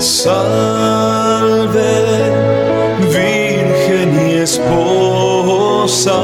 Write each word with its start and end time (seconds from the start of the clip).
Salve, 0.00 1.82
Virgen 3.12 4.30
y 4.30 4.32
esposa. 4.38 6.14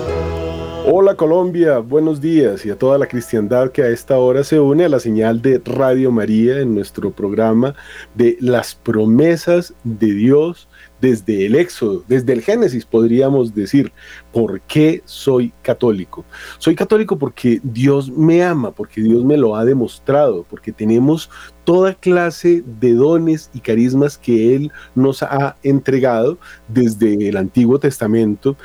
Hola 0.85 1.15
Colombia, 1.15 1.79
buenos 1.79 2.21
días 2.21 2.65
y 2.65 2.69
a 2.69 2.77
toda 2.77 2.97
la 2.97 3.07
cristiandad 3.07 3.71
que 3.71 3.83
a 3.83 3.89
esta 3.89 4.17
hora 4.17 4.45
se 4.45 4.61
une 4.61 4.85
a 4.85 4.89
la 4.89 5.01
señal 5.01 5.41
de 5.41 5.61
Radio 5.65 6.09
María 6.09 6.61
en 6.61 6.73
nuestro 6.73 7.11
programa 7.11 7.75
de 8.13 8.37
las 8.39 8.75
promesas 8.75 9.73
de 9.83 10.13
Dios 10.13 10.69
desde 11.01 11.45
el 11.45 11.55
Éxodo, 11.55 12.03
desde 12.07 12.33
el 12.33 12.41
Génesis 12.41 12.85
podríamos 12.85 13.53
decir, 13.53 13.91
¿por 14.31 14.61
qué 14.61 15.01
soy 15.05 15.53
católico? 15.61 16.25
Soy 16.57 16.75
católico 16.75 17.17
porque 17.17 17.59
Dios 17.63 18.09
me 18.09 18.43
ama, 18.43 18.71
porque 18.71 19.01
Dios 19.01 19.23
me 19.23 19.37
lo 19.37 19.55
ha 19.55 19.65
demostrado, 19.65 20.45
porque 20.49 20.71
tenemos 20.71 21.29
toda 21.63 21.93
clase 21.93 22.63
de 22.79 22.93
dones 22.93 23.49
y 23.53 23.59
carismas 23.59 24.17
que 24.17 24.55
Él 24.55 24.71
nos 24.93 25.23
ha 25.23 25.57
entregado 25.63 26.37
desde 26.67 27.27
el 27.27 27.37
Antiguo 27.37 27.79
Testamento 27.79 28.55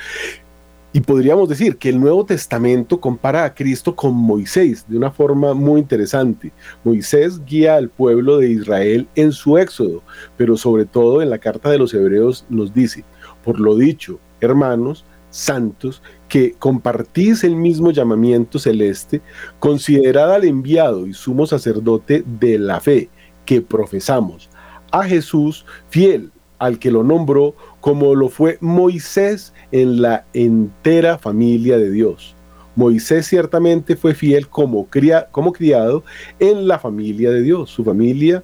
y 0.92 1.00
podríamos 1.00 1.48
decir 1.48 1.76
que 1.76 1.88
el 1.88 2.00
Nuevo 2.00 2.24
Testamento 2.24 3.00
compara 3.00 3.44
a 3.44 3.54
Cristo 3.54 3.94
con 3.94 4.14
Moisés 4.14 4.84
de 4.88 4.96
una 4.96 5.12
forma 5.12 5.54
muy 5.54 5.80
interesante. 5.80 6.52
Moisés 6.82 7.44
guía 7.44 7.76
al 7.76 7.88
pueblo 7.88 8.38
de 8.38 8.50
Israel 8.50 9.08
en 9.14 9.30
su 9.30 9.56
éxodo, 9.56 10.02
pero 10.36 10.56
sobre 10.56 10.86
todo 10.86 11.22
en 11.22 11.30
la 11.30 11.38
carta 11.38 11.70
de 11.70 11.78
los 11.78 11.94
Hebreos 11.94 12.44
nos 12.48 12.74
dice, 12.74 13.04
por 13.44 13.60
lo 13.60 13.76
dicho, 13.76 14.18
hermanos, 14.40 15.04
santos, 15.30 16.02
que 16.28 16.54
compartís 16.58 17.44
el 17.44 17.54
mismo 17.54 17.92
llamamiento 17.92 18.58
celeste, 18.58 19.22
considerad 19.60 20.34
al 20.34 20.44
enviado 20.44 21.06
y 21.06 21.14
sumo 21.14 21.46
sacerdote 21.46 22.24
de 22.40 22.58
la 22.58 22.80
fe 22.80 23.10
que 23.46 23.62
profesamos, 23.62 24.50
a 24.90 25.04
Jesús 25.04 25.64
fiel 25.88 26.32
al 26.58 26.78
que 26.78 26.90
lo 26.90 27.02
nombró 27.02 27.54
como 27.80 28.14
lo 28.14 28.28
fue 28.28 28.58
Moisés 28.60 29.52
en 29.72 30.02
la 30.02 30.24
entera 30.32 31.18
familia 31.18 31.78
de 31.78 31.90
Dios. 31.90 32.34
Moisés 32.76 33.26
ciertamente 33.26 33.96
fue 33.96 34.14
fiel 34.14 34.48
como, 34.48 34.88
como 35.30 35.52
criado 35.52 36.04
en 36.38 36.68
la 36.68 36.78
familia 36.78 37.30
de 37.30 37.42
Dios. 37.42 37.70
Su 37.70 37.84
familia 37.84 38.42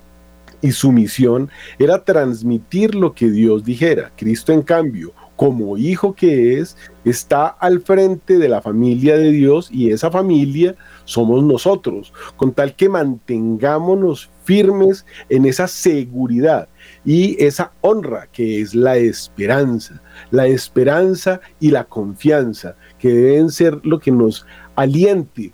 y 0.60 0.72
su 0.72 0.90
misión 0.92 1.50
era 1.78 2.04
transmitir 2.04 2.94
lo 2.94 3.14
que 3.14 3.30
Dios 3.30 3.64
dijera. 3.64 4.12
Cristo, 4.16 4.52
en 4.52 4.62
cambio, 4.62 5.12
como 5.36 5.76
hijo 5.76 6.14
que 6.14 6.58
es, 6.58 6.76
está 7.04 7.46
al 7.46 7.80
frente 7.80 8.38
de 8.38 8.48
la 8.48 8.62
familia 8.62 9.16
de 9.16 9.30
Dios 9.30 9.68
y 9.70 9.90
esa 9.90 10.10
familia 10.10 10.74
somos 11.04 11.44
nosotros, 11.44 12.12
con 12.36 12.52
tal 12.52 12.74
que 12.74 12.88
mantengámonos 12.88 14.30
firmes 14.44 15.04
en 15.28 15.44
esa 15.44 15.68
seguridad 15.68 16.68
y 17.06 17.42
esa 17.42 17.70
honra 17.80 18.26
que 18.32 18.60
es 18.60 18.74
la 18.74 18.96
esperanza, 18.96 20.02
la 20.32 20.48
esperanza 20.48 21.40
y 21.60 21.70
la 21.70 21.84
confianza, 21.84 22.74
que 22.98 23.08
deben 23.08 23.50
ser 23.50 23.80
lo 23.84 24.00
que 24.00 24.10
nos 24.10 24.44
aliente. 24.74 25.52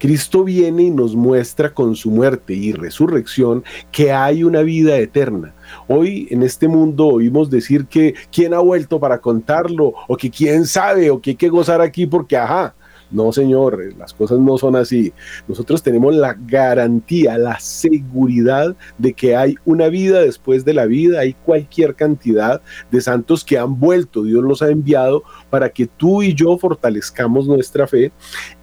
Cristo 0.00 0.44
viene 0.44 0.82
y 0.82 0.90
nos 0.90 1.14
muestra 1.14 1.72
con 1.72 1.94
su 1.94 2.10
muerte 2.10 2.52
y 2.52 2.72
resurrección 2.72 3.64
que 3.90 4.12
hay 4.12 4.42
una 4.42 4.60
vida 4.60 4.98
eterna. 4.98 5.54
Hoy 5.86 6.26
en 6.30 6.42
este 6.42 6.68
mundo 6.68 7.06
oímos 7.06 7.48
decir 7.48 7.86
que 7.86 8.14
quién 8.30 8.52
ha 8.52 8.58
vuelto 8.58 8.98
para 8.98 9.20
contarlo, 9.20 9.94
o 10.08 10.16
que 10.16 10.30
quién 10.30 10.66
sabe, 10.66 11.10
o 11.10 11.22
que 11.22 11.30
hay 11.30 11.36
que 11.36 11.48
gozar 11.48 11.80
aquí 11.80 12.06
porque, 12.06 12.36
ajá, 12.36 12.74
no, 13.10 13.32
señor, 13.32 13.94
las 13.96 14.12
cosas 14.12 14.38
no 14.38 14.58
son 14.58 14.76
así. 14.76 15.12
Nosotros 15.46 15.82
tenemos 15.82 16.14
la 16.14 16.34
garantía, 16.34 17.38
la 17.38 17.58
seguridad 17.60 18.74
de 18.98 19.12
que 19.12 19.36
hay 19.36 19.54
una 19.64 19.88
vida 19.88 20.20
después 20.20 20.64
de 20.64 20.74
la 20.74 20.86
vida, 20.86 21.20
hay 21.20 21.34
cualquier 21.34 21.94
cantidad 21.94 22.60
de 22.90 23.00
santos 23.00 23.44
que 23.44 23.58
han 23.58 23.78
vuelto, 23.78 24.24
Dios 24.24 24.42
los 24.42 24.62
ha 24.62 24.70
enviado 24.70 25.22
para 25.50 25.68
que 25.68 25.86
tú 25.86 26.22
y 26.22 26.34
yo 26.34 26.56
fortalezcamos 26.58 27.46
nuestra 27.46 27.86
fe 27.86 28.12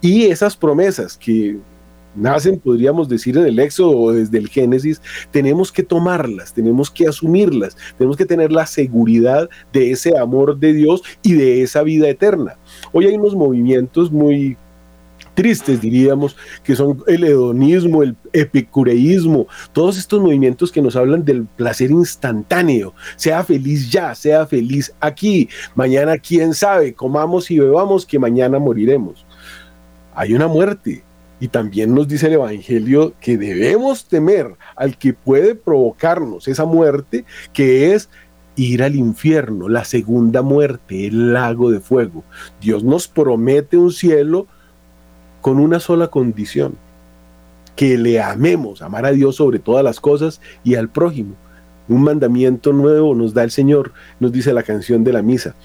y 0.02 0.26
esas 0.26 0.58
promesas 0.58 1.18
que 1.18 1.60
nacen, 2.16 2.60
podríamos 2.60 3.08
decir, 3.10 3.38
en 3.38 3.46
el 3.46 3.60
Éxodo 3.60 3.98
o 3.98 4.12
desde 4.12 4.38
el 4.38 4.50
Génesis, 4.50 5.02
tenemos 5.32 5.72
que 5.72 5.84
tomarlas, 5.84 6.54
tenemos 6.54 6.90
que 6.90 7.08
asumirlas, 7.08 7.76
tenemos 7.98 8.18
que 8.18 8.26
tener 8.26 8.52
la 8.52 8.66
seguridad 8.66 9.50
de 9.74 9.92
ese 9.92 10.18
amor 10.18 10.58
de 10.58 10.74
Dios 10.74 11.02
y 11.22 11.34
de 11.34 11.62
esa 11.62 11.84
vida 11.84 12.10
eterna. 12.10 12.58
Hoy 12.92 13.06
hay 13.06 13.16
unos 13.16 13.36
movimientos 13.36 14.12
muy 14.12 14.58
tristes, 15.34 15.82
diríamos, 15.82 16.36
que 16.64 16.76
son 16.76 17.04
el 17.08 17.24
hedonismo, 17.24 18.04
el 18.04 18.16
epicureísmo, 18.34 19.48
todos 19.72 19.98
estos 19.98 20.22
movimientos 20.22 20.72
que 20.72 20.82
nos 20.82 20.96
hablan 20.96 21.24
del 21.24 21.46
placer 21.46 21.92
instantáneo. 21.92 22.94
Sea 23.16 23.44
feliz 23.44 23.90
ya, 23.90 24.14
sea 24.16 24.46
feliz 24.46 24.94
aquí. 25.00 25.50
Mañana, 25.76 26.18
quién 26.18 26.54
sabe, 26.54 26.94
comamos 26.94 27.50
y 27.52 27.60
bebamos 27.60 28.06
que 28.06 28.20
mañana 28.20 28.60
moriremos. 28.60 29.26
Hay 30.14 30.34
una 30.34 30.48
muerte, 30.48 31.04
y 31.42 31.48
también 31.48 31.96
nos 31.96 32.08
dice 32.08 32.28
el 32.28 32.34
Evangelio 32.34 33.14
que 33.20 33.36
debemos 33.36 34.06
temer 34.06 34.56
al 34.76 34.96
que 34.96 35.14
puede 35.14 35.56
provocarnos 35.56 36.48
esa 36.48 36.66
muerte, 36.66 37.26
que 37.52 37.94
es 37.94 38.10
ir 38.56 38.84
al 38.84 38.96
infierno, 38.96 39.68
la 39.68 39.84
segunda 39.84 40.44
muerte, 40.44 41.08
el 41.08 41.34
lago 41.34 41.72
de 41.72 41.80
fuego. 41.80 42.24
Dios 42.62 42.84
nos 42.84 43.08
promete 43.08 43.76
un 43.76 43.92
cielo 43.92 44.46
con 45.42 45.60
una 45.60 45.80
sola 45.80 46.10
condición, 46.10 46.76
que 47.76 47.98
le 47.98 48.22
amemos, 48.22 48.84
amar 48.84 49.08
a 49.08 49.12
Dios 49.12 49.38
sobre 49.38 49.58
todas 49.58 49.84
las 49.84 50.00
cosas 50.00 50.42
y 50.64 50.76
al 50.76 50.90
prójimo. 50.90 51.34
Un 51.90 52.04
mandamiento 52.04 52.72
nuevo 52.72 53.16
nos 53.16 53.34
da 53.34 53.44
el 53.44 53.50
Señor, 53.50 53.94
nos 54.20 54.32
dice 54.32 54.54
la 54.54 54.62
canción 54.62 55.04
de 55.04 55.14
la 55.14 55.24
misa. 55.24 55.56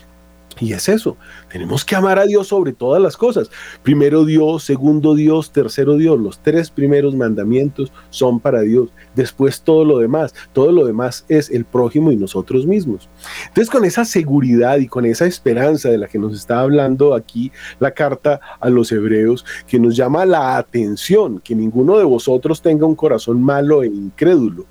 Y 0.58 0.72
es 0.72 0.88
eso, 0.88 1.18
tenemos 1.50 1.84
que 1.84 1.96
amar 1.96 2.18
a 2.18 2.24
Dios 2.24 2.48
sobre 2.48 2.72
todas 2.72 3.00
las 3.02 3.16
cosas. 3.16 3.50
Primero 3.82 4.24
Dios, 4.24 4.64
segundo 4.64 5.14
Dios, 5.14 5.50
tercero 5.50 5.96
Dios. 5.96 6.18
Los 6.18 6.38
tres 6.38 6.70
primeros 6.70 7.14
mandamientos 7.14 7.92
son 8.08 8.40
para 8.40 8.62
Dios. 8.62 8.88
Después 9.14 9.60
todo 9.60 9.84
lo 9.84 9.98
demás. 9.98 10.34
Todo 10.54 10.72
lo 10.72 10.86
demás 10.86 11.26
es 11.28 11.50
el 11.50 11.66
prójimo 11.66 12.10
y 12.10 12.16
nosotros 12.16 12.66
mismos. 12.66 13.10
Entonces 13.48 13.70
con 13.70 13.84
esa 13.84 14.06
seguridad 14.06 14.78
y 14.78 14.86
con 14.86 15.04
esa 15.04 15.26
esperanza 15.26 15.90
de 15.90 15.98
la 15.98 16.08
que 16.08 16.18
nos 16.18 16.34
está 16.34 16.60
hablando 16.60 17.14
aquí 17.14 17.52
la 17.78 17.90
carta 17.90 18.40
a 18.58 18.70
los 18.70 18.90
hebreos, 18.92 19.44
que 19.66 19.78
nos 19.78 19.94
llama 19.94 20.24
la 20.24 20.56
atención, 20.56 21.40
que 21.40 21.54
ninguno 21.54 21.98
de 21.98 22.04
vosotros 22.04 22.62
tenga 22.62 22.86
un 22.86 22.94
corazón 22.94 23.42
malo 23.42 23.82
e 23.82 23.88
incrédulo, 23.88 24.64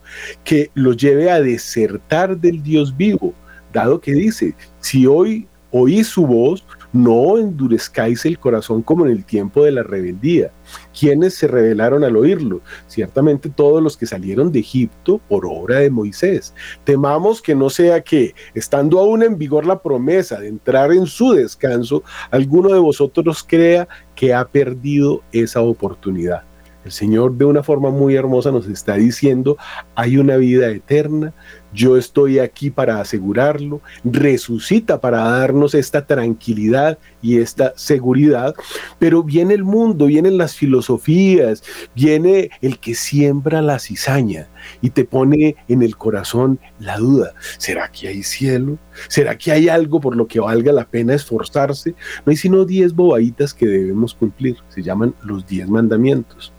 que 0.44 0.72
lo 0.73 0.94
lleve 0.94 1.29
a 1.29 1.41
desertar 1.41 2.38
del 2.38 2.63
Dios 2.63 2.97
vivo 2.97 3.35
dado 3.75 4.00
que 4.00 4.13
dice, 4.13 4.56
si 4.79 5.06
hoy 5.06 5.47
oí 5.78 6.06
su 6.06 6.25
voz, 6.25 6.63
no 6.94 7.38
endurezcáis 7.38 8.25
el 8.25 8.40
corazón 8.40 8.81
como 8.81 9.06
en 9.06 9.12
el 9.12 9.25
tiempo 9.25 9.66
de 9.66 9.72
la 9.72 9.84
rebeldía. 9.84 10.53
¿Quiénes 10.97 11.34
se 11.34 11.50
rebelaron 11.50 12.06
al 12.06 12.16
oírlo? 12.16 12.62
Ciertamente 12.88 13.50
todos 13.50 13.84
los 13.84 13.97
que 13.97 14.06
salieron 14.06 14.53
de 14.53 14.59
Egipto 14.59 15.19
por 15.28 15.46
obra 15.46 15.80
de 15.80 15.90
Moisés. 15.90 16.53
Temamos 16.85 17.41
que 17.41 17.56
no 17.56 17.69
sea 17.69 18.00
que, 18.00 18.34
estando 18.53 19.00
aún 19.00 19.22
en 19.22 19.38
vigor 19.38 19.66
la 19.66 19.81
promesa 19.81 20.40
de 20.40 20.47
entrar 20.47 20.94
en 20.94 21.08
su 21.08 21.34
descanso, 21.34 22.03
alguno 22.31 22.69
de 22.69 22.80
vosotros 22.80 23.44
crea 23.46 23.85
que 24.16 24.34
ha 24.34 24.47
perdido 24.47 25.24
esa 25.34 25.59
oportunidad. 25.59 26.44
El 26.85 26.91
Señor 26.91 27.34
de 27.34 27.46
una 27.46 27.64
forma 27.64 27.90
muy 27.90 28.16
hermosa 28.16 28.52
nos 28.52 28.68
está 28.68 28.94
diciendo, 28.94 29.58
hay 29.96 30.18
una 30.18 30.38
vida 30.38 30.69
eterna, 30.69 31.34
yo 31.75 31.97
estoy 31.97 32.40
aquí 32.40 32.69
para 32.69 33.02
asegurarlo, 33.02 33.82
resucita 34.03 35.02
para 35.02 35.20
darnos 35.20 35.76
esta 35.76 36.05
tranquilidad 36.05 36.97
y 37.22 37.38
esta 37.38 37.73
seguridad, 37.76 38.55
pero 38.97 39.23
viene 39.23 39.53
el 39.53 39.64
mundo, 39.64 40.05
vienen 40.05 40.38
las 40.38 40.55
filosofías, 40.55 41.64
viene 41.94 42.50
el 42.61 42.79
que 42.79 42.96
siembra 42.96 43.61
la 43.61 43.78
cizaña 43.78 44.47
y 44.82 44.91
te 44.91 45.03
pone 45.03 45.58
en 45.67 45.84
el 45.84 45.97
corazón 45.97 46.59
la 46.79 46.97
duda, 46.97 47.34
¿será 47.58 47.91
que 47.91 48.08
hay 48.08 48.23
cielo? 48.23 48.78
¿Será 49.09 49.38
que 49.38 49.52
hay 49.52 49.67
algo 49.67 50.00
por 50.00 50.16
lo 50.16 50.26
que 50.28 50.40
valga 50.40 50.72
la 50.72 50.85
pena 50.85 51.14
esforzarse? 51.14 51.94
No 52.26 52.32
hay 52.32 52.38
sino 52.38 52.64
diez 52.64 52.94
bobaditas 52.94 53.53
que 53.53 53.66
debemos 53.66 54.14
cumplir, 54.14 54.55
se 54.70 54.82
llaman 54.82 55.14
los 55.22 55.46
diez 55.46 55.67
mandamientos 55.67 56.53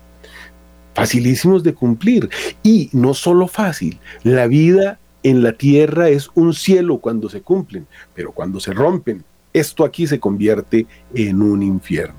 facilísimos 0.97 1.63
de 1.63 1.75
cumplir. 1.75 2.31
Y 2.63 2.89
no 2.93 3.13
solo 3.13 3.47
fácil, 3.49 4.01
la 4.25 4.47
vida 4.47 4.99
en 5.29 5.43
la 5.43 5.53
tierra 5.53 6.09
es 6.09 6.31
un 6.37 6.55
cielo 6.55 6.99
cuando 6.99 7.29
se 7.29 7.41
cumplen, 7.41 7.85
pero 8.15 8.31
cuando 8.31 8.61
se 8.61 8.73
rompen, 8.73 9.25
esto 9.53 9.85
aquí 9.85 10.07
se 10.07 10.21
convierte 10.21 10.87
en 11.15 11.43
un 11.43 11.65
infierno. 11.65 12.15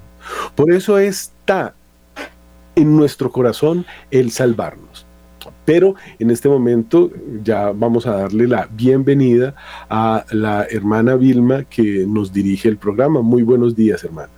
Por 0.56 0.74
eso 0.74 0.98
está 0.98 1.74
en 2.76 2.98
nuestro 2.98 3.32
corazón 3.32 3.86
el 4.12 4.30
salvarnos. 4.32 5.06
Pero 5.64 5.96
en 6.20 6.32
este 6.32 6.50
momento 6.50 7.10
ya 7.46 7.72
vamos 7.72 8.06
a 8.08 8.12
darle 8.12 8.46
la 8.46 8.68
bienvenida 8.70 9.56
a 9.90 10.26
la 10.32 10.66
hermana 10.70 11.16
Vilma 11.16 11.64
que 11.64 12.06
nos 12.06 12.34
dirige 12.34 12.68
el 12.68 12.76
programa. 12.76 13.22
Muy 13.22 13.44
buenos 13.44 13.74
días, 13.74 14.04
hermana. 14.04 14.30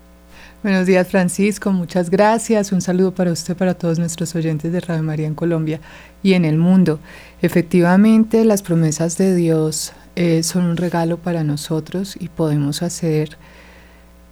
Buenos 0.61 0.85
días, 0.85 1.07
Francisco. 1.07 1.71
Muchas 1.71 2.09
gracias. 2.09 2.71
Un 2.71 2.81
saludo 2.81 3.15
para 3.15 3.31
usted, 3.31 3.55
para 3.55 3.73
todos 3.73 3.97
nuestros 3.97 4.35
oyentes 4.35 4.71
de 4.73 4.81
Radio 4.81 5.01
María 5.01 5.25
en 5.25 5.33
Colombia 5.33 5.79
y 6.21 6.33
en 6.33 6.43
el 6.43 6.57
mundo. 6.57 6.99
Efectivamente, 7.41 8.43
las 8.43 8.61
promesas 8.61 9.17
de 9.17 9.35
Dios 9.35 9.93
eh, 10.15 10.43
son 10.43 10.65
un 10.65 10.77
regalo 10.77 11.17
para 11.17 11.43
nosotros 11.43 12.15
y 12.19 12.27
podemos 12.27 12.81
hacer 12.81 13.37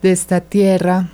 de 0.02 0.12
esta 0.12 0.42
tierra, 0.42 1.10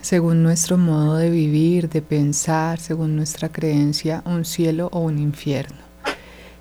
según 0.00 0.42
nuestro 0.42 0.78
modo 0.78 1.16
de 1.16 1.30
vivir, 1.30 1.88
de 1.88 2.02
pensar, 2.02 2.80
según 2.80 3.16
nuestra 3.16 3.50
creencia, 3.50 4.22
un 4.24 4.44
cielo 4.44 4.88
o 4.92 5.00
un 5.00 5.18
infierno. 5.18 5.78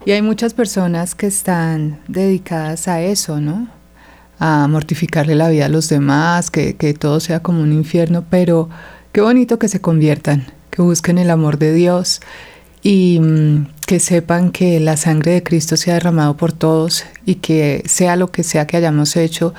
Y 0.05 0.11
hay 0.11 0.21
muchas 0.21 0.53
personas 0.53 1.15
que 1.15 1.27
están 1.27 1.99
dedicadas 2.07 2.87
a 2.87 3.01
eso, 3.01 3.39
¿no? 3.39 3.67
a 4.39 4.67
mortificarle 4.67 5.35
la 5.35 5.49
vida 5.49 5.65
a 5.65 5.69
los 5.69 5.89
demás, 5.89 6.51
que, 6.51 6.73
todo 6.99 7.19
sea 7.19 7.41
como 7.41 7.61
un 7.61 7.71
infierno, 7.71 8.25
pero 8.29 8.69
qué 9.11 9.21
bonito 9.21 9.59
que 9.59 9.67
se 9.67 9.81
conviertan, 9.81 10.45
que 10.71 10.81
busquen 10.81 11.17
el 11.17 11.29
amor 11.29 11.57
de 11.57 11.73
Dios 11.73 12.21
y 12.81 13.19
mm, 13.19 13.67
que 13.85 13.99
sepan 13.99 14.51
que 14.51 14.79
la 14.79 14.97
sangre 14.97 15.33
de 15.33 15.43
Cristo 15.43 15.77
se 15.77 15.91
ha 15.91 15.95
derramado 15.95 16.37
por 16.37 16.51
todos 16.51 17.05
y 17.25 17.35
que 17.35 17.83
sea 17.85 18.15
lo 18.15 18.31
que 18.31 18.43
sea 18.43 18.67
que 18.67 18.77
hayamos 18.77 19.15
hecho, 19.15 19.53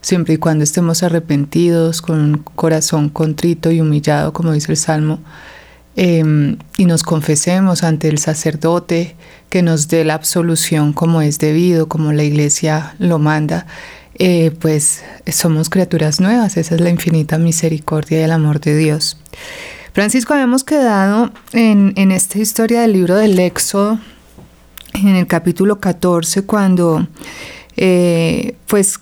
siempre 0.00 0.34
y 0.34 0.36
cuando 0.36 0.64
estemos 0.64 1.02
arrepentidos, 1.02 2.02
con 2.02 2.38
corazón 2.54 3.08
contrito 3.08 3.70
y 3.70 3.80
humillado, 3.80 4.32
como 4.32 4.52
dice 4.52 4.72
el 4.72 4.78
Salmo, 4.78 5.20
em, 5.96 6.58
y 6.76 6.86
nos 6.86 7.02
confesemos 7.02 7.82
ante 7.82 8.08
el 8.08 8.18
sacerdote 8.18 9.16
que 9.50 9.62
nos 9.62 9.88
dé 9.88 10.04
la 10.04 10.14
absolución 10.14 10.92
como 10.92 11.20
es 11.22 11.38
debido, 11.38 11.88
como 11.88 12.12
la 12.12 12.24
iglesia 12.24 12.94
lo 12.98 13.18
manda, 13.18 13.66
eh, 14.18 14.52
pues 14.60 15.02
somos 15.30 15.70
criaturas 15.70 16.20
nuevas, 16.20 16.56
esa 16.56 16.74
es 16.74 16.80
la 16.80 16.90
infinita 16.90 17.38
misericordia 17.38 18.20
y 18.20 18.22
el 18.22 18.32
amor 18.32 18.60
de 18.60 18.76
Dios. 18.76 19.18
Francisco, 19.92 20.32
habíamos 20.32 20.64
quedado 20.64 21.30
en, 21.52 22.12
esta 22.12 22.38
historia 22.38 22.80
del 22.80 22.94
libro 22.94 23.16
del 23.16 23.38
Éxodo, 23.38 23.98
en 24.94 25.16
el 25.16 25.26
capítulo 25.26 25.80
14, 25.80 26.44
cuando 26.44 27.06
eh, 27.76 28.56
pues 28.68 29.00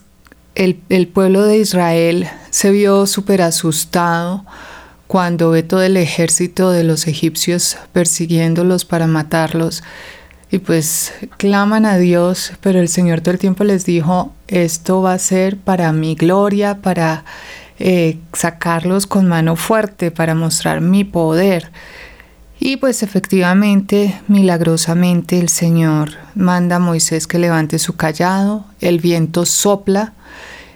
el, 0.56 0.80
el, 0.88 1.06
pueblo 1.06 1.44
de 1.44 1.58
Israel 1.58 2.28
se 2.50 2.72
vio 2.72 3.06
súper 3.06 3.40
asustado 3.40 4.44
cuando 5.06 5.50
ve 5.50 5.62
todo 5.62 5.82
el 5.82 5.96
ejército 5.96 6.72
de 6.72 6.82
los 6.82 7.06
egipcios 7.06 7.76
persiguiéndolos 7.92 8.84
para 8.84 9.06
matarlos. 9.06 9.84
Y 10.50 10.58
pues 10.58 11.12
claman 11.36 11.86
a 11.86 11.98
Dios, 11.98 12.52
pero 12.60 12.80
el 12.80 12.88
Señor 12.88 13.20
todo 13.20 13.30
el 13.30 13.38
tiempo 13.38 13.62
les 13.62 13.84
dijo, 13.84 14.32
esto 14.48 15.02
va 15.02 15.12
a 15.12 15.18
ser 15.20 15.56
para 15.56 15.92
mi 15.92 16.16
gloria, 16.16 16.78
para 16.82 17.24
eh, 17.80 18.18
sacarlos 18.34 19.06
con 19.06 19.26
mano 19.26 19.56
fuerte, 19.56 20.10
para 20.10 20.34
mostrar 20.34 20.82
mi 20.82 21.04
poder. 21.04 21.70
Y 22.58 22.76
pues 22.76 23.02
efectivamente, 23.02 24.20
milagrosamente, 24.28 25.40
el 25.40 25.48
Señor 25.48 26.10
manda 26.34 26.76
a 26.76 26.78
Moisés 26.78 27.26
que 27.26 27.38
levante 27.38 27.78
su 27.78 27.96
callado, 27.96 28.66
el 28.80 29.00
viento 29.00 29.46
sopla 29.46 30.12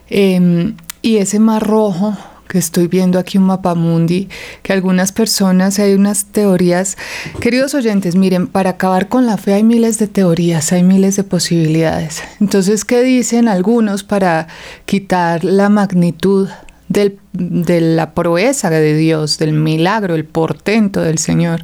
em, 0.08 0.76
y 1.02 1.18
ese 1.18 1.38
mar 1.40 1.62
rojo 1.62 2.16
que 2.48 2.58
estoy 2.58 2.86
viendo 2.86 3.18
aquí 3.18 3.36
un 3.36 3.44
mapa 3.44 3.74
mundi, 3.74 4.28
que 4.62 4.72
algunas 4.72 5.12
personas, 5.12 5.78
hay 5.78 5.92
unas 5.94 6.26
teorías. 6.26 6.96
Queridos 7.40 7.74
oyentes, 7.74 8.16
miren, 8.16 8.46
para 8.46 8.70
acabar 8.70 9.08
con 9.08 9.26
la 9.26 9.36
fe 9.36 9.54
hay 9.54 9.62
miles 9.62 9.98
de 9.98 10.06
teorías, 10.06 10.72
hay 10.72 10.84
miles 10.84 11.16
de 11.16 11.24
posibilidades. 11.24 12.22
Entonces, 12.40 12.84
¿qué 12.84 13.02
dicen 13.02 13.48
algunos 13.48 14.04
para 14.04 14.46
quitar 14.86 15.44
la 15.44 15.68
magnitud 15.68 16.48
de 16.88 17.80
la 17.80 18.14
proeza 18.14 18.70
de 18.70 18.94
Dios, 18.96 19.38
del 19.38 19.52
milagro, 19.52 20.14
el 20.14 20.24
portento 20.24 21.00
del 21.00 21.18
Señor? 21.18 21.62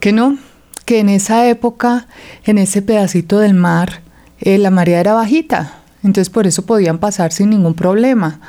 Que 0.00 0.12
no, 0.12 0.38
que 0.84 0.98
en 0.98 1.08
esa 1.08 1.48
época, 1.48 2.06
en 2.44 2.58
ese 2.58 2.82
pedacito 2.82 3.38
del 3.38 3.54
mar, 3.54 4.02
eh, 4.40 4.58
la 4.58 4.70
marea 4.70 5.00
era 5.00 5.14
bajita, 5.14 5.80
entonces 6.02 6.30
por 6.30 6.46
eso 6.46 6.66
podían 6.66 6.98
pasar 6.98 7.32
sin 7.32 7.50
ningún 7.50 7.74
problema. 7.74 8.40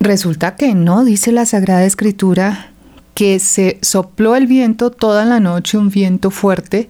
Resulta 0.00 0.56
que 0.56 0.74
no, 0.74 1.04
dice 1.04 1.30
la 1.30 1.44
Sagrada 1.44 1.84
Escritura, 1.84 2.70
que 3.14 3.38
se 3.38 3.78
sopló 3.82 4.34
el 4.34 4.46
viento 4.46 4.90
toda 4.90 5.26
la 5.26 5.40
noche, 5.40 5.76
un 5.76 5.90
viento 5.90 6.30
fuerte, 6.30 6.88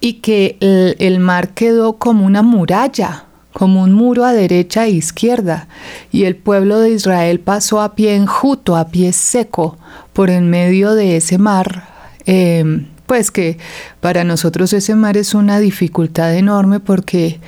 y 0.00 0.14
que 0.14 0.58
el, 0.60 1.18
mar 1.18 1.50
quedó 1.54 1.94
como 1.94 2.26
una 2.26 2.42
muralla, 2.42 3.24
como 3.56 3.84
un 3.84 3.94
muro 3.94 4.26
a 4.26 4.34
derecha 4.34 4.84
e 4.84 4.90
izquierda, 4.90 5.66
y 6.12 6.24
el 6.24 6.36
pueblo 6.36 6.78
de 6.78 6.90
Israel 6.90 7.40
pasó 7.40 7.80
a 7.80 7.94
pie 7.94 8.14
enjuto, 8.14 8.76
a 8.76 8.88
pie 8.88 9.14
seco, 9.14 9.78
por 10.12 10.28
en 10.28 10.50
medio 10.50 10.94
de 10.94 11.16
ese 11.16 11.38
mar. 11.38 11.88
Em, 12.26 12.88
pues 13.06 13.30
que 13.30 13.56
para 14.02 14.24
nosotros 14.24 14.74
ese 14.74 14.94
mar 14.94 15.16
es 15.16 15.32
una 15.32 15.58
dificultad 15.58 16.34
enorme 16.34 16.80
porque 16.80 17.40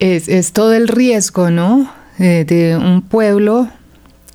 es, 0.00 0.52
todo 0.52 0.74
el 0.74 0.86
riesgo, 0.86 1.48
¿no? 1.48 1.90
Eh, 2.18 2.44
de 2.46 2.76
un 2.76 3.00
pueblo 3.00 3.70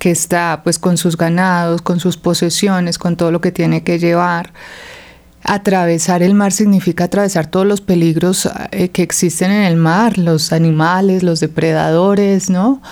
que 0.00 0.10
está 0.10 0.62
pues 0.64 0.80
con 0.80 0.96
sus 0.96 1.16
ganados, 1.16 1.80
con 1.80 2.00
sus 2.00 2.16
posesiones, 2.16 2.98
con 2.98 3.16
todo 3.16 3.30
lo 3.30 3.40
que 3.40 3.52
tiene 3.52 3.84
que 3.84 4.00
llevar. 4.00 4.52
Atravesar 5.50 6.22
el 6.22 6.34
mar 6.34 6.52
significa 6.52 7.04
atravesar 7.04 7.46
todos 7.46 7.64
los 7.64 7.80
peligros 7.80 8.50
eh, 8.70 8.90
que 8.90 9.02
existen 9.02 9.50
en 9.50 9.62
el 9.62 9.76
mar, 9.76 10.18
los 10.18 10.52
animales, 10.52 11.22
los 11.22 11.40
depredadores, 11.40 12.50
¿no? 12.50 12.82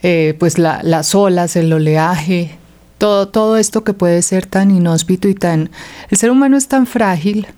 Eh, 0.00 0.36
pues 0.38 0.56
las 0.56 1.14
olas, 1.16 1.56
el 1.56 1.72
oleaje, 1.72 2.52
todo, 2.98 3.26
todo 3.26 3.56
esto 3.56 3.82
que 3.82 3.94
puede 3.94 4.22
ser 4.22 4.46
tan 4.46 4.70
inhóspito 4.70 5.26
y 5.26 5.34
tan... 5.34 5.70
El 6.08 6.16
ser 6.16 6.30
humano 6.30 6.56
es 6.56 6.68
tan 6.68 6.86
frágil 6.86 7.48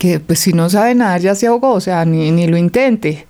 que 0.00 0.18
pues 0.18 0.40
si 0.40 0.52
no 0.52 0.68
sabe 0.68 0.96
nadar 0.96 1.20
ya 1.20 1.36
se 1.36 1.46
ahogó, 1.46 1.74
o 1.74 1.80
sea, 1.80 2.04
ni, 2.04 2.32
ni 2.32 2.48
lo 2.48 2.56
intente. 2.56 3.28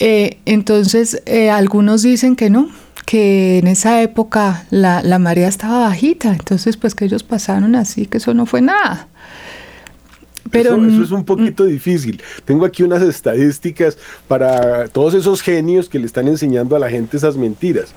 Eh, 0.00 0.36
entonces, 0.44 1.22
algunos 1.50 2.02
dicen 2.02 2.36
que 2.36 2.50
no, 2.50 2.68
que 3.06 3.56
en 3.56 3.68
esa 3.68 4.02
época 4.02 4.66
la, 4.68 5.02
la, 5.02 5.18
marea 5.18 5.48
estaba 5.48 5.78
bajita, 5.78 6.30
entonces 6.30 6.76
pues 6.76 6.94
que 6.94 7.06
ellos 7.06 7.22
pasaron 7.22 7.74
así, 7.74 8.04
que 8.04 8.18
eso 8.18 8.34
no 8.34 8.44
fue 8.44 8.60
nada. 8.60 9.08
Pero, 10.54 10.84
eso, 10.86 11.02
es 11.02 11.10
un 11.10 11.24
poquito 11.24 11.64
difícil. 11.64 12.22
Tengo 12.44 12.64
aquí 12.64 12.82
unas 12.82 13.02
estadísticas 13.02 13.98
para 14.28 14.88
todos 14.88 15.14
esos 15.14 15.42
genios 15.42 15.88
que 15.88 15.98
le 15.98 16.06
están 16.06 16.28
enseñando 16.28 16.76
a 16.76 16.78
la 16.78 16.88
gente 16.88 17.16
esas 17.16 17.36
mentiras. 17.36 17.94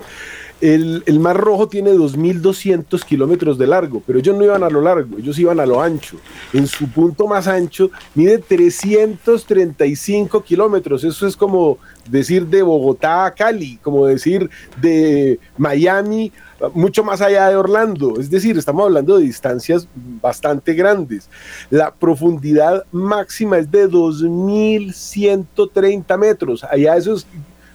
El, 0.60 1.20
Mar 1.20 1.36
Rojo 1.36 1.68
tiene 1.68 1.92
2.200 1.92 3.04
kilómetros 3.04 3.58
de 3.58 3.68
largo, 3.68 4.02
pero 4.04 4.18
ellos 4.18 4.36
no 4.36 4.42
iban 4.44 4.64
a 4.64 4.70
lo 4.70 4.80
largo, 4.80 5.18
ellos 5.18 5.38
iban 5.38 5.60
a 5.60 5.66
lo 5.66 5.80
ancho. 5.80 6.16
En 6.52 6.66
su 6.66 6.88
punto 6.88 7.28
más 7.28 7.46
ancho 7.46 7.92
mide 8.14 8.38
335 8.38 10.42
kilómetros. 10.42 11.04
Eso 11.04 11.26
es 11.26 11.36
como 11.36 11.78
decir 12.10 12.46
de 12.46 12.62
Bogotá 12.62 13.26
a 13.26 13.34
Cali, 13.34 13.76
como 13.82 14.06
decir 14.06 14.48
de 14.80 15.38
Miami, 15.56 16.32
mucho 16.74 17.04
más 17.04 17.20
allá 17.20 17.48
de 17.48 17.54
Orlando. 17.56 18.18
Es 18.18 18.28
decir, 18.28 18.58
estamos 18.58 18.84
hablando 18.84 19.18
de 19.18 19.24
distancias 19.24 19.86
bastante 20.20 20.74
grandes. 20.74 21.30
La 21.70 21.92
profundidad 21.92 22.84
máxima 22.90 23.58
es 23.58 23.70
de 23.70 23.88
2.130 23.88 26.18
metros. 26.18 26.64
Allá 26.64 26.96
eso 26.96 27.14
es 27.14 27.24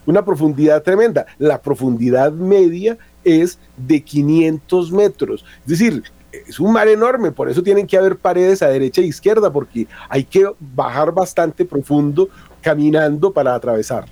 una 0.06 0.24
profundidad 0.24 0.82
tremenda. 0.84 1.26
La 1.38 1.62
profundidad 1.62 2.32
media 2.32 2.98
es 3.24 3.60
de 3.78 4.02
500 4.02 4.92
metros. 4.92 5.46
Es 5.62 5.68
decir, 5.68 6.04
es 6.32 6.60
un 6.60 6.74
mar 6.74 6.88
enorme, 6.88 7.32
por 7.32 7.50
eso 7.50 7.62
tienen 7.62 7.88
que 7.88 7.98
haber 7.98 8.18
paredes 8.18 8.62
a 8.62 8.68
derecha 8.68 9.02
e 9.02 9.06
izquierda, 9.06 9.52
porque 9.52 9.88
hay 10.10 10.24
que 10.24 10.48
bajar 10.60 11.12
bastante 11.12 11.64
profundo 11.66 12.30
caminando 12.62 13.32
para 13.32 13.54
atravesar. 13.54 14.06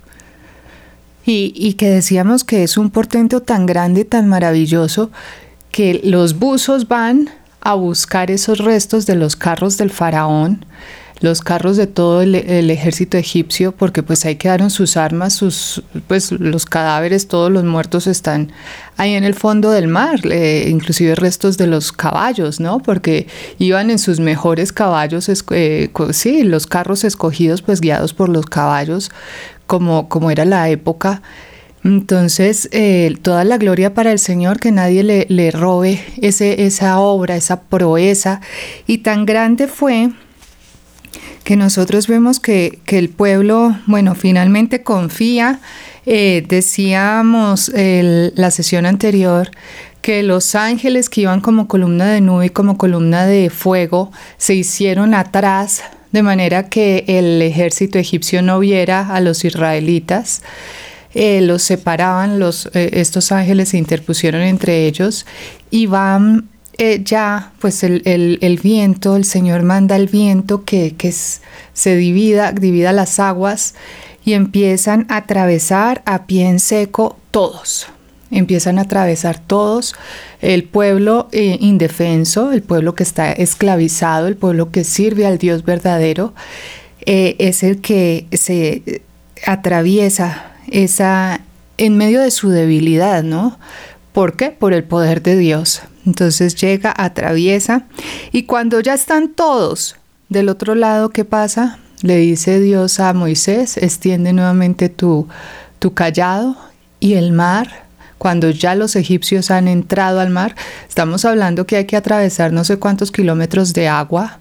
Y, 1.25 1.53
y, 1.55 1.73
que 1.73 1.89
decíamos 1.89 2.43
que 2.43 2.63
es 2.63 2.77
un 2.77 2.89
portento 2.89 3.41
tan 3.41 3.65
grande, 3.65 4.05
tan 4.05 4.27
maravilloso, 4.27 5.11
que 5.71 6.01
los 6.03 6.37
buzos 6.39 6.87
van 6.87 7.29
a 7.61 7.75
buscar 7.75 8.31
esos 8.31 8.57
restos 8.57 9.05
de 9.05 9.15
los 9.15 9.35
carros 9.35 9.77
del 9.77 9.91
faraón 9.91 10.65
los 11.21 11.41
carros 11.41 11.77
de 11.77 11.85
todo 11.85 12.23
el, 12.23 12.35
ejército 12.35 13.17
egipcio, 13.17 13.71
porque 13.71 14.01
pues 14.01 14.25
ahí 14.25 14.35
quedaron 14.35 14.71
sus 14.71 14.97
armas, 14.97 15.33
sus, 15.33 15.83
pues 16.07 16.31
los 16.31 16.65
cadáveres, 16.65 17.27
todos 17.27 17.51
los 17.51 17.63
muertos 17.63 18.07
están 18.07 18.51
ahí 18.97 19.13
en 19.13 19.23
el 19.23 19.35
fondo 19.35 19.69
del 19.69 19.87
mar, 19.87 20.19
eh, 20.25 20.67
inclusive 20.67 21.13
restos 21.15 21.57
de 21.57 21.67
los 21.67 21.91
caballos, 21.91 22.59
¿no? 22.59 22.79
Porque 22.79 23.27
iban 23.59 23.91
en 23.91 23.99
sus 23.99 24.19
mejores 24.19 24.73
caballos, 24.73 25.29
eh, 25.51 25.91
sí, 26.11 26.43
los 26.43 26.65
carros 26.65 27.03
escogidos 27.03 27.61
pues 27.61 27.81
guiados 27.81 28.13
por 28.13 28.27
los 28.27 28.47
caballos, 28.47 29.11
como, 29.67 30.09
como 30.09 30.31
era 30.31 30.43
la 30.43 30.69
época. 30.69 31.21
Entonces, 31.83 32.67
eh, 32.71 33.15
toda 33.21 33.43
la 33.43 33.57
gloria 33.57 33.93
para 33.93 34.11
el 34.11 34.19
Señor, 34.19 34.59
que 34.59 34.71
nadie 34.71 35.03
le, 35.03 35.25
le 35.29 35.51
robe 35.51 36.03
ese, 36.21 36.65
esa 36.65 36.99
obra, 36.99 37.35
esa 37.35 37.61
proeza. 37.61 38.41
Y 38.85 38.99
tan 38.99 39.25
grande 39.25 39.67
fue 39.67 40.11
que 41.43 41.55
nosotros 41.55 42.07
vemos 42.07 42.39
que, 42.39 42.79
el 42.87 43.09
pueblo, 43.09 43.77
bueno, 43.87 44.15
finalmente 44.15 44.83
confía. 44.83 45.59
Eh, 46.05 46.43
decíamos 46.47 47.69
en 47.69 48.33
la 48.35 48.51
sesión 48.51 48.85
anterior 48.85 49.51
que 50.01 50.23
los 50.23 50.55
ángeles 50.55 51.09
que 51.09 51.21
iban 51.21 51.41
como 51.41 51.67
columna 51.67 52.07
de 52.07 52.21
nube 52.21 52.47
y 52.47 52.49
como 52.49 52.77
columna 52.77 53.25
de 53.25 53.49
fuego 53.51 54.11
se 54.37 54.55
hicieron 54.55 55.13
atrás 55.13 55.83
de 56.11 56.23
manera 56.23 56.69
que 56.69 57.05
el 57.07 57.41
ejército 57.41 57.99
egipcio 57.99 58.41
no 58.41 58.59
viera 58.59 59.13
a 59.13 59.21
los 59.21 59.45
israelitas. 59.45 60.41
Eh, 61.13 61.41
los 61.41 61.61
separaban, 61.61 62.39
los, 62.39 62.69
eh, 62.73 62.89
estos 62.93 63.31
ángeles 63.31 63.69
se 63.69 63.77
interpusieron 63.77 64.41
entre 64.41 64.87
ellos 64.87 65.25
y 65.69 65.85
van 65.85 66.49
eh, 66.83 67.03
ya, 67.03 67.53
pues 67.59 67.83
el, 67.83 68.01
el, 68.05 68.57
viento, 68.57 69.15
el 69.15 69.23
Señor 69.23 69.61
manda 69.61 69.95
el 69.95 70.07
viento 70.07 70.65
que, 70.65 70.95
que 70.95 71.13
se 71.73 71.95
divida, 71.95 72.53
divida 72.53 72.91
las 72.91 73.19
aguas 73.19 73.75
y 74.25 74.33
empiezan 74.33 75.05
a 75.07 75.17
atravesar 75.17 76.01
a 76.07 76.25
pie 76.25 76.47
en 76.47 76.59
seco 76.59 77.19
todos 77.29 77.87
empiezan 78.31 78.79
a 78.79 78.83
atravesar 78.83 79.37
todos, 79.45 79.93
el 80.41 80.63
pueblo 80.63 81.27
eh, 81.33 81.57
indefenso, 81.59 82.51
el 82.51 82.63
pueblo 82.63 82.95
que 82.95 83.03
está 83.03 83.31
esclavizado, 83.31 84.27
el 84.27 84.37
pueblo 84.37 84.71
que 84.71 84.83
sirve 84.83 85.27
al 85.27 85.37
Dios 85.37 85.63
verdadero, 85.65 86.33
eh, 87.05 87.35
es 87.37 87.61
el 87.61 87.81
que 87.81 88.25
se 88.31 89.03
atraviesa 89.45 90.53
esa 90.71 91.41
en 91.77 91.97
medio 91.97 92.21
de 92.21 92.31
su 92.31 92.49
debilidad, 92.49 93.21
¿no? 93.21 93.59
¿Por 94.13 94.35
qué? 94.35 94.49
Por 94.49 94.73
el 94.73 94.85
poder 94.85 95.21
de 95.21 95.35
Dios. 95.37 95.83
Entonces 96.05 96.55
llega, 96.55 96.93
atraviesa 96.95 97.85
y 98.31 98.43
cuando 98.43 98.79
ya 98.79 98.93
están 98.93 99.29
todos 99.29 99.95
del 100.29 100.49
otro 100.49 100.75
lado, 100.75 101.09
¿qué 101.09 101.25
pasa? 101.25 101.79
Le 102.01 102.17
dice 102.17 102.59
Dios 102.59 102.99
a 102.99 103.13
Moisés, 103.13 103.77
extiende 103.77 104.33
nuevamente 104.33 104.89
tu, 104.89 105.27
tu 105.79 105.93
callado 105.93 106.57
y 106.99 107.13
el 107.13 107.31
mar 107.31 107.91
cuando 108.21 108.51
ya 108.51 108.75
los 108.75 108.95
egipcios 108.95 109.49
han 109.49 109.67
entrado 109.67 110.19
al 110.19 110.29
mar, 110.29 110.55
estamos 110.87 111.25
hablando 111.25 111.65
que 111.65 111.77
hay 111.77 111.85
que 111.85 111.97
atravesar 111.97 112.53
no 112.53 112.63
sé 112.63 112.77
cuántos 112.77 113.11
kilómetros 113.11 113.73
de 113.73 113.87
agua. 113.87 114.37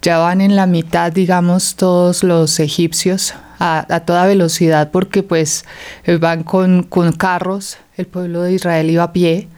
Ya 0.00 0.18
van 0.18 0.40
en 0.40 0.54
la 0.54 0.66
mitad, 0.66 1.10
digamos, 1.10 1.74
todos 1.74 2.22
los 2.22 2.60
egipcios 2.60 3.34
a, 3.58 3.84
toda 4.06 4.26
velocidad 4.26 4.92
porque 4.92 5.24
pues 5.24 5.64
eh, 6.04 6.18
van 6.18 6.44
con, 6.44 6.84
con 6.84 7.10
carros, 7.10 7.78
el 7.96 8.06
pueblo 8.06 8.42
de 8.42 8.52
Israel 8.52 8.90
iba 8.90 9.02
a 9.02 9.12
pie. 9.12 9.48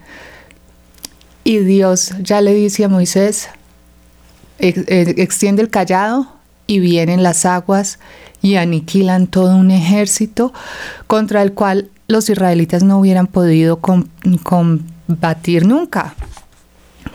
Y 1.48 1.60
Dios 1.60 2.12
ya 2.20 2.42
le 2.42 2.52
dice 2.52 2.84
a 2.84 2.90
Moisés, 2.90 3.48
extiende 4.58 5.62
el 5.62 5.70
callado 5.70 6.28
y 6.66 6.78
vienen 6.78 7.22
las 7.22 7.46
aguas 7.46 7.98
y 8.42 8.56
aniquilan 8.56 9.28
todo 9.28 9.56
un 9.56 9.70
ejército 9.70 10.52
contra 11.06 11.40
el 11.40 11.54
cual 11.54 11.88
los 12.06 12.28
israelitas 12.28 12.82
no 12.82 12.98
hubieran 12.98 13.28
podido 13.28 13.80
combatir 13.80 15.64
nunca 15.64 16.14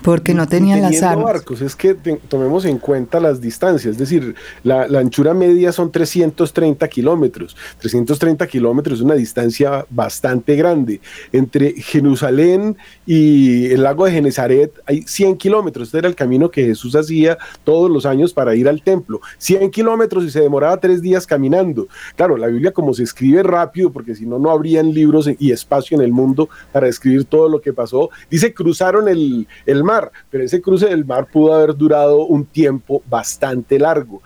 porque 0.03 0.33
no 0.33 0.48
tenían 0.48 0.81
las 0.81 1.01
armas. 1.01 1.25
barcos, 1.25 1.62
es 1.62 1.75
que 1.75 1.95
tomemos 1.95 2.65
en 2.65 2.77
cuenta 2.77 3.19
las 3.19 3.39
distancias, 3.39 3.93
es 3.93 3.98
decir, 3.98 4.36
la, 4.63 4.83
anchura 5.00 5.33
media 5.33 5.72
son 5.72 5.91
330 5.91 6.88
kilómetros. 6.89 7.55
330 7.79 8.45
kilómetros 8.48 9.00
es 9.00 9.03
una 9.03 9.15
distancia 9.15 9.86
bastante 9.89 10.55
grande. 10.55 11.00
Entre 11.31 11.74
Jerusalén 11.74 12.77
y 13.05 13.67
el 13.67 13.83
lago 13.83 14.05
de 14.05 14.12
Genezaret 14.12 14.74
hay 14.86 15.03
100 15.03 15.38
kilómetros. 15.38 15.88
Este 15.88 16.00
era 16.00 16.07
el 16.07 16.15
camino 16.15 16.51
que 16.51 16.65
Jesús 16.65 16.95
hacía 16.95 17.38
todos 17.63 17.89
los 17.89 18.05
años 18.05 18.33
para 18.33 18.55
ir 18.55 18.67
al 18.67 18.81
templo. 18.81 19.22
100 19.38 19.72
kilómetros 19.72 20.25
y 20.25 20.31
se 20.31 20.41
demoraba 20.41 20.77
tres 20.77 21.01
días 21.01 21.25
caminando. 21.25 21.88
Claro, 22.15 22.38
la 22.38 22.48
Biblia 22.48 22.72
como 22.72 22.93
se 22.93 23.03
escribe 23.03 23.41
rápido, 23.43 23.91
porque 23.91 24.15
si 24.15 24.25
no, 24.25 24.38
no 24.38 24.51
habrían 24.51 24.93
libros 24.93 25.29
y 25.39 25.51
espacio 25.51 25.95
en 25.95 26.03
el 26.03 26.12
mundo 26.12 26.50
para 26.72 26.88
escribir 26.88 27.25
todo 27.25 27.48
lo 27.48 27.62
que 27.62 27.72
pasó. 27.72 28.10
Dice, 28.29 28.53
cruzaron 28.53 29.07
el, 29.07 29.48
el 29.65 29.83
mar 29.83 29.92
pero 30.29 30.43
ese 30.43 30.62
cruce 30.62 30.88
del 30.88 31.05
mar 31.05 31.27
pudo 31.31 31.53
haber 31.53 31.75
durado 31.75 32.25
un 32.25 32.45
tiempo 32.45 33.01
bastante 33.09 33.79
largo. 33.79 34.21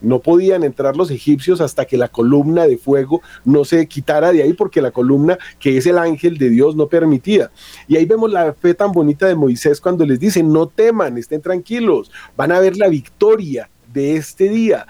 No 0.00 0.20
podían 0.20 0.62
entrar 0.62 0.96
los 0.96 1.10
egipcios 1.10 1.60
hasta 1.60 1.86
que 1.86 1.96
la 1.96 2.08
columna 2.08 2.66
de 2.66 2.76
fuego 2.76 3.22
no 3.44 3.64
se 3.64 3.86
quitara 3.86 4.30
de 4.30 4.42
ahí 4.42 4.52
porque 4.52 4.82
la 4.82 4.90
columna 4.90 5.38
que 5.58 5.78
es 5.78 5.86
el 5.86 5.98
ángel 5.98 6.36
de 6.36 6.50
Dios 6.50 6.76
no 6.76 6.86
permitía. 6.86 7.50
Y 7.88 7.96
ahí 7.96 8.04
vemos 8.04 8.30
la 8.30 8.52
fe 8.52 8.74
tan 8.74 8.92
bonita 8.92 9.26
de 9.26 9.34
Moisés 9.34 9.80
cuando 9.80 10.04
les 10.04 10.20
dice, 10.20 10.42
no 10.42 10.66
teman, 10.66 11.16
estén 11.16 11.40
tranquilos, 11.40 12.10
van 12.36 12.52
a 12.52 12.60
ver 12.60 12.76
la 12.76 12.88
victoria 12.88 13.70
de 13.92 14.16
este 14.16 14.48
día. 14.48 14.86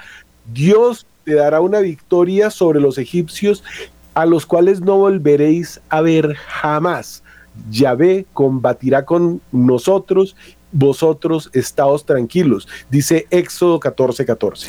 Dios 0.52 1.06
te 1.24 1.34
dará 1.34 1.60
una 1.60 1.80
victoria 1.80 2.50
sobre 2.50 2.80
los 2.80 2.98
egipcios 2.98 3.62
a 4.14 4.26
los 4.26 4.46
cuales 4.46 4.80
no 4.80 4.96
volveréis 4.96 5.80
a 5.88 6.00
ver 6.00 6.34
jamás. 6.34 7.22
Yahvé 7.70 8.26
combatirá 8.32 9.04
con 9.04 9.40
nosotros, 9.52 10.36
vosotros 10.72 11.50
estaos 11.52 12.04
tranquilos, 12.04 12.68
dice 12.90 13.26
Éxodo 13.30 13.80
14, 13.80 14.24
14. 14.24 14.68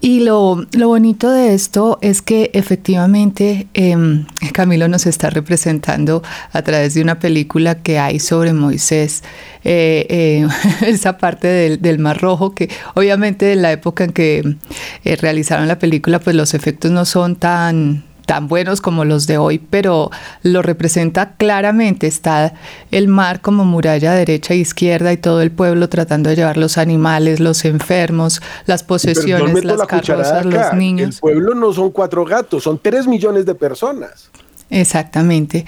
Y 0.00 0.20
lo, 0.20 0.66
bonito 0.74 1.30
de 1.30 1.54
esto 1.54 1.98
es 2.02 2.20
que 2.20 2.50
efectivamente 2.52 3.68
em, 3.74 4.26
Camilo 4.52 4.88
nos 4.88 5.06
está 5.06 5.30
representando 5.30 6.22
a 6.52 6.62
través 6.62 6.94
de 6.94 7.02
una 7.02 7.18
película 7.18 7.76
que 7.76 7.98
hay 7.98 8.18
sobre 8.18 8.52
Moisés, 8.52 9.22
eh, 9.62 10.06
eh, 10.10 10.48
esa 10.86 11.16
parte 11.18 11.46
del, 11.46 11.80
del, 11.80 11.98
Mar 11.98 12.20
Rojo, 12.20 12.54
que 12.54 12.68
obviamente 12.94 13.52
en 13.52 13.62
la 13.62 13.72
época 13.72 14.04
en 14.04 14.12
que 14.12 14.56
eh, 15.04 15.16
realizaron 15.16 15.68
la 15.68 15.78
película, 15.78 16.18
pues 16.18 16.34
los 16.34 16.54
efectos 16.54 16.90
no 16.90 17.04
son 17.04 17.36
tan 17.36 18.04
tan 18.26 18.48
buenos 18.48 18.80
como 18.80 19.04
los 19.04 19.26
de 19.26 19.38
hoy, 19.38 19.58
pero 19.58 20.10
lo 20.42 20.62
representa 20.62 21.34
claramente. 21.36 22.06
Está 22.06 22.54
el 22.90 23.08
mar 23.08 23.40
como 23.40 23.64
muralla 23.64 24.12
derecha 24.12 24.54
e 24.54 24.58
izquierda 24.58 25.12
y 25.12 25.16
todo 25.16 25.42
el 25.42 25.50
pueblo 25.50 25.88
tratando 25.88 26.30
de 26.30 26.36
llevar 26.36 26.56
los 26.56 26.78
animales, 26.78 27.40
los 27.40 27.64
enfermos, 27.64 28.40
las 28.66 28.82
posesiones, 28.82 29.64
las 29.64 29.86
carrozas, 29.86 30.44
los 30.46 30.74
niños. 30.74 31.16
El 31.16 31.20
pueblo 31.20 31.54
no 31.54 31.72
son 31.72 31.90
cuatro 31.90 32.24
gatos, 32.24 32.62
son 32.64 32.78
tres 32.78 33.06
millones 33.06 33.46
de 33.46 33.54
personas. 33.54 34.30
Exactamente. 34.70 35.66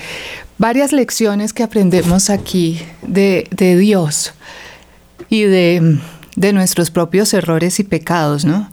Varias 0.58 0.92
lecciones 0.92 1.52
que 1.52 1.62
aprendemos 1.62 2.30
aquí 2.30 2.80
de, 3.02 3.46
de 3.50 3.76
Dios 3.76 4.32
y 5.28 5.42
de, 5.42 5.98
de 6.34 6.52
nuestros 6.52 6.90
propios 6.90 7.34
errores 7.34 7.78
y 7.78 7.84
pecados, 7.84 8.44
¿no? 8.44 8.70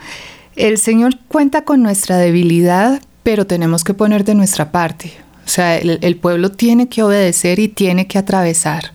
El 0.56 0.78
Señor 0.78 1.18
cuenta 1.28 1.66
con 1.66 1.82
nuestra 1.82 2.18
debilidad, 2.18 3.02
pero 3.24 3.48
tenemos 3.48 3.84
que 3.84 3.94
poner 3.94 4.24
de 4.24 4.36
nuestra 4.36 4.72
parte. 4.72 5.14
O 5.46 5.50
sea, 5.50 5.78
el, 5.78 6.16
pueblo 6.18 6.52
tiene 6.52 6.88
que 6.88 7.04
obedecer 7.04 7.60
y 7.60 7.68
tiene 7.68 8.08
que 8.08 8.18
atravesar. 8.18 8.92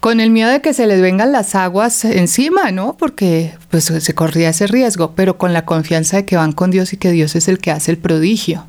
Con 0.00 0.20
el 0.20 0.30
miedo 0.30 0.50
de 0.50 0.60
que 0.62 0.74
se 0.74 0.86
les 0.86 1.00
vengan 1.00 1.30
las 1.30 1.54
aguas 1.54 2.04
encima, 2.04 2.72
¿no? 2.72 2.96
Porque 2.96 3.54
pues 3.70 3.84
se 3.84 4.14
corría 4.14 4.48
ese 4.48 4.66
riesgo, 4.66 5.12
pero 5.14 5.36
con 5.36 5.52
la 5.52 5.66
confianza 5.66 6.16
de 6.16 6.24
que 6.24 6.36
van 6.36 6.52
con 6.52 6.70
Dios 6.70 6.92
y 6.92 6.96
que 6.96 7.12
Dios 7.12 7.36
es 7.36 7.48
el 7.48 7.58
que 7.58 7.70
hace 7.70 7.92
el 7.92 7.98
prodigio. 7.98 8.64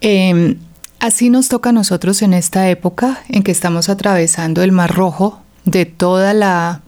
Em, 0.00 0.56
así 0.98 1.30
nos 1.30 1.48
toca 1.48 1.70
a 1.70 1.72
nosotros 1.72 2.22
en 2.22 2.34
esta 2.34 2.68
época 2.68 3.20
en 3.28 3.42
que 3.42 3.52
estamos 3.52 3.88
atravesando 3.88 4.62
el 4.62 4.72
mar 4.72 4.94
rojo 4.94 5.40
de 5.64 5.84
toda 5.84 6.32
la 6.34 6.80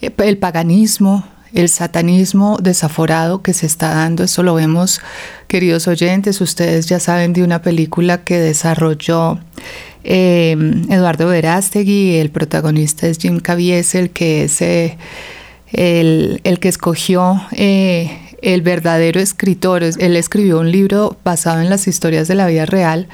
el 0.00 0.38
paganismo, 0.38 1.24
el 1.54 1.68
satanismo 1.68 2.58
desaforado 2.60 3.42
que 3.42 3.54
se 3.54 3.66
está 3.66 3.94
dando. 3.94 4.24
Eso 4.24 4.42
lo 4.42 4.54
vemos, 4.54 5.00
queridos 5.46 5.88
oyentes, 5.88 6.40
ustedes 6.40 6.86
ya 6.86 7.00
saben 7.00 7.32
de 7.32 7.42
una 7.42 7.62
película 7.62 8.24
que 8.24 8.38
desarrolló 8.38 9.38
em, 10.04 10.90
Eduardo 10.90 11.28
Verástegui, 11.28 12.16
el 12.16 12.30
protagonista 12.30 13.06
es 13.06 13.18
Jim 13.18 13.40
Caviezel, 13.40 14.10
que 14.10 14.44
es 14.44 14.60
eh, 14.60 14.98
el, 15.72 16.58
que 16.60 16.68
escogió 16.68 17.40
eh, 17.52 18.18
el 18.42 18.62
verdadero 18.62 19.20
escritor. 19.20 19.82
Él 19.82 20.16
escribió 20.16 20.60
un 20.60 20.70
libro 20.70 21.16
basado 21.24 21.60
en 21.60 21.70
las 21.70 21.88
historias 21.88 22.28
de 22.28 22.34
la 22.34 22.46
vida 22.46 22.66
real. 22.66 23.08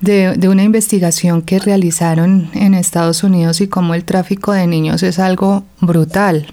De, 0.00 0.34
de, 0.36 0.48
una 0.50 0.64
investigación 0.64 1.40
que 1.40 1.58
realizaron 1.58 2.50
en 2.52 2.74
Estados 2.74 3.24
Unidos 3.24 3.62
y 3.62 3.68
cómo 3.68 3.94
el 3.94 4.04
tráfico 4.04 4.52
de 4.52 4.66
niños 4.66 5.02
es 5.02 5.18
algo 5.18 5.64
brutal. 5.80 6.52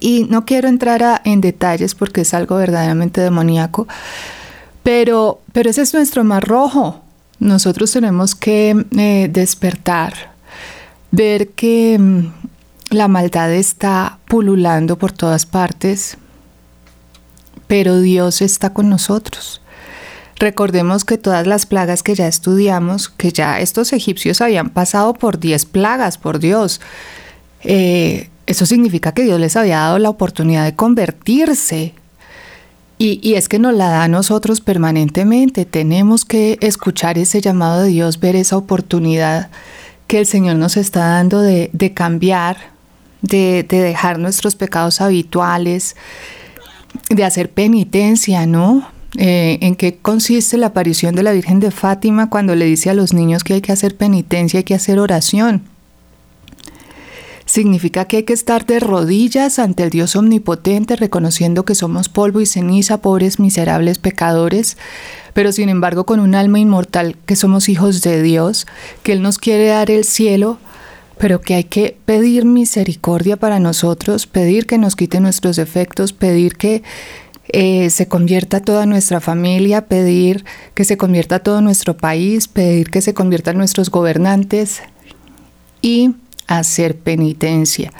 Y 0.00 0.24
no 0.28 0.44
quiero 0.44 0.68
entrar 0.68 1.20
en 1.24 1.40
detalles 1.40 1.94
porque 1.94 2.22
es 2.22 2.34
algo 2.34 2.56
verdaderamente 2.56 3.20
demoníaco, 3.20 3.86
pero, 4.82 5.40
pero 5.52 5.70
ese 5.70 5.82
es 5.82 5.94
nuestro 5.94 6.24
mar 6.24 6.46
rojo. 6.46 7.02
Nosotros 7.40 7.92
tenemos 7.92 8.34
que 8.34 8.84
eh, 8.96 9.28
despertar, 9.30 10.32
ver 11.10 11.50
que 11.50 11.96
mm, 11.98 12.32
la 12.90 13.06
maldad 13.08 13.52
está 13.52 14.18
pululando 14.26 14.98
por 14.98 15.12
todas 15.12 15.46
partes, 15.46 16.16
pero 17.66 18.00
Dios 18.00 18.42
está 18.42 18.72
con 18.72 18.88
nosotros. 18.88 19.60
Recordemos 20.38 21.04
que 21.04 21.18
todas 21.18 21.46
las 21.46 21.66
plagas 21.66 22.02
que 22.02 22.14
ya 22.14 22.28
estudiamos, 22.28 23.08
que 23.08 23.32
ya 23.32 23.60
estos 23.60 23.92
egipcios 23.92 24.40
habían 24.40 24.70
pasado 24.70 25.14
por 25.14 25.40
10 25.40 25.66
plagas, 25.66 26.16
por 26.16 26.38
Dios, 26.38 26.80
eh, 27.62 28.30
eso 28.48 28.64
significa 28.64 29.12
que 29.12 29.24
Dios 29.24 29.38
les 29.38 29.56
había 29.56 29.76
dado 29.80 29.98
la 29.98 30.08
oportunidad 30.08 30.64
de 30.64 30.74
convertirse 30.74 31.92
Y, 33.00 33.34
es 33.34 33.48
que 33.48 33.60
nos 33.60 33.74
la 33.74 33.90
da 33.90 34.04
a 34.04 34.08
nosotros 34.08 34.60
permanentemente. 34.60 35.64
Tenemos 35.64 36.24
que 36.24 36.58
escuchar 36.60 37.16
ese 37.16 37.40
llamado 37.40 37.82
de 37.82 37.90
Dios, 37.90 38.18
ver 38.18 38.34
esa 38.34 38.56
oportunidad 38.56 39.50
que 40.08 40.18
el 40.18 40.26
Señor 40.26 40.56
nos 40.56 40.76
está 40.76 41.06
dando 41.06 41.40
de, 41.40 41.92
cambiar, 41.94 42.56
de, 43.22 43.64
dejar 43.68 44.18
nuestros 44.18 44.56
pecados 44.56 45.00
habituales, 45.00 45.94
de 47.10 47.24
hacer 47.24 47.52
penitencia, 47.52 48.46
¿no? 48.46 48.88
Eh, 49.16 49.58
¿En 49.60 49.76
qué 49.76 49.98
consiste 49.98 50.56
la 50.56 50.68
aparición 50.68 51.14
de 51.14 51.22
la 51.22 51.32
Virgen 51.32 51.60
de 51.60 51.70
Fátima 51.70 52.28
cuando 52.30 52.56
le 52.56 52.64
dice 52.64 52.90
a 52.90 52.94
los 52.94 53.12
niños 53.12 53.44
que 53.44 53.54
hay 53.54 53.60
que 53.60 53.72
hacer 53.72 53.96
penitencia, 53.96 54.58
hay 54.58 54.64
que 54.64 54.74
hacer 54.74 54.98
oración? 54.98 55.62
Significa 57.48 58.04
que 58.04 58.18
hay 58.18 58.22
que 58.24 58.34
estar 58.34 58.66
de 58.66 58.78
rodillas 58.78 59.58
ante 59.58 59.82
el 59.82 59.88
Dios 59.88 60.16
omnipotente, 60.16 60.96
reconociendo 60.96 61.64
que 61.64 61.74
somos 61.74 62.10
polvo 62.10 62.42
y 62.42 62.46
ceniza, 62.46 63.00
pobres, 63.00 63.40
miserables 63.40 63.96
pecadores, 63.96 64.76
pero 65.32 65.50
sin 65.50 65.70
embargo 65.70 66.04
con 66.04 66.20
un 66.20 66.34
alma 66.34 66.58
inmortal, 66.58 67.16
que 67.24 67.36
somos 67.36 67.70
hijos 67.70 68.02
de 68.02 68.22
Dios, 68.22 68.66
que 69.02 69.12
Él 69.12 69.22
nos 69.22 69.38
quiere 69.38 69.68
dar 69.68 69.90
el 69.90 70.04
cielo, 70.04 70.58
pero 71.16 71.40
que 71.40 71.54
hay 71.54 71.64
que 71.64 71.96
pedir 72.04 72.44
misericordia 72.44 73.38
para 73.38 73.58
nosotros, 73.58 74.26
pedir 74.26 74.66
que 74.66 74.76
nos 74.76 74.94
quite 74.94 75.18
nuestros 75.18 75.56
defectos, 75.56 76.12
pedir 76.12 76.54
que 76.58 76.82
eh, 77.48 77.88
se 77.88 78.08
convierta 78.08 78.60
toda 78.60 78.84
nuestra 78.84 79.22
familia, 79.22 79.86
pedir 79.86 80.44
que 80.74 80.84
se 80.84 80.98
convierta 80.98 81.38
todo 81.38 81.62
nuestro 81.62 81.96
país, 81.96 82.46
pedir 82.46 82.90
que 82.90 83.00
se 83.00 83.14
conviertan 83.14 83.56
nuestros 83.56 83.90
gobernantes 83.90 84.82
y 85.80 86.10
hacer 86.48 86.96
penitencia. 86.96 87.92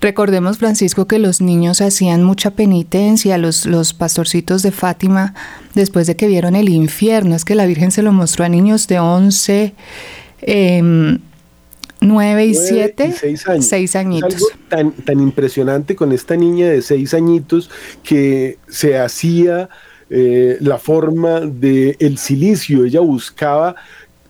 Recordemos, 0.00 0.58
Francisco, 0.58 1.06
que 1.06 1.18
los 1.18 1.40
niños 1.40 1.80
hacían 1.80 2.24
mucha 2.24 2.50
penitencia, 2.50 3.38
los, 3.38 3.64
los 3.64 3.94
pastorcitos 3.94 4.62
de 4.62 4.72
Fátima, 4.72 5.34
después 5.74 6.06
de 6.06 6.16
que 6.16 6.26
vieron 6.26 6.56
el 6.56 6.68
infierno. 6.68 7.36
Es 7.36 7.44
que 7.44 7.54
la 7.54 7.66
Virgen 7.66 7.92
se 7.92 8.02
lo 8.02 8.12
mostró 8.12 8.44
a 8.44 8.48
niños 8.48 8.88
de 8.88 8.98
11, 8.98 9.74
9 12.00 12.46
y 12.46 12.54
7, 12.54 13.14
6 13.60 13.96
añitos. 13.96 14.34
algo 14.34 14.46
tan, 14.68 14.92
tan 14.92 15.20
impresionante 15.20 15.96
con 15.96 16.12
esta 16.12 16.36
niña 16.36 16.68
de 16.68 16.82
6 16.82 17.14
añitos 17.14 17.70
que 18.02 18.58
se 18.68 18.98
hacía 18.98 19.70
eh, 20.10 20.58
la 20.60 20.78
forma 20.78 21.40
del 21.40 21.96
el 21.98 22.18
silicio. 22.18 22.84
Ella 22.84 23.00
buscaba 23.00 23.74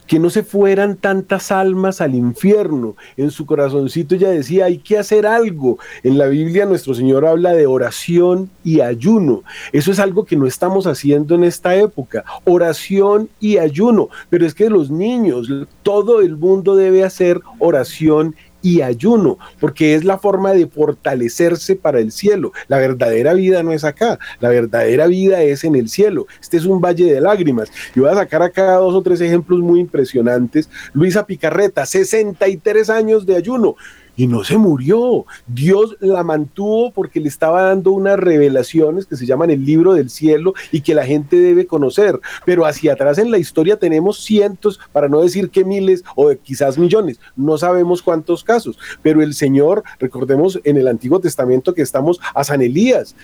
que 0.06 0.18
no 0.18 0.30
se 0.30 0.42
fueran 0.42 0.96
tantas 0.96 1.50
almas 1.50 2.00
al 2.00 2.14
infierno. 2.14 2.96
En 3.16 3.30
su 3.30 3.46
corazoncito 3.46 4.14
ella 4.14 4.30
decía, 4.30 4.66
hay 4.66 4.78
que 4.78 4.98
hacer 4.98 5.26
algo. 5.26 5.78
En 6.02 6.18
la 6.18 6.26
Biblia 6.26 6.66
nuestro 6.66 6.94
Señor 6.94 7.26
habla 7.26 7.52
de 7.52 7.66
oración 7.66 8.50
y 8.62 8.80
ayuno. 8.80 9.42
Eso 9.72 9.92
es 9.92 9.98
algo 9.98 10.24
que 10.24 10.36
no 10.36 10.46
estamos 10.46 10.86
haciendo 10.86 11.34
en 11.34 11.44
esta 11.44 11.74
época. 11.76 12.24
Oración 12.44 13.28
y 13.40 13.58
ayuno. 13.58 14.08
Pero 14.30 14.46
es 14.46 14.54
que 14.54 14.70
los 14.70 14.90
niños, 14.90 15.48
todo 15.82 16.20
el 16.20 16.36
mundo 16.36 16.76
debe 16.76 17.04
hacer 17.04 17.40
oración 17.58 18.34
y 18.64 18.80
ayuno, 18.80 19.38
porque 19.60 19.94
es 19.94 20.04
la 20.04 20.16
forma 20.16 20.52
de 20.54 20.66
fortalecerse 20.66 21.76
para 21.76 22.00
el 22.00 22.10
cielo. 22.10 22.52
La 22.66 22.78
verdadera 22.78 23.34
vida 23.34 23.62
no 23.62 23.72
es 23.72 23.84
acá, 23.84 24.18
la 24.40 24.48
verdadera 24.48 25.06
vida 25.06 25.42
es 25.42 25.64
en 25.64 25.76
el 25.76 25.90
cielo. 25.90 26.26
Este 26.40 26.56
es 26.56 26.64
un 26.64 26.80
valle 26.80 27.12
de 27.12 27.20
lágrimas. 27.20 27.70
Y 27.94 28.00
voy 28.00 28.08
a 28.08 28.14
sacar 28.14 28.42
acá 28.42 28.76
dos 28.76 28.94
o 28.94 29.02
tres 29.02 29.20
ejemplos 29.20 29.60
muy 29.60 29.80
impresionantes. 29.80 30.70
Luisa 30.94 31.26
Picarreta, 31.26 31.84
63 31.84 32.88
años 32.88 33.26
de 33.26 33.36
ayuno 33.36 33.76
y 34.16 34.26
no 34.26 34.44
se 34.44 34.58
murió. 34.58 35.26
Dios 35.46 35.96
la 36.00 36.22
mantuvo 36.22 36.90
porque 36.90 37.20
le 37.20 37.28
estaba 37.28 37.62
dando 37.62 37.92
unas 37.92 38.18
revelaciones 38.18 39.06
que 39.06 39.16
se 39.16 39.26
llaman 39.26 39.50
el 39.50 39.64
libro 39.64 39.94
del 39.94 40.10
cielo 40.10 40.54
y 40.72 40.80
que 40.80 40.94
la 40.94 41.04
gente 41.04 41.36
debe 41.36 41.66
conocer. 41.66 42.20
Pero 42.44 42.66
hacia 42.66 42.92
atrás 42.92 43.18
en 43.18 43.30
la 43.30 43.38
historia 43.38 43.78
tenemos 43.78 44.22
cientos, 44.22 44.80
para 44.92 45.08
no 45.08 45.20
decir 45.20 45.50
que 45.50 45.64
miles 45.64 46.04
o 46.16 46.32
quizás 46.42 46.78
millones, 46.78 47.20
no 47.36 47.58
sabemos 47.58 48.02
cuántos 48.02 48.44
casos. 48.44 48.78
Pero 49.02 49.22
el 49.22 49.34
Señor, 49.34 49.82
recordemos 49.98 50.60
en 50.64 50.76
el 50.76 50.88
Antiguo 50.88 51.20
Testamento 51.20 51.74
que 51.74 51.82
estamos 51.82 52.20
a 52.34 52.44
San 52.44 52.62
Elías 52.62 53.14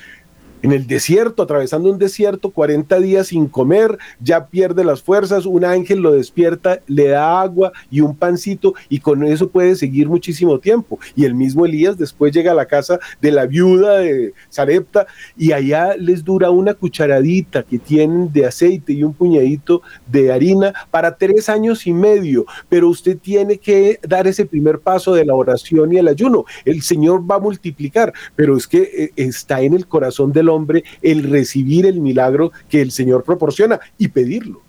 en 0.62 0.73
el 0.73 0.87
desierto, 0.87 1.42
atravesando 1.42 1.90
un 1.90 1.99
desierto, 1.99 2.51
40 2.51 3.01
días 3.01 3.29
sin 3.29 3.46
comer, 3.46 3.99
ya 4.20 4.46
pierde 4.46 4.85
las 4.85 5.03
fuerzas, 5.03 5.46
un 5.46 5.64
ángel 5.64 6.01
lo 6.01 6.12
despierta, 6.12 6.81
le 6.87 7.09
da 7.09 7.40
agua 7.40 7.73
y 7.90 8.01
un 8.01 8.14
pancito 8.14 8.75
y 8.88 9.01
con 9.01 9.25
eso 9.25 9.49
puede 9.49 9.77
seguir 9.77 10.09
muchísimo 10.09 10.59
tiempo. 10.59 10.99
Y 11.16 11.25
el 11.25 11.35
mismo 11.35 11.66
Elías 11.66 11.96
después 11.96 12.33
llega 12.33 12.53
a 12.53 12.55
la 12.55 12.66
casa 12.66 12.99
de 13.20 13.33
la 13.33 13.46
viuda 13.46 13.99
de 13.99 14.35
Sarepta 14.49 15.07
y 15.37 15.53
allá 15.53 15.96
les 15.96 16.25
dura 16.25 16.51
una 16.51 16.75
cucharadita 16.75 17.62
que 17.62 17.79
tienen 17.79 18.33
de 18.33 18.46
aceite 18.46 18.92
y 18.92 19.03
un 19.03 19.14
puñadito 19.14 19.83
de 20.07 20.33
harina 20.33 20.75
para 20.90 21.16
tres 21.16 21.49
años 21.49 21.87
y 21.87 21.92
medio, 21.92 22.44
pero 22.68 22.88
usted 22.88 23.16
tiene 23.18 23.59
que 23.59 23.99
dar 24.03 24.27
ese 24.27 24.46
primer 24.46 24.81
paso 24.81 25.14
de 25.14 25.25
la 25.25 25.35
oración 25.35 25.92
y 25.92 25.96
el 25.96 26.09
ayuno. 26.09 26.44
El 26.64 26.83
Señor 26.83 27.29
va 27.29 27.37
a 27.37 27.40
multiplicar, 27.40 28.12
pero 28.37 28.57
es 28.57 28.66
que 28.66 28.83
eh, 28.83 29.12
está 29.16 29.62
en 29.62 29.75
el 29.75 29.87
corazón 29.87 30.33
del 30.33 30.50
hombre 30.51 30.85
el 31.01 31.23
recibir 31.31 31.87
el 31.87 32.01
milagro 32.01 32.53
que 32.69 32.83
el 32.83 32.91
Señor 32.91 33.25
proporciona 33.25 33.81
y 33.97 34.09
pedirlo. 34.09 34.63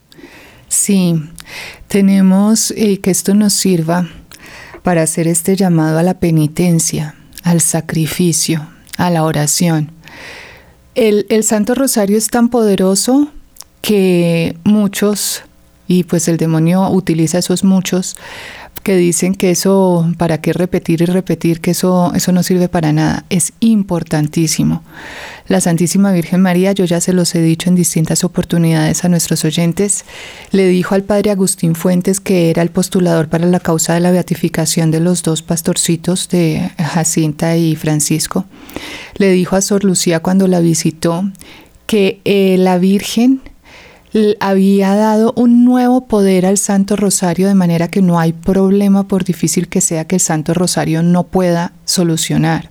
Sí, 0.70 1.22
tenemos 1.88 2.72
eh, 2.72 3.00
que 3.02 3.12
esto 3.12 3.34
nos 3.34 3.52
sirva 3.52 4.08
para 4.84 5.04
hacer 5.04 5.28
este 5.28 5.58
llamado 5.58 6.00
a 6.00 6.04
la 6.04 6.20
penitencia, 6.20 7.16
al 7.44 7.60
sacrificio, 7.60 8.68
a 8.98 9.10
la 9.10 9.24
oración. 9.24 9.92
El, 10.96 11.26
el 11.30 11.44
Santo 11.44 11.76
Rosario 11.76 12.18
es 12.18 12.30
tan 12.30 12.50
poderoso 12.50 13.30
que 13.82 14.56
muchos, 14.64 15.44
y 15.88 16.04
pues 16.04 16.28
el 16.28 16.38
demonio 16.38 16.90
utiliza 16.90 17.40
esos 17.40 17.64
muchos, 17.64 18.16
que 18.82 18.96
dicen 18.96 19.36
que 19.36 19.52
eso, 19.52 20.12
para 20.18 20.40
qué 20.42 20.54
repetir 20.54 21.02
y 21.02 21.06
repetir, 21.06 21.62
que 21.62 21.72
eso, 21.72 22.12
eso 22.16 22.32
no 22.32 22.44
sirve 22.44 22.70
para 22.70 22.92
nada. 22.92 23.26
Es 23.30 23.54
importantísimo. 23.60 24.84
La 25.48 25.62
Santísima 25.62 26.12
Virgen 26.12 26.42
María, 26.42 26.72
yo 26.72 26.86
ya 26.86 27.02
se 27.02 27.14
los 27.14 27.34
he 27.36 27.42
dicho 27.42 27.70
en 27.70 27.76
distintas 27.76 28.24
oportunidades 28.24 29.04
a 29.04 29.10
nuestros 29.10 29.46
oyentes, 29.46 30.06
le 30.52 30.68
dijo 30.68 30.96
al 30.96 31.04
padre 31.04 31.32
Agustín 31.32 31.76
Fuentes, 31.76 32.20
que 32.20 32.50
era 32.50 32.62
el 32.62 32.70
postulador 32.70 33.28
para 33.28 33.46
la 33.46 33.60
causa 33.60 33.94
de 33.94 34.00
la 34.00 34.12
beatificación 34.12 34.92
de 34.92 35.00
los 35.00 35.24
dos 35.24 35.42
pastorcitos 35.42 36.30
de 36.30 36.72
Jacinta 36.78 37.58
y 37.58 37.76
Francisco, 37.76 38.46
le 39.16 39.32
dijo 39.32 39.56
a 39.56 39.62
Sor 39.62 39.84
Lucía 39.84 40.22
cuando 40.22 40.48
la 40.48 40.60
visitó 40.60 41.30
que 41.86 42.22
eh, 42.24 42.56
la 42.58 42.78
Virgen 42.78 43.42
había 44.40 44.96
dado 44.96 45.34
un 45.38 45.64
nuevo 45.64 46.02
poder 46.02 46.46
al 46.46 46.58
Santo 46.58 46.96
Rosario 46.96 47.48
de 47.48 47.56
manera 47.56 47.88
que 47.88 48.02
no 48.02 48.20
hay 48.20 48.34
problema 48.34 49.08
por 49.08 49.24
difícil 49.24 49.68
que 49.70 49.82
sea 49.82 50.06
que 50.06 50.18
el 50.18 50.22
Santo 50.22 50.54
Rosario 50.54 51.02
no 51.02 51.24
pueda 51.24 51.74
solucionar. 51.86 52.70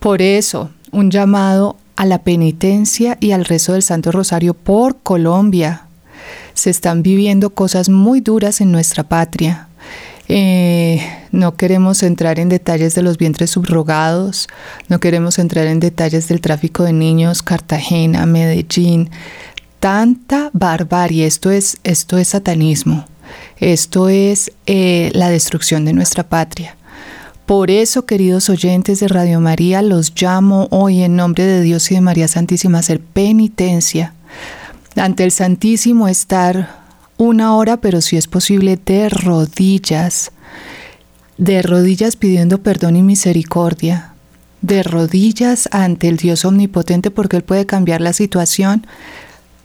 Por 0.00 0.20
eso, 0.20 0.70
un 0.90 1.10
llamado 1.10 1.76
a 1.96 2.06
la 2.06 2.22
penitencia 2.22 3.16
y 3.20 3.32
al 3.32 3.44
rezo 3.44 3.74
del 3.74 3.82
Santo 3.82 4.10
Rosario 4.10 4.54
por 4.54 4.98
Colombia. 5.02 5.86
Se 6.54 6.70
están 6.70 7.02
viviendo 7.02 7.50
cosas 7.50 7.88
muy 7.88 8.20
duras 8.20 8.60
en 8.60 8.72
nuestra 8.72 9.04
patria. 9.04 9.68
Eh, 10.28 11.00
no 11.30 11.56
queremos 11.56 12.02
entrar 12.02 12.38
en 12.38 12.48
detalles 12.48 12.94
de 12.94 13.02
los 13.02 13.18
vientres 13.18 13.50
subrogados, 13.50 14.48
no 14.88 14.98
queremos 14.98 15.38
entrar 15.38 15.66
en 15.66 15.78
detalles 15.80 16.28
del 16.28 16.40
tráfico 16.40 16.84
de 16.84 16.92
niños, 16.92 17.42
Cartagena, 17.42 18.24
Medellín, 18.24 19.10
tanta 19.82 20.48
barbarie, 20.52 21.26
esto 21.26 21.50
es, 21.50 21.76
esto 21.82 22.16
es 22.16 22.28
satanismo, 22.28 23.04
esto 23.56 24.08
es 24.08 24.52
eh, 24.66 25.10
la 25.12 25.28
destrucción 25.28 25.84
de 25.84 25.92
nuestra 25.92 26.22
patria. 26.22 26.76
Por 27.46 27.68
eso, 27.68 28.06
queridos 28.06 28.48
oyentes 28.48 29.00
de 29.00 29.08
Radio 29.08 29.40
María, 29.40 29.82
los 29.82 30.12
llamo 30.14 30.68
hoy 30.70 31.02
en 31.02 31.16
nombre 31.16 31.44
de 31.44 31.62
Dios 31.62 31.90
y 31.90 31.96
de 31.96 32.00
María 32.00 32.28
Santísima 32.28 32.78
a 32.78 32.80
hacer 32.80 33.00
penitencia 33.00 34.14
ante 34.94 35.24
el 35.24 35.32
Santísimo, 35.32 36.06
estar 36.06 36.76
una 37.16 37.56
hora, 37.56 37.78
pero 37.78 38.00
si 38.02 38.16
es 38.16 38.28
posible, 38.28 38.78
de 38.86 39.08
rodillas, 39.08 40.30
de 41.38 41.60
rodillas 41.60 42.14
pidiendo 42.14 42.62
perdón 42.62 42.94
y 42.94 43.02
misericordia, 43.02 44.14
de 44.60 44.84
rodillas 44.84 45.68
ante 45.72 46.06
el 46.06 46.18
Dios 46.18 46.44
omnipotente 46.44 47.10
porque 47.10 47.36
Él 47.36 47.42
puede 47.42 47.66
cambiar 47.66 48.00
la 48.00 48.12
situación 48.12 48.86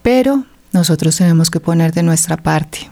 pero 0.08 0.46
nosotros 0.72 1.18
tenemos 1.18 1.52
que 1.52 1.60
poner 1.60 1.92
de 1.92 2.02
nuestra 2.02 2.38
parte. 2.38 2.90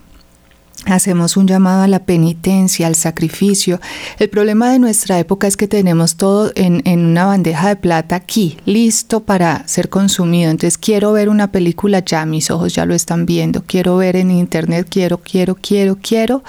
Hacemos 0.85 1.37
un 1.37 1.47
llamado 1.47 1.83
a 1.83 1.87
la 1.87 1.99
penitencia, 1.99 2.87
al 2.87 2.95
sacrificio. 2.95 3.79
El 4.19 4.29
problema 4.29 4.69
de 4.69 4.79
nuestra 4.79 5.17
época 5.17 5.47
es 5.47 5.55
que 5.55 5.69
tenemos 5.69 6.17
todo 6.17 6.51
en, 6.55 6.83
una 6.85 7.23
bandeja 7.23 7.69
de 7.69 7.77
plata 7.77 8.17
aquí, 8.17 8.57
listo 8.65 9.21
para 9.21 9.65
ser 9.65 9.87
consumido. 9.87 10.51
Entonces 10.51 10.77
quiero 10.77 11.13
ver 11.13 11.29
una 11.29 11.53
película 11.53 12.03
ya, 12.03 12.25
mis 12.25 12.51
ojos 12.51 12.75
ya 12.75 12.85
lo 12.85 12.93
están 12.93 13.25
viendo. 13.25 13.63
Quiero 13.65 13.95
ver 13.95 14.17
en 14.17 14.29
internet, 14.29 14.85
quiero, 14.89 15.19
quiero, 15.19 15.55
quiero, 15.55 15.97
quiero. 16.01 16.43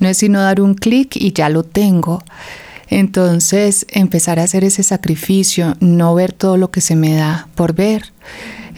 No 0.00 0.08
es 0.08 0.16
sino 0.16 0.42
dar 0.42 0.60
un 0.60 0.74
clic 0.74 1.14
y 1.14 1.32
ya 1.32 1.48
lo 1.48 1.62
tengo. 1.62 2.20
Entonces 2.88 3.86
empezar 3.90 4.40
a 4.40 4.42
hacer 4.42 4.64
ese 4.64 4.82
sacrificio, 4.82 5.76
no 5.78 6.16
ver 6.16 6.32
todo 6.32 6.56
lo 6.56 6.72
que 6.72 6.80
se 6.80 6.96
me 6.96 7.14
da 7.14 7.46
por 7.54 7.74
ver 7.74 8.12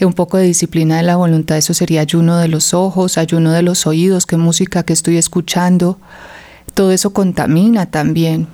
un 0.04 0.12
poco 0.12 0.36
de 0.36 0.44
disciplina 0.44 0.98
de 0.98 1.02
la 1.02 1.16
voluntad, 1.16 1.56
eso 1.56 1.74
sería 1.74 2.02
ayuno 2.02 2.36
de 2.38 2.48
los 2.48 2.74
ojos, 2.74 3.18
ayuno 3.18 3.52
de 3.52 3.62
los 3.62 3.86
oídos, 3.86 4.26
qué 4.26 4.36
música 4.36 4.82
que 4.82 4.92
estoy 4.92 5.16
escuchando. 5.16 5.98
Todo 6.74 6.92
eso 6.92 7.12
contamina 7.14 7.86
también. 7.86 8.48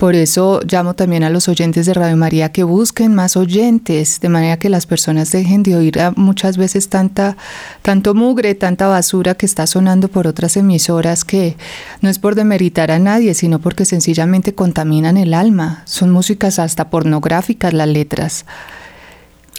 Por 0.00 0.14
eso 0.14 0.62
llamo 0.66 0.94
también 0.94 1.24
a 1.24 1.28
los 1.28 1.46
oyentes 1.46 1.84
de 1.84 1.92
Radio 1.92 2.16
María 2.16 2.52
que 2.52 2.64
busquen 2.64 3.14
más 3.14 3.36
oyentes, 3.36 4.18
de 4.20 4.30
manera 4.30 4.58
que 4.58 4.70
las 4.70 4.86
personas 4.86 5.30
dejen 5.30 5.62
de 5.62 5.76
oír 5.76 5.98
muchas 6.16 6.56
veces 6.56 6.88
tanta, 6.88 7.36
tanto 7.82 8.14
mugre, 8.14 8.54
tanta 8.54 8.86
basura 8.86 9.34
que 9.34 9.44
está 9.44 9.66
sonando 9.66 10.08
por 10.08 10.26
otras 10.26 10.56
emisoras 10.56 11.22
que 11.26 11.54
no 12.00 12.08
es 12.08 12.18
por 12.18 12.34
demeritar 12.34 12.90
a 12.90 12.98
nadie, 12.98 13.34
sino 13.34 13.58
porque 13.58 13.84
sencillamente 13.84 14.54
contaminan 14.54 15.18
el 15.18 15.34
alma. 15.34 15.82
Son 15.84 16.10
músicas 16.10 16.58
hasta 16.58 16.88
pornográficas 16.88 17.74
las 17.74 17.88
letras 17.88 18.46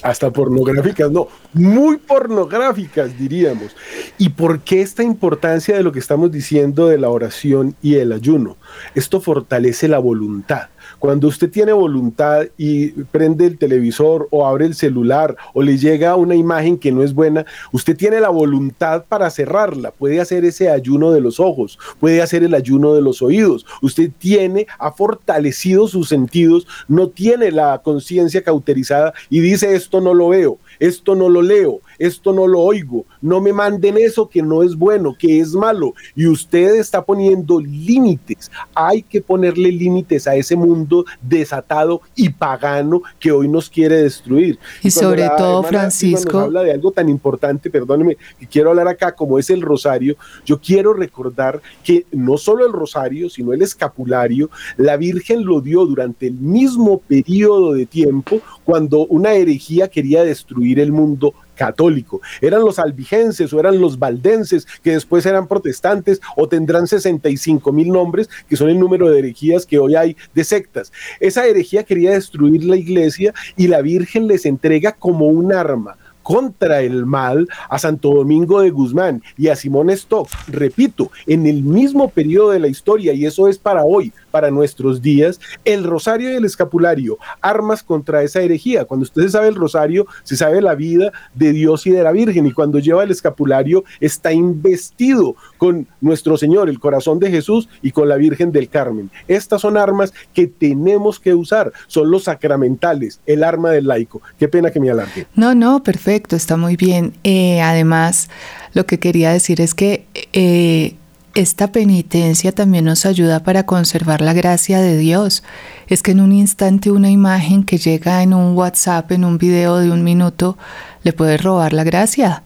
hasta 0.04 0.32
pornográficas, 0.32 1.12
no, 1.12 1.28
muy 1.54 1.98
pornográficas 1.98 3.18
diríamos. 3.18 3.76
¿Y 4.18 4.30
por 4.30 4.62
qué 4.62 4.82
esta 4.82 5.04
importancia 5.04 5.76
de 5.76 5.84
lo 5.84 5.92
que 5.92 6.00
estamos 6.00 6.32
diciendo 6.32 6.88
de 6.88 6.98
la 6.98 7.10
oración 7.10 7.76
y 7.82 7.96
el 7.96 8.12
ayuno? 8.12 8.58
Esto 8.96 9.22
fortalece 9.22 9.88
la 9.88 10.00
voluntad. 10.00 10.70
Cuando 11.02 11.30
usted 11.30 11.50
tiene 11.50 11.74
voluntad 11.74 12.46
y 12.60 12.90
prende 13.06 13.48
el 13.48 13.58
televisor 13.58 14.28
o 14.30 14.46
abre 14.46 14.68
el 14.68 14.76
celular 14.76 15.36
o 15.52 15.64
le 15.64 15.80
llega 15.80 16.16
una 16.16 16.36
imagen 16.36 16.78
que 16.78 16.92
no 16.92 17.02
es 17.02 17.16
buena, 17.16 17.44
usted 17.72 17.98
tiene 17.98 18.20
la 18.20 18.30
voluntad 18.30 19.06
para 19.10 19.32
cerrarla. 19.32 19.90
Puede 19.90 20.22
hacer 20.22 20.46
ese 20.46 20.70
ayuno 20.70 21.12
de 21.12 21.20
los 21.20 21.40
ojos, 21.40 21.80
puede 22.00 22.22
hacer 22.22 22.44
el 22.44 22.54
ayuno 22.54 22.94
de 22.94 23.02
los 23.02 23.24
oídos. 23.24 23.66
Usted 23.82 24.12
tiene, 24.16 24.68
ha 24.78 24.92
fortalecido 24.92 25.88
sus 25.88 26.08
sentidos, 26.08 26.68
no 26.88 27.10
tiene 27.10 27.50
la 27.50 27.82
conciencia 27.84 28.44
cauterizada 28.44 29.12
y 29.28 29.40
dice 29.40 29.74
esto 29.74 30.02
no 30.02 30.14
lo 30.14 30.30
veo, 30.30 30.60
esto 30.80 31.16
no 31.16 31.30
lo 31.30 31.42
leo, 31.42 31.80
esto 32.00 32.34
no 32.34 32.48
lo 32.48 32.60
oigo, 32.60 33.06
no 33.22 33.42
me 33.42 33.54
manden 33.54 33.98
eso 33.98 34.28
que 34.30 34.42
no 34.42 34.64
es 34.64 34.76
bueno, 34.76 35.16
que 35.18 35.40
es 35.40 35.54
malo. 35.54 35.94
Y 36.16 36.28
usted 36.28 36.76
está 36.76 37.04
poniendo 37.04 37.60
límites. 37.60 38.52
Hay 38.74 39.04
que 39.04 39.22
ponerle 39.22 39.72
límites 39.72 40.28
a 40.28 40.36
ese 40.36 40.56
mundo 40.56 41.06
desatado 41.22 42.02
y 42.16 42.30
pagano 42.30 43.02
que 43.20 43.32
hoy 43.32 43.48
nos 43.48 43.70
quiere 43.70 44.04
destruir. 44.04 44.60
Y, 44.84 44.92
sobre 44.92 45.30
todo, 45.38 45.64
Francisco. 45.64 46.32
Nos 46.34 46.44
habla 46.44 46.64
de 46.64 46.72
algo 46.72 46.92
tan 46.92 47.10
importante, 47.10 47.70
perdóneme, 47.70 48.18
que 48.40 48.48
quiero 48.48 48.70
hablar 48.70 48.88
acá, 48.88 49.14
como 49.14 49.40
es 49.40 49.50
el 49.50 49.62
rosario. 49.62 50.16
Yo 50.46 50.60
quiero 50.60 50.94
recordar 50.94 51.62
que 51.84 52.06
no 52.12 52.38
solo 52.38 52.66
el 52.66 52.74
rosario, 52.74 53.30
sino 53.30 53.54
el 53.54 53.62
escapulario, 53.62 54.50
la 54.78 54.98
Virgen 54.98 55.46
lo 55.46 55.62
dio 55.62 55.86
durante 55.86 56.28
el 56.28 56.34
mismo 56.34 57.00
periodo 57.00 57.74
de 57.74 57.86
tiempo 57.86 58.42
cuando 58.64 59.06
una 59.08 59.34
herejía 59.34 59.88
quería 59.88 60.24
destruir 60.24 60.80
el 60.80 60.92
mundo 60.92 61.34
católico. 61.56 62.22
Eran 62.42 62.62
los 62.62 62.80
albigenses 62.80 63.54
o 63.54 63.60
eran 63.60 63.80
los 63.80 64.00
valdenses 64.00 64.68
que 64.84 64.92
después 64.92 65.26
eran 65.26 65.48
protestantes 65.48 66.22
o 66.36 66.48
tendrán 66.48 66.88
65 66.88 67.72
mil 67.72 67.90
nombres, 67.90 68.30
que 68.48 68.56
son 68.56 68.70
el 68.70 68.80
número 68.80 69.10
de 69.10 69.20
herejías 69.20 69.66
que 69.66 69.80
hoy 69.80 69.96
hay 69.96 70.16
de 70.34 70.44
sectas. 70.44 70.92
Esa 71.20 71.46
herejía 71.46 71.84
quería 71.84 72.12
destruir 72.12 72.64
la 72.64 72.76
iglesia 72.76 73.34
y 73.56 73.68
la 73.68 73.82
Virgen 73.82 74.28
les 74.28 74.46
entrega 74.46 74.94
como 74.94 75.28
un 75.28 75.54
arma 75.54 75.98
contra 76.24 76.82
el 76.82 77.06
mal 77.06 77.48
a 77.70 77.80
Santo 77.80 78.12
Domingo 78.14 78.62
de 78.62 78.70
Guzmán 78.70 79.24
y 79.38 79.48
a 79.48 79.56
Simón 79.56 79.90
Stock, 79.90 80.30
repito, 80.48 81.12
en 81.28 81.48
el 81.48 81.64
mismo 81.64 82.10
periodo 82.10 82.52
de 82.52 82.60
la 82.60 82.68
historia, 82.68 83.14
y 83.14 83.26
eso 83.26 83.48
es 83.48 83.58
para 83.58 83.84
hoy, 83.84 84.14
para 84.32 84.50
nuestros 84.50 85.02
días, 85.02 85.40
el 85.66 85.84
rosario 85.84 86.32
y 86.32 86.36
el 86.36 86.46
escapulario, 86.46 87.18
armas 87.42 87.84
contra 87.84 88.24
esa 88.24 88.42
herejía. 88.42 88.86
Cuando 88.86 89.04
usted 89.04 89.28
sabe 89.28 89.50
el 89.50 89.56
rosario, 89.56 90.08
se 90.24 90.38
sabe 90.38 90.62
la 90.62 90.76
vida 90.76 91.12
de 91.36 91.52
Dios 91.52 91.86
y 91.86 91.92
de 91.92 92.04
la 92.04 92.12
Virgen, 92.12 92.48
y 92.48 92.52
cuando 92.52 92.80
lleva 92.80 93.04
el 93.04 93.12
escapulario 93.12 93.84
está 94.00 94.34
investido 94.34 95.36
con 95.58 95.88
nuestro 96.00 96.38
Señor, 96.38 96.70
el 96.70 96.80
corazón 96.80 97.20
de 97.20 97.30
Jesús, 97.30 97.70
y 97.82 97.92
con 97.92 98.10
la 98.10 98.16
Virgen 98.16 98.52
del 98.52 98.70
Carmen. 98.70 99.12
Estas 99.28 99.62
son 99.62 99.78
armas 99.78 100.14
que 100.34 100.48
tenemos 100.48 101.20
que 101.20 101.34
usar, 101.34 101.72
son 101.88 102.10
los 102.10 102.24
sacramentales, 102.24 103.20
el 103.26 103.44
arma 103.44 103.72
del 103.72 103.88
laico. 103.88 104.22
Qué 104.38 104.48
pena 104.48 104.72
que 104.72 104.80
me 104.80 104.90
alargue. 104.90 105.28
No, 105.36 105.54
no, 105.54 105.84
perfecto, 105.84 106.36
está 106.36 106.58
muy 106.58 106.76
bien. 106.76 107.14
Eh, 107.24 107.62
además, 107.62 108.30
lo 108.74 108.86
que 108.86 109.00
quería 109.00 109.32
decir 109.32 109.62
es 109.62 109.74
que 109.74 110.06
eh, 110.34 110.96
esta 111.34 111.72
penitencia 111.72 112.52
también 112.52 112.86
nos 112.86 113.06
ayuda 113.06 113.42
para 113.42 113.66
conservar 113.66 114.22
la 114.22 114.34
gracia 114.34 114.80
de 114.82 114.98
Dios. 114.98 115.44
Es 115.88 116.04
que 116.04 116.12
en 116.12 116.20
un 116.20 116.32
instante 116.34 116.92
una 116.92 117.10
imagen 117.10 117.64
que 117.64 117.78
llega 117.78 118.22
en 118.22 118.34
un 118.34 118.56
WhatsApp, 118.56 119.12
en 119.12 119.24
un 119.24 119.38
video 119.38 119.78
de 119.78 119.92
un 119.92 120.04
minuto, 120.04 120.58
le 121.04 121.14
puede 121.14 121.38
robar 121.38 121.74
la 121.74 121.84
gracia. 121.84 122.44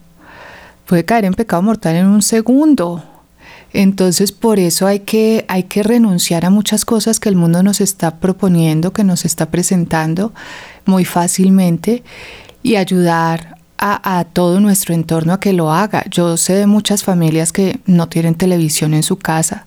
Puede 0.86 1.04
caer 1.04 1.24
en 1.24 1.34
pecado 1.34 1.62
mortal 1.62 1.96
en 1.96 2.06
un 2.06 2.22
segundo. 2.22 3.02
Entonces 3.72 4.30
por 4.30 4.58
eso 4.58 4.86
hay 4.86 5.00
que, 5.00 5.44
hay 5.48 5.64
que 5.64 5.82
renunciar 5.82 6.44
a 6.44 6.50
muchas 6.50 6.84
cosas 6.84 7.18
que 7.18 7.28
el 7.28 7.36
mundo 7.36 7.62
nos 7.62 7.80
está 7.80 8.16
proponiendo, 8.16 8.92
que 8.92 9.04
nos 9.04 9.24
está 9.24 9.50
presentando 9.50 10.32
muy 10.84 11.04
fácilmente 11.04 12.04
y 12.62 12.76
ayudar 12.76 13.55
a, 13.78 14.24
todo 14.32 14.60
nuestro 14.60 14.94
entorno 14.94 15.32
a 15.32 15.40
que 15.40 15.52
lo 15.52 15.72
haga. 15.72 16.04
Yo 16.10 16.36
sé 16.36 16.54
de 16.54 16.66
muchas 16.66 17.04
familias 17.04 17.52
que 17.52 17.78
no 17.86 18.08
tienen 18.08 18.34
televisión 18.34 18.94
en 18.94 19.02
su 19.02 19.16
casa. 19.16 19.66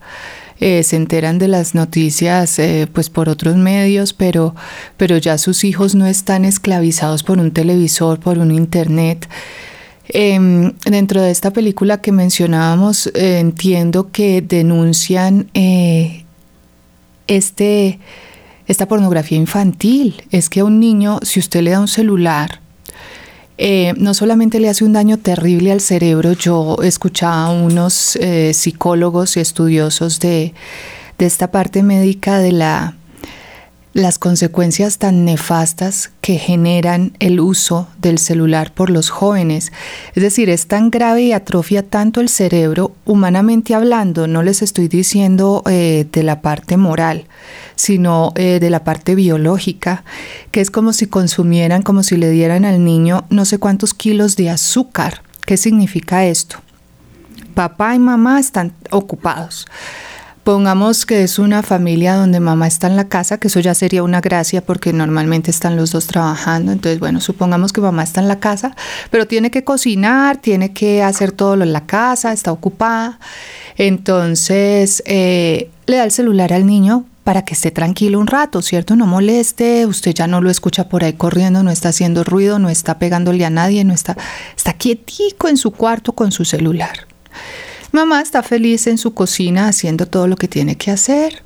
Eh, 0.60 0.84
se 0.84 0.98
enteran 0.98 1.40
de 1.40 1.48
las 1.48 1.74
noticias 1.74 2.60
eh, 2.60 2.88
pues 2.92 3.10
por 3.10 3.30
otros 3.30 3.56
medios, 3.56 4.14
pero, 4.14 4.56
pero 4.98 5.18
ya 5.18 5.38
sus 5.38 5.64
hijos 5.64 5.96
no 5.96 6.06
están 6.06 6.44
esclavizados 6.44 7.24
por 7.24 7.40
un 7.40 7.52
televisor, 7.52 8.20
por 8.20 8.40
un 8.40 8.52
internet. 8.52 9.30
Em, 10.10 10.74
dentro 10.86 11.22
de 11.22 11.32
esta 11.32 11.54
película 11.54 12.02
que 12.02 12.12
mencionábamos, 12.12 13.08
eh, 13.08 13.40
entiendo 13.40 14.12
que 14.12 14.42
denuncian 14.42 15.50
este, 17.28 18.00
esta 18.68 18.88
pornografía 18.88 19.38
infantil. 19.38 20.24
Es 20.32 20.50
que 20.50 20.60
a 20.60 20.66
un 20.66 20.80
niño, 20.80 21.20
si 21.22 21.40
usted 21.40 21.62
le 21.62 21.72
da 21.72 21.80
un 21.80 21.88
celular, 21.88 22.60
eh, 23.62 23.94
no 23.98 24.14
solamente 24.14 24.62
le 24.62 24.70
hace 24.70 24.86
un 24.86 24.94
daño 24.94 25.18
terrible 25.18 25.74
al 25.74 25.82
cerebro, 25.82 26.32
yo 26.32 26.78
escuchaba 26.82 27.48
a 27.48 27.50
unos 27.52 28.16
eh, 28.16 28.54
psicólogos 28.54 29.36
y 29.36 29.42
estudiosos 29.42 30.22
de, 30.22 30.54
de 31.18 31.26
esta 31.26 31.52
parte 31.52 31.84
médica 31.84 32.40
de 32.40 32.54
la 32.54 32.96
las 33.94 34.20
consecuencias 34.20 34.98
tan 34.98 35.26
nefastas 35.26 36.12
que 36.22 36.38
generan 36.38 37.14
el 37.20 37.40
uso 37.40 37.88
del 38.00 38.18
celular 38.18 38.72
por 38.72 38.90
los 38.90 39.10
jóvenes. 39.10 39.72
Es 40.16 40.24
decir, 40.24 40.50
es 40.50 40.68
tan 40.68 40.92
grave 40.92 41.24
y 41.24 41.34
atrofia 41.34 41.84
tanto 41.84 42.22
el 42.22 42.30
cerebro, 42.30 42.94
humanamente 43.06 43.74
hablando, 43.74 44.28
no 44.28 44.44
les 44.44 44.62
estoy 44.62 44.88
diciendo 44.88 45.64
eh, 45.70 46.06
de 46.12 46.24
la 46.24 46.42
parte 46.42 46.78
moral, 46.78 47.26
sino 47.80 48.34
eh, 48.36 48.60
de 48.60 48.70
la 48.70 48.84
parte 48.84 49.16
biológica, 49.16 50.04
que 50.52 50.60
es 50.60 50.70
como 50.70 50.92
si 50.92 51.08
consumieran, 51.08 51.82
como 51.82 52.04
si 52.04 52.18
le 52.18 52.30
dieran 52.30 52.66
al 52.66 52.84
niño 52.84 53.24
no 53.30 53.46
sé 53.46 53.58
cuántos 53.58 53.94
kilos 53.94 54.36
de 54.36 54.50
azúcar. 54.50 55.22
¿Qué 55.46 55.56
significa 55.56 56.26
esto? 56.26 56.58
Papá 57.54 57.96
y 57.96 58.00
mamá 58.00 58.40
están 58.40 58.74
ocupados 58.92 59.66
Pongamos 60.50 61.06
que 61.06 61.22
es 61.22 61.38
una 61.38 61.62
familia 61.62 62.16
donde 62.16 62.40
mamá 62.40 62.66
está 62.66 62.88
en 62.88 62.96
la 62.96 63.08
casa, 63.08 63.38
que 63.38 63.50
eso 63.50 63.60
ya 63.60 63.76
sería 63.76 64.02
una 64.02 64.20
gracia 64.20 64.62
porque 64.62 64.94
normalmente 64.94 65.52
están 65.52 65.76
los 65.76 65.92
dos 65.92 66.08
trabajando. 66.08 66.72
Entonces, 66.72 67.00
bueno, 67.00 67.22
supongamos 67.22 67.72
que 67.72 67.82
mamá 67.82 68.02
está 68.02 68.20
en 68.20 68.28
la 68.28 68.40
casa, 68.40 68.76
pero 69.12 69.28
tiene 69.28 69.52
que 69.52 69.64
cocinar, 69.64 70.38
tiene 70.38 70.74
que 70.74 71.04
hacer 71.04 71.34
todo 71.34 71.56
lo 71.56 71.66
en 71.66 71.72
la 71.72 71.86
casa, 71.86 72.34
está 72.34 72.52
ocupada. 72.52 73.20
Entonces, 73.78 75.04
eh, 75.06 75.70
le 75.86 75.98
da 75.98 76.04
el 76.06 76.12
celular 76.12 76.52
al 76.52 76.66
niño 76.66 77.06
para 77.30 77.44
que 77.44 77.54
esté 77.54 77.70
tranquilo 77.70 78.20
un 78.20 78.26
rato, 78.26 78.60
¿cierto? 78.64 78.96
No 78.96 79.06
moleste, 79.06 79.86
usted 79.86 80.16
ya 80.16 80.26
no 80.26 80.42
lo 80.42 80.50
escucha 80.50 80.90
por 80.90 81.04
ahí 81.04 81.14
corriendo, 81.14 81.62
no 81.62 81.70
está 81.70 81.90
haciendo 81.90 82.24
ruido, 82.24 82.58
no 82.58 82.70
está 82.70 82.98
pegándole 82.98 83.46
a 83.46 83.52
nadie, 83.52 83.84
no 83.84 83.94
está, 83.94 84.18
está 84.58 84.74
quietico 84.74 85.48
en 85.48 85.56
su 85.56 85.70
cuarto 85.70 86.14
con 86.14 86.32
su 86.32 86.44
celular. 86.44 87.06
Mamá 87.92 88.22
está 88.22 88.42
feliz 88.42 88.88
en 88.88 88.98
su 88.98 89.14
cocina 89.14 89.68
haciendo 89.68 90.08
todo 90.08 90.26
lo 90.26 90.38
que 90.38 90.48
tiene 90.48 90.76
que 90.76 90.90
hacer. 90.90 91.44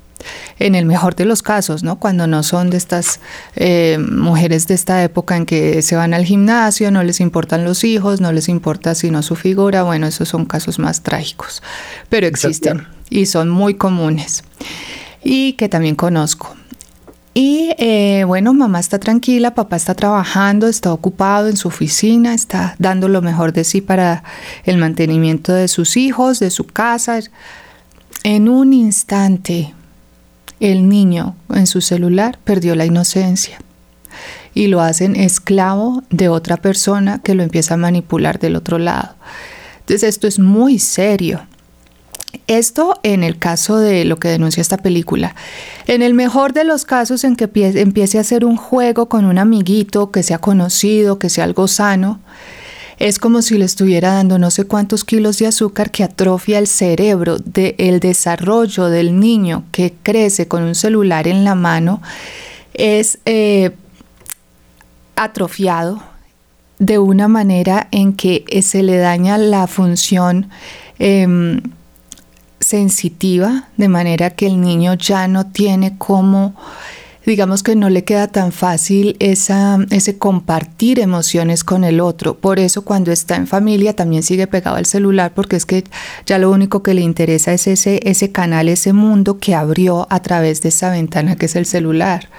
En 0.57 0.73
el 0.73 0.85
mejor 0.85 1.15
de 1.15 1.25
los 1.25 1.43
casos, 1.43 1.83
¿no? 1.83 1.99
Cuando 1.99 2.27
no 2.27 2.43
son 2.43 2.69
de 2.69 2.77
estas 2.77 3.19
eh, 3.57 3.97
mujeres 3.99 4.67
de 4.67 4.75
esta 4.75 5.03
época 5.03 5.35
en 5.35 5.45
que 5.45 5.81
se 5.81 5.97
van 5.97 6.13
al 6.13 6.23
gimnasio, 6.23 6.91
no 6.91 7.03
les 7.03 7.19
importan 7.19 7.65
los 7.65 7.83
hijos, 7.83 8.21
no 8.21 8.31
les 8.31 8.47
importa 8.47 8.95
sino 8.95 9.21
su 9.21 9.35
figura, 9.35 9.83
bueno, 9.83 10.07
esos 10.07 10.29
son 10.29 10.45
casos 10.45 10.79
más 10.79 11.01
trágicos, 11.01 11.61
pero 12.07 12.25
existen 12.25 12.87
y 13.09 13.25
son 13.25 13.49
muy 13.49 13.73
comunes 13.73 14.45
y 15.23 15.53
que 15.53 15.69
también 15.69 15.95
conozco. 15.95 16.55
Y 17.33 17.71
eh, 17.79 18.25
bueno, 18.27 18.53
mamá 18.53 18.79
está 18.79 18.99
tranquila, 18.99 19.55
papá 19.55 19.75
está 19.75 19.95
trabajando, 19.95 20.67
está 20.67 20.93
ocupado 20.93 21.47
en 21.47 21.57
su 21.57 21.67
oficina, 21.67 22.35
está 22.35 22.75
dando 22.77 23.07
lo 23.07 23.23
mejor 23.23 23.53
de 23.53 23.63
sí 23.63 23.81
para 23.81 24.23
el 24.65 24.77
mantenimiento 24.77 25.51
de 25.51 25.67
sus 25.67 25.97
hijos, 25.97 26.39
de 26.39 26.51
su 26.51 26.65
casa. 26.65 27.19
En 28.23 28.49
un 28.49 28.71
instante, 28.71 29.73
el 30.59 30.87
niño 30.87 31.35
en 31.49 31.65
su 31.65 31.81
celular 31.81 32.37
perdió 32.43 32.75
la 32.75 32.85
inocencia. 32.85 33.59
y 34.55 34.67
lo 34.67 34.81
hacen 34.81 35.15
esclavo 35.15 36.03
de 36.11 36.29
otra 36.29 36.57
persona 36.57 37.19
que 37.23 37.33
lo 37.33 37.41
empieza 37.41 37.73
a 37.73 37.77
manipular 37.77 38.37
del 38.37 38.55
otro 38.55 38.77
lado. 38.77 39.15
Entonces 39.79 40.03
esto 40.03 40.27
es 40.27 40.37
muy 40.37 40.77
serio. 40.77 41.41
Esto 42.47 42.99
en 43.03 43.23
el 43.23 43.37
caso 43.37 43.77
de 43.77 44.05
lo 44.05 44.17
que 44.17 44.27
denuncia 44.27 44.61
esta 44.61 44.77
película. 44.77 45.35
En 45.87 46.01
el 46.01 46.13
mejor 46.13 46.53
de 46.53 46.63
los 46.63 46.85
casos 46.85 47.23
en 47.23 47.35
que 47.35 47.49
empiece 47.53 48.17
a 48.17 48.21
hacer 48.21 48.43
un 48.43 48.57
juego 48.57 49.07
con 49.07 49.25
un 49.25 49.37
amiguito 49.37 50.11
que 50.11 50.23
sea 50.23 50.39
conocido, 50.39 51.19
que 51.19 51.29
sea 51.29 51.43
algo 51.43 51.67
sano, 51.67 52.19
es 52.99 53.19
como 53.19 53.41
si 53.41 53.57
le 53.57 53.65
estuviera 53.65 54.13
dando 54.13 54.37
no 54.39 54.51
sé 54.51 54.65
cuántos 54.65 55.03
kilos 55.03 55.39
de 55.39 55.47
azúcar 55.47 55.91
que 55.91 56.03
atrofia 56.03 56.59
el 56.59 56.67
cerebro 56.67 57.37
del 57.37 57.99
desarrollo 57.99 58.85
del 58.85 59.19
niño 59.19 59.63
que 59.71 59.93
crece 60.03 60.47
con 60.47 60.63
un 60.63 60.75
celular 60.75 61.27
en 61.27 61.43
la 61.43 61.55
mano. 61.55 62.01
Es 62.73 63.19
eh, 63.25 63.71
atrofiado 65.15 66.01
de 66.79 66.99
una 66.99 67.27
manera 67.27 67.87
en 67.91 68.13
que 68.13 68.45
se 68.63 68.83
le 68.83 68.97
daña 68.97 69.37
la 69.37 69.67
función 69.67 70.49
em, 70.99 71.61
sensitiva, 72.63 73.69
de 73.77 73.89
manera 73.89 74.31
que 74.31 74.47
el 74.47 74.59
niño 74.59 74.95
ya 74.95 75.27
no 75.27 75.47
tiene 75.47 75.97
cómo 75.97 76.55
digamos 77.25 77.63
que 77.63 77.75
no 77.75 77.89
le 77.89 78.03
queda 78.03 78.27
tan 78.27 78.51
fácil 78.51 79.15
esa, 79.19 79.79
ese 79.89 80.17
compartir 80.17 80.99
emociones 80.99 81.63
con 81.63 81.83
el 81.83 81.99
otro. 81.99 82.35
Por 82.35 82.59
eso 82.59 82.83
cuando 82.83 83.11
está 83.11 83.35
en 83.35 83.47
familia 83.47 83.95
también 83.95 84.23
sigue 84.23 84.47
pegado 84.47 84.77
al 84.77 84.85
celular 84.85 85.33
porque 85.33 85.55
es 85.55 85.65
que 85.65 85.83
ya 86.25 86.37
lo 86.37 86.51
único 86.51 86.83
que 86.83 86.93
le 86.93 87.01
interesa 87.01 87.53
es 87.53 87.67
ese, 87.67 87.99
ese 88.03 88.31
canal, 88.31 88.67
ese 88.67 88.93
mundo 88.93 89.37
que 89.37 89.55
abrió 89.55 90.07
a 90.09 90.21
través 90.21 90.61
de 90.61 90.69
esa 90.69 90.89
ventana 90.89 91.35
que 91.35 91.45
es 91.45 91.55
el 91.55 91.65
celular. 91.65 92.29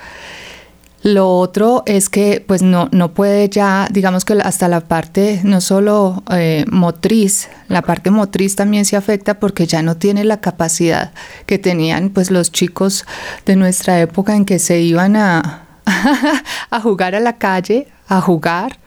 Lo 1.04 1.28
otro 1.28 1.82
es 1.84 2.08
que 2.08 2.42
pues 2.44 2.62
no, 2.62 2.88
no 2.90 3.12
puede 3.12 3.50
ya, 3.50 3.86
digamos 3.90 4.24
que 4.24 4.32
hasta 4.42 4.68
la 4.68 4.80
parte 4.80 5.42
no 5.44 5.60
solo 5.60 6.22
eh, 6.30 6.64
motriz, 6.70 7.50
la 7.68 7.82
parte 7.82 8.10
motriz 8.10 8.56
también 8.56 8.86
se 8.86 8.96
afecta 8.96 9.38
porque 9.38 9.66
ya 9.66 9.82
no 9.82 9.98
tiene 9.98 10.24
la 10.24 10.40
capacidad 10.40 11.12
que 11.44 11.58
tenían 11.58 12.08
pues 12.08 12.30
los 12.30 12.52
chicos 12.52 13.04
de 13.44 13.54
nuestra 13.54 14.00
época 14.00 14.34
en 14.34 14.46
que 14.46 14.58
se 14.58 14.80
iban 14.80 15.16
a, 15.16 15.66
a 16.70 16.80
jugar 16.80 17.14
a 17.14 17.20
la 17.20 17.36
calle, 17.36 17.88
a 18.08 18.20
jugar 18.20 18.78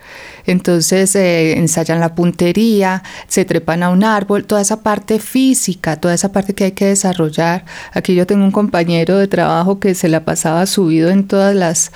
entonces 0.48 1.14
eh, 1.16 1.58
ensayan 1.58 2.00
la 2.00 2.16
puntería, 2.16 3.04
se 3.28 3.44
trepan 3.44 3.84
a 3.84 3.90
un 3.90 4.06
árbol, 4.06 4.46
toda 4.46 4.62
esa 4.62 4.82
parte 4.82 5.20
física, 5.20 5.98
toda 5.98 6.14
esa 6.14 6.32
parte 6.32 6.56
que 6.56 6.64
hay 6.64 6.72
que 6.72 6.86
desarrollar. 6.86 7.66
Aquí 7.92 8.16
yo 8.16 8.26
tengo 8.26 8.46
un 8.46 8.52
compañero 8.52 9.18
de 9.18 9.28
trabajo 9.28 9.80
que 9.80 9.94
se 9.94 10.08
la 10.08 10.24
pasaba 10.24 10.66
subido 10.66 11.10
en 11.10 11.28
todos 11.28 11.54
los 11.54 11.92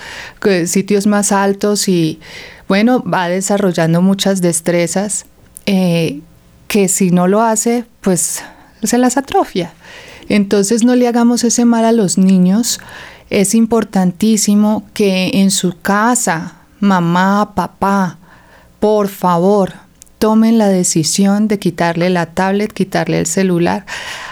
sitios 0.70 1.06
más 1.06 1.32
altos 1.32 1.88
y 1.88 2.20
bueno, 2.68 3.02
va 3.02 3.28
desarrollando 3.28 4.02
muchas 4.02 4.42
destrezas 4.42 5.24
eh, 5.64 6.20
que 6.68 6.88
si 6.88 7.10
no 7.10 7.28
lo 7.28 7.40
hace, 7.40 7.86
pues 8.02 8.42
se 8.82 8.98
las 8.98 9.16
atrofia. 9.16 9.72
Entonces 10.28 10.84
no 10.84 10.94
le 10.94 11.08
hagamos 11.08 11.42
ese 11.42 11.64
mal 11.64 11.86
a 11.86 11.92
los 11.92 12.18
niños. 12.18 12.80
Es 13.30 13.54
importantísimo 13.54 14.84
que 14.92 15.30
en 15.34 15.50
su 15.50 15.78
casa, 15.80 16.61
mamá, 16.82 17.54
papá, 17.54 18.18
por 18.80 19.06
favor, 19.06 19.72
tomen 20.18 20.58
la 20.58 20.66
decisión 20.66 21.46
de 21.46 21.60
quitarle 21.60 22.10
la 22.10 22.26
tablet, 22.26 22.72
quitarle 22.72 23.20
el 23.20 23.26
celular. 23.26 23.86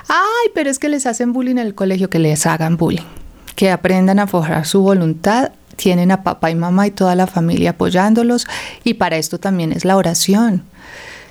Ay, 0.09 0.51
pero 0.53 0.69
es 0.69 0.81
que 0.81 0.89
les 0.89 1.07
hacen 1.07 1.33
bullying 1.33 1.53
en 1.53 1.59
el 1.59 1.77
colegio, 1.77 2.11
que 2.11 2.19
les 2.19 2.47
hagan 2.47 2.77
bullying. 2.77 3.07
Que 3.55 3.71
aprendan 3.71 4.19
a 4.19 4.27
forjar 4.27 4.67
su 4.67 4.83
voluntad. 4.83 5.53
Tienen 5.77 6.11
a 6.11 6.25
papá 6.25 6.51
y 6.51 6.57
mamá 6.57 6.89
y 6.89 6.91
toda 6.91 7.15
la 7.15 7.29
familia 7.29 7.71
apoyándolos. 7.71 8.49
Y 8.83 8.95
para 8.95 9.17
esto 9.17 9.39
también 9.39 9.71
es 9.71 9.85
la 9.85 9.97
oración. 9.97 10.65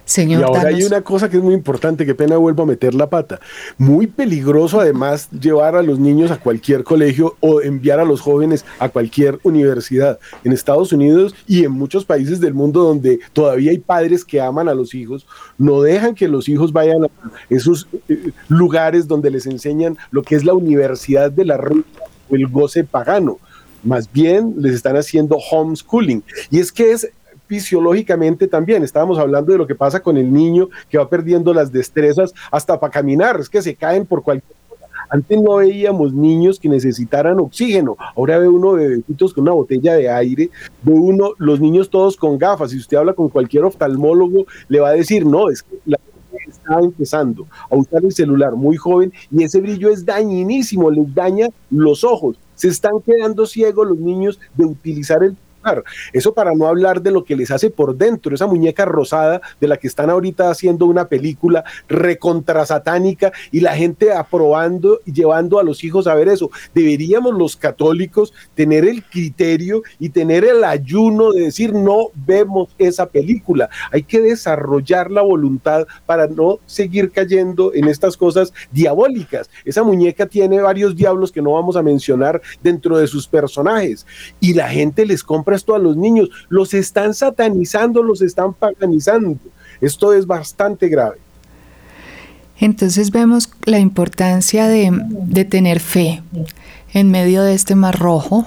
Señor, 0.09 0.41
y 0.41 0.43
ahora 0.43 0.69
hay 0.69 0.81
una 0.81 1.03
cosa 1.03 1.29
que 1.29 1.37
es 1.37 1.43
muy 1.43 1.53
importante, 1.53 2.03
que 2.03 2.15
pena 2.15 2.35
vuelvo 2.35 2.63
a 2.63 2.65
meter 2.65 2.95
la 2.95 3.11
pata. 3.11 3.39
Muy 3.77 4.07
peligroso 4.07 4.81
además 4.81 5.29
llevar 5.29 5.75
a 5.75 5.83
los 5.83 5.99
niños 5.99 6.31
a 6.31 6.39
cualquier 6.39 6.83
colegio 6.83 7.37
o 7.41 7.61
enviar 7.61 7.99
a 7.99 8.05
los 8.05 8.19
jóvenes 8.19 8.65
a 8.79 8.89
cualquier 8.89 9.39
universidad. 9.43 10.17
En 10.43 10.51
Estados 10.51 10.91
Unidos 10.93 11.35
y 11.45 11.63
en 11.63 11.73
muchos 11.73 12.05
países 12.05 12.39
del 12.39 12.55
mundo 12.55 12.81
donde 12.81 13.19
todavía 13.33 13.69
hay 13.69 13.77
padres 13.77 14.25
que 14.25 14.41
aman 14.41 14.67
a 14.67 14.73
los 14.73 14.95
hijos, 14.95 15.27
no 15.59 15.83
dejan 15.83 16.15
que 16.15 16.27
los 16.27 16.49
hijos 16.49 16.73
vayan 16.73 17.03
a 17.03 17.09
esos 17.51 17.87
eh, 18.07 18.31
lugares 18.47 19.07
donde 19.07 19.29
les 19.29 19.45
enseñan 19.45 19.95
lo 20.09 20.23
que 20.23 20.33
es 20.33 20.43
la 20.43 20.55
universidad 20.55 21.31
de 21.31 21.45
la 21.45 21.57
ruta 21.57 22.01
o 22.31 22.35
el 22.35 22.47
goce 22.47 22.83
pagano 22.83 23.37
más 23.83 24.11
bien 24.11 24.55
les 24.57 24.73
están 24.73 24.97
haciendo 24.97 25.37
homeschooling. 25.37 26.23
Y 26.49 26.59
es 26.59 26.71
que 26.71 26.91
es 26.91 27.09
fisiológicamente 27.49 28.47
también. 28.47 28.83
Estábamos 28.83 29.17
hablando 29.17 29.51
de 29.51 29.57
lo 29.57 29.67
que 29.67 29.73
pasa 29.75 30.01
con 30.01 30.15
el 30.17 30.31
niño 30.31 30.69
que 30.87 30.99
va 30.99 31.09
perdiendo 31.09 31.51
las 31.51 31.71
destrezas 31.71 32.31
hasta 32.51 32.79
para 32.79 32.93
caminar, 32.93 33.39
es 33.39 33.49
que 33.49 33.61
se 33.61 33.75
caen 33.75 34.05
por 34.05 34.21
cualquier 34.21 34.55
cosa. 34.69 34.85
Antes 35.09 35.41
no 35.41 35.55
veíamos 35.55 36.13
niños 36.13 36.59
que 36.59 36.69
necesitaran 36.69 37.39
oxígeno, 37.39 37.97
ahora 38.15 38.37
ve 38.37 38.47
uno 38.47 38.73
bebecitos 38.73 39.33
con 39.33 39.41
una 39.41 39.53
botella 39.53 39.95
de 39.95 40.09
aire, 40.09 40.51
ve 40.83 40.93
uno 40.93 41.31
los 41.39 41.59
niños 41.59 41.89
todos 41.89 42.15
con 42.15 42.37
gafas. 42.37 42.69
Si 42.69 42.77
usted 42.77 42.97
habla 42.97 43.13
con 43.13 43.29
cualquier 43.29 43.63
oftalmólogo, 43.63 44.45
le 44.67 44.79
va 44.79 44.89
a 44.89 44.93
decir, 44.93 45.25
no, 45.25 45.49
es 45.49 45.63
que 45.63 45.75
la 45.85 45.97
está 46.47 46.79
empezando 46.79 47.47
a 47.69 47.75
usar 47.75 48.03
el 48.03 48.11
celular 48.11 48.53
muy 48.53 48.77
joven 48.77 49.11
y 49.31 49.43
ese 49.43 49.59
brillo 49.59 49.89
es 49.89 50.05
dañinísimo, 50.05 50.91
les 50.91 51.13
daña 51.13 51.47
los 51.71 52.03
ojos. 52.03 52.37
Se 52.53 52.67
están 52.67 52.99
quedando 53.05 53.45
ciegos 53.45 53.87
los 53.87 53.97
niños 53.97 54.39
de 54.55 54.65
utilizar 54.65 55.23
el 55.23 55.35
eso 56.13 56.33
para 56.33 56.53
no 56.53 56.67
hablar 56.67 57.01
de 57.01 57.11
lo 57.11 57.23
que 57.23 57.35
les 57.35 57.51
hace 57.51 57.69
por 57.69 57.95
dentro, 57.95 58.33
esa 58.33 58.47
muñeca 58.47 58.85
rosada 58.85 59.41
de 59.59 59.67
la 59.67 59.77
que 59.77 59.87
están 59.87 60.09
ahorita 60.09 60.49
haciendo 60.49 60.85
una 60.85 61.07
película 61.07 61.63
recontrasatánica 61.87 63.31
y 63.51 63.59
la 63.59 63.75
gente 63.75 64.11
aprobando 64.11 64.99
y 65.05 65.13
llevando 65.13 65.59
a 65.59 65.63
los 65.63 65.83
hijos 65.83 66.07
a 66.07 66.15
ver 66.15 66.29
eso. 66.29 66.49
Deberíamos 66.73 67.33
los 67.33 67.55
católicos 67.55 68.33
tener 68.55 68.85
el 68.85 69.03
criterio 69.03 69.83
y 69.99 70.09
tener 70.09 70.45
el 70.45 70.63
ayuno 70.63 71.31
de 71.31 71.43
decir 71.43 71.73
no 71.73 72.07
vemos 72.15 72.69
esa 72.77 73.07
película. 73.07 73.69
Hay 73.91 74.03
que 74.03 74.21
desarrollar 74.21 75.11
la 75.11 75.21
voluntad 75.21 75.87
para 76.05 76.27
no 76.27 76.59
seguir 76.65 77.11
cayendo 77.11 77.73
en 77.73 77.87
estas 77.87 78.17
cosas 78.17 78.53
diabólicas. 78.71 79.49
Esa 79.65 79.83
muñeca 79.83 80.25
tiene 80.25 80.61
varios 80.61 80.95
diablos 80.95 81.31
que 81.31 81.41
no 81.41 81.53
vamos 81.53 81.75
a 81.75 81.83
mencionar 81.83 82.41
dentro 82.63 82.97
de 82.97 83.07
sus 83.07 83.27
personajes 83.27 84.05
y 84.39 84.53
la 84.53 84.69
gente 84.69 85.05
les 85.05 85.23
compra 85.23 85.48
esto 85.53 85.75
a 85.75 85.79
los 85.79 85.95
niños, 85.97 86.29
los 86.49 86.73
están 86.73 87.13
satanizando, 87.13 88.03
los 88.03 88.21
están 88.21 88.53
paganizando. 88.53 89.37
Esto 89.81 90.13
es 90.13 90.25
bastante 90.25 90.87
grave. 90.87 91.17
Entonces 92.59 93.11
vemos 93.11 93.49
la 93.63 93.79
importancia 93.79 94.67
de, 94.67 94.91
de 94.91 95.45
tener 95.45 95.79
fe 95.79 96.21
en 96.93 97.09
medio 97.09 97.43
de 97.43 97.53
este 97.53 97.75
mar 97.75 97.97
rojo, 97.97 98.45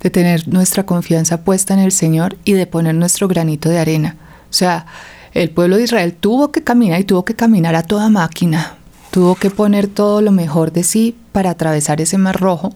de 0.00 0.10
tener 0.10 0.46
nuestra 0.48 0.86
confianza 0.86 1.42
puesta 1.42 1.74
en 1.74 1.80
el 1.80 1.92
Señor 1.92 2.36
y 2.44 2.52
de 2.52 2.66
poner 2.66 2.94
nuestro 2.94 3.26
granito 3.26 3.68
de 3.68 3.78
arena. 3.78 4.16
O 4.48 4.52
sea, 4.52 4.86
el 5.32 5.50
pueblo 5.50 5.76
de 5.76 5.84
Israel 5.84 6.14
tuvo 6.14 6.52
que 6.52 6.62
caminar 6.62 7.00
y 7.00 7.04
tuvo 7.04 7.24
que 7.24 7.34
caminar 7.34 7.74
a 7.74 7.82
toda 7.82 8.08
máquina, 8.08 8.76
tuvo 9.10 9.34
que 9.34 9.50
poner 9.50 9.88
todo 9.88 10.20
lo 10.20 10.30
mejor 10.30 10.72
de 10.72 10.84
sí 10.84 11.16
para 11.32 11.50
atravesar 11.50 12.00
ese 12.00 12.18
mar 12.18 12.40
rojo 12.40 12.74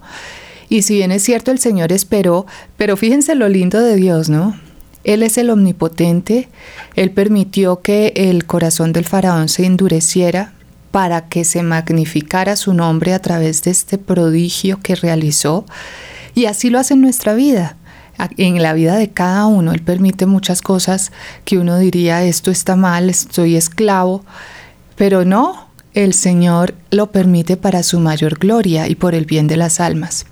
y 0.69 0.83
si 0.83 0.97
bien 0.97 1.13
es 1.13 1.23
cierto, 1.23 1.51
el 1.51 1.59
Señor 1.59 1.93
esperó, 1.93 2.47
pero 2.77 2.97
fíjense 2.97 3.35
lo 3.35 3.49
lindo 3.49 3.81
de 3.81 3.97
Dios, 3.97 4.29
¿no? 4.29 4.59
Él 5.05 5.23
es 5.23 5.37
el 5.37 5.51
omnipotente, 5.51 6.49
Él 6.97 7.11
permitió 7.11 7.81
que 7.83 8.13
el 8.17 8.47
corazón 8.47 8.93
del 8.93 9.05
faraón 9.05 9.49
se 9.49 9.67
endureciera 9.67 10.55
para 10.91 11.29
que 11.29 11.45
se 11.45 11.63
magnificara 11.63 12.57
su 12.57 12.73
nombre 12.73 13.13
a 13.13 13.19
través 13.19 13.63
de 13.63 13.71
este 13.71 13.99
prodigio 13.99 14.81
que 14.81 14.95
realizó. 14.95 15.67
Y 16.35 16.47
así 16.47 16.71
lo 16.71 16.79
hace 16.79 16.95
en 16.95 17.01
nuestra 17.03 17.35
vida. 17.35 17.77
En 18.37 18.63
la 18.63 18.73
vida 18.75 18.97
de 18.97 19.11
cada 19.11 19.47
uno, 19.47 19.73
Él 19.73 19.83
permite 19.83 20.25
muchas 20.25 20.63
cosas 20.63 21.11
que 21.45 21.59
uno 21.59 21.79
diría, 21.79 22.23
esto 22.23 22.51
está 22.53 22.77
mal, 22.77 23.11
estoy 23.11 23.57
esclavo, 23.57 24.25
pero 24.95 25.25
no, 25.25 25.69
el 25.95 26.13
Señor 26.13 26.75
lo 26.91 27.11
permite 27.11 27.57
para 27.57 27.83
su 27.83 28.01
mayor 28.01 28.39
gloria 28.39 28.89
y 28.89 28.97
por 28.97 29.15
el 29.15 29.25
bien 29.25 29.47
de 29.47 29.57
las 29.57 29.81
almas. 29.81 30.27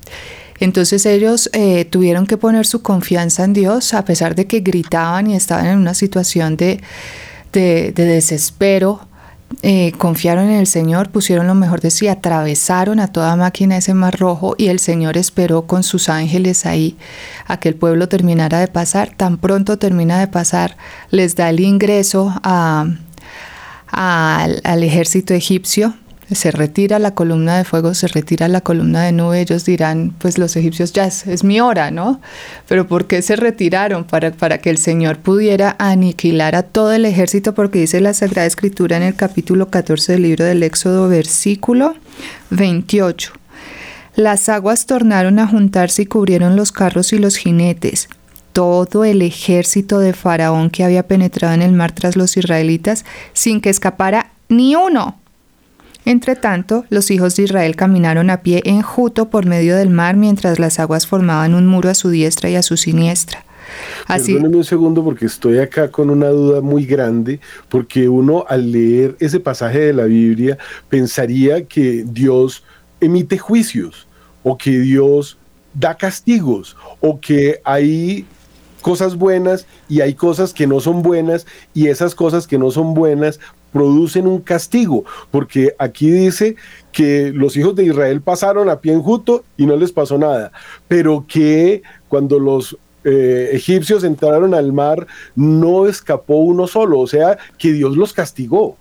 Entonces 0.62 1.06
ellos 1.06 1.50
eh, 1.52 1.84
tuvieron 1.86 2.26
que 2.26 2.36
poner 2.36 2.66
su 2.66 2.82
confianza 2.82 3.44
en 3.44 3.52
Dios 3.52 3.94
a 3.94 4.04
pesar 4.04 4.34
de 4.34 4.46
que 4.46 4.60
gritaban 4.60 5.28
y 5.28 5.34
estaban 5.34 5.66
en 5.66 5.78
una 5.78 5.94
situación 5.94 6.56
de, 6.56 6.80
desespero. 7.52 9.08
Eh, 9.62 9.92
confiaron 9.98 10.46
en 10.46 10.60
el 10.60 10.66
Señor, 10.66 11.10
pusieron 11.10 11.46
lo 11.46 11.54
mejor 11.54 11.80
de 11.80 11.90
sí, 11.90 12.08
atravesaron 12.08 13.00
a 13.00 13.08
toda 13.08 13.36
máquina 13.36 13.76
ese 13.76 13.92
mar 13.92 14.18
rojo 14.18 14.54
y 14.56 14.68
el 14.68 14.78
Señor 14.78 15.18
esperó 15.18 15.66
con 15.66 15.82
sus 15.82 16.08
ángeles 16.08 16.64
ahí 16.64 16.96
a 17.46 17.58
que 17.58 17.68
el 17.68 17.74
pueblo 17.74 18.08
terminara 18.08 18.60
de 18.60 18.68
pasar. 18.68 19.10
Tan 19.16 19.38
pronto 19.38 19.78
termina 19.78 20.20
de 20.20 20.28
pasar, 20.28 20.76
les 21.10 21.34
da 21.34 21.50
el 21.50 21.60
ingreso 21.60 22.32
a, 22.44 22.86
al, 23.92 24.82
ejército 24.82 25.34
egipcio. 25.34 25.94
se 26.30 26.50
retira 26.50 26.98
la 26.98 27.14
columna 27.14 27.58
de 27.58 27.64
fuego, 27.64 27.92
se 27.92 28.08
retira 28.08 28.48
la 28.48 28.62
columna 28.62 29.02
de 29.02 29.12
nube, 29.12 29.40
ellos 29.40 29.66
dirán, 29.66 30.14
pues 30.18 30.38
los 30.38 30.56
egipcios 30.56 30.92
ya 30.94 31.04
es, 31.04 31.44
mi 31.44 31.60
hora, 31.60 31.90
¿no? 31.90 32.20
Pero 32.68 32.88
¿por 32.88 33.06
qué 33.06 33.20
se 33.20 33.36
retiraron? 33.36 34.04
Para, 34.04 34.30
para 34.32 34.58
que 34.58 34.70
el 34.70 34.78
Señor 34.78 35.18
pudiera 35.18 35.76
aniquilar 35.78 36.54
a 36.54 36.62
todo 36.62 36.92
el 36.92 37.04
ejército, 37.04 37.54
porque 37.54 37.80
dice 37.80 38.00
la 38.00 38.14
Sagrada 38.14 38.46
Escritura 38.46 38.96
en 38.96 39.02
el 39.02 39.14
capítulo 39.14 39.68
14 39.68 40.12
del 40.12 40.22
libro 40.22 40.44
del 40.46 40.62
Éxodo, 40.62 41.06
versículo 41.08 41.94
28. 42.48 43.32
Las 44.14 44.48
aguas 44.48 44.86
tornaron 44.86 45.38
a 45.38 45.46
juntarse 45.46 46.02
y 46.02 46.06
cubrieron 46.06 46.56
los 46.56 46.72
carros 46.72 47.12
y 47.12 47.18
los 47.18 47.36
jinetes. 47.36 48.08
Todo 48.52 49.04
el 49.04 49.22
ejército 49.22 49.98
de 49.98 50.12
Faraón 50.12 50.70
que 50.70 50.84
había 50.84 51.06
penetrado 51.06 51.54
en 51.54 51.62
el 51.62 51.72
mar 51.72 51.92
tras 51.92 52.16
los 52.16 52.36
israelitas, 52.36 53.04
sin 53.32 53.60
que 53.60 53.70
escapara 53.70 54.32
ni 54.48 54.74
uno. 54.76 55.18
Entre 56.04 56.34
tanto, 56.34 56.84
los 56.90 57.10
hijos 57.10 57.36
de 57.36 57.44
Israel 57.44 57.76
caminaron 57.76 58.28
a 58.28 58.42
pie 58.42 58.62
enjuto 58.64 59.30
por 59.30 59.46
medio 59.46 59.76
del 59.76 59.90
mar 59.90 60.16
mientras 60.16 60.58
las 60.58 60.80
aguas 60.80 61.06
formaban 61.06 61.54
un 61.54 61.66
muro 61.66 61.90
a 61.90 61.94
su 61.94 62.10
diestra 62.10 62.50
y 62.50 62.56
a 62.56 62.62
su 62.62 62.76
siniestra. 62.76 63.44
Así... 64.06 64.32
Perdóneme 64.32 64.58
un 64.58 64.64
segundo 64.64 65.04
porque 65.04 65.26
estoy 65.26 65.58
acá 65.58 65.90
con 65.90 66.10
una 66.10 66.28
duda 66.28 66.60
muy 66.60 66.84
grande, 66.84 67.40
porque 67.68 68.08
uno 68.08 68.44
al 68.48 68.72
leer 68.72 69.16
ese 69.20 69.38
pasaje 69.38 69.78
de 69.78 69.92
la 69.92 70.04
Biblia 70.04 70.58
pensaría 70.88 71.64
que 71.64 72.04
Dios 72.06 72.64
emite 73.00 73.38
juicios 73.38 74.06
o 74.42 74.58
que 74.58 74.80
Dios 74.80 75.38
da 75.74 75.94
castigos 75.96 76.76
o 77.00 77.20
que 77.20 77.60
hay 77.64 78.26
cosas 78.82 79.16
buenas 79.16 79.66
y 79.88 80.02
hay 80.02 80.14
cosas 80.14 80.52
que 80.52 80.66
no 80.66 80.80
son 80.80 81.02
buenas 81.02 81.46
y 81.72 81.88
esas 81.88 82.14
cosas 82.14 82.46
que 82.46 82.58
no 82.58 82.70
son 82.70 82.92
buenas 82.92 83.40
producen 83.72 84.26
un 84.26 84.40
castigo, 84.40 85.04
porque 85.30 85.74
aquí 85.78 86.10
dice 86.10 86.56
que 86.92 87.32
los 87.34 87.56
hijos 87.56 87.74
de 87.74 87.84
Israel 87.84 88.20
pasaron 88.20 88.68
a 88.68 88.80
pie 88.80 88.92
enjuto 88.92 89.44
y 89.56 89.64
no 89.64 89.76
les 89.76 89.92
pasó 89.92 90.18
nada, 90.18 90.52
pero 90.88 91.24
que 91.26 91.82
cuando 92.08 92.38
los 92.38 92.76
eh, 93.04 93.50
egipcios 93.52 94.04
entraron 94.04 94.54
al 94.54 94.72
mar 94.72 95.06
no 95.34 95.86
escapó 95.86 96.36
uno 96.36 96.66
solo, 96.66 97.00
o 97.00 97.06
sea, 97.06 97.38
que 97.58 97.72
Dios 97.72 97.96
los 97.96 98.12
castigó. 98.12 98.76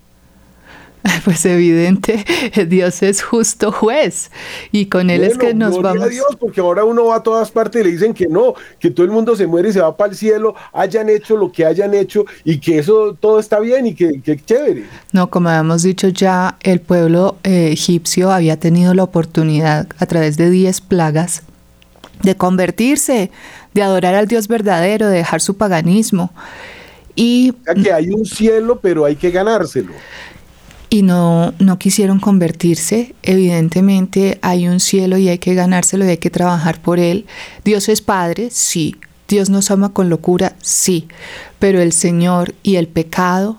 Pues 1.23 1.45
evidente, 1.45 2.25
Dios 2.67 3.03
es 3.03 3.21
justo 3.21 3.71
juez 3.71 4.31
y 4.71 4.87
con 4.87 5.09
Él 5.09 5.23
es 5.23 5.37
que 5.37 5.53
nos 5.53 5.81
vamos. 5.81 6.03
A 6.03 6.07
Dios, 6.07 6.37
porque 6.39 6.61
ahora 6.61 6.83
uno 6.83 7.05
va 7.05 7.17
a 7.17 7.23
todas 7.23 7.51
partes 7.51 7.81
y 7.81 7.85
le 7.85 7.91
dicen 7.91 8.13
que 8.13 8.27
no, 8.27 8.55
que 8.79 8.91
todo 8.91 9.05
el 9.05 9.11
mundo 9.11 9.35
se 9.35 9.47
muere 9.47 9.69
y 9.69 9.73
se 9.73 9.81
va 9.81 9.95
para 9.95 10.11
el 10.11 10.17
cielo, 10.17 10.55
hayan 10.73 11.09
hecho 11.09 11.37
lo 11.37 11.51
que 11.51 11.65
hayan 11.65 11.93
hecho 11.93 12.25
y 12.43 12.59
que 12.59 12.79
eso 12.79 13.15
todo 13.19 13.39
está 13.39 13.59
bien 13.59 13.87
y 13.87 13.93
que, 13.93 14.21
que 14.21 14.37
chévere. 14.37 14.85
No, 15.11 15.29
como 15.29 15.49
habíamos 15.49 15.83
dicho 15.83 16.07
ya, 16.07 16.57
el 16.61 16.81
pueblo 16.81 17.37
eh, 17.43 17.69
egipcio 17.71 18.31
había 18.31 18.59
tenido 18.59 18.93
la 18.93 19.03
oportunidad 19.03 19.87
a 19.97 20.05
través 20.05 20.37
de 20.37 20.49
diez 20.49 20.81
plagas 20.81 21.43
de 22.23 22.35
convertirse, 22.35 23.31
de 23.73 23.81
adorar 23.81 24.13
al 24.13 24.27
Dios 24.27 24.47
verdadero, 24.47 25.07
de 25.07 25.17
dejar 25.17 25.41
su 25.41 25.57
paganismo. 25.57 26.31
Y, 27.15 27.51
o 27.51 27.63
sea 27.63 27.73
que 27.73 27.91
hay 27.91 28.09
un 28.09 28.25
cielo, 28.25 28.79
pero 28.79 29.05
hay 29.05 29.15
que 29.15 29.31
ganárselo 29.31 29.91
y 30.91 31.03
no, 31.03 31.53
no 31.57 31.79
quisieron 31.79 32.19
convertirse. 32.19 33.15
Evidentemente 33.23 34.39
hay 34.41 34.67
un 34.67 34.81
cielo 34.81 35.17
y 35.17 35.29
hay 35.29 35.39
que 35.39 35.55
ganárselo 35.55 36.05
y 36.05 36.09
hay 36.09 36.17
que 36.17 36.29
trabajar 36.29 36.81
por 36.81 36.99
él. 36.99 37.25
Dios 37.63 37.87
es 37.87 38.01
Padre, 38.01 38.49
sí. 38.51 38.97
Dios 39.29 39.49
nos 39.49 39.71
ama 39.71 39.93
con 39.93 40.09
locura, 40.09 40.53
sí. 40.61 41.07
Pero 41.59 41.81
el 41.81 41.93
Señor 41.93 42.53
y 42.61 42.75
el 42.75 42.89
pecado 42.89 43.55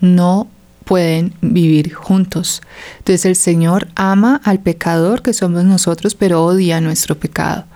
no 0.00 0.48
pueden 0.84 1.34
vivir 1.40 1.94
juntos. 1.94 2.60
Entonces 2.98 3.24
el 3.24 3.36
Señor 3.36 3.86
ama 3.94 4.40
al 4.42 4.58
pecador 4.58 5.22
que 5.22 5.32
somos 5.32 5.62
nosotros, 5.62 6.16
pero 6.16 6.44
odia 6.44 6.80
nuestro 6.80 7.16
pecado. 7.16 7.66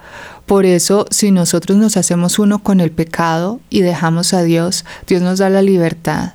Por 0.44 0.66
eso, 0.66 1.06
si 1.10 1.30
nosotros 1.30 1.78
nos 1.78 1.96
hacemos 1.96 2.40
uno 2.40 2.64
con 2.64 2.80
el 2.80 2.90
pecado 2.90 3.60
y 3.70 3.80
dejamos 3.82 4.34
a 4.34 4.42
Dios, 4.42 4.84
Dios 5.06 5.22
nos 5.22 5.38
da 5.38 5.50
la 5.50 5.62
libertad 5.62 6.32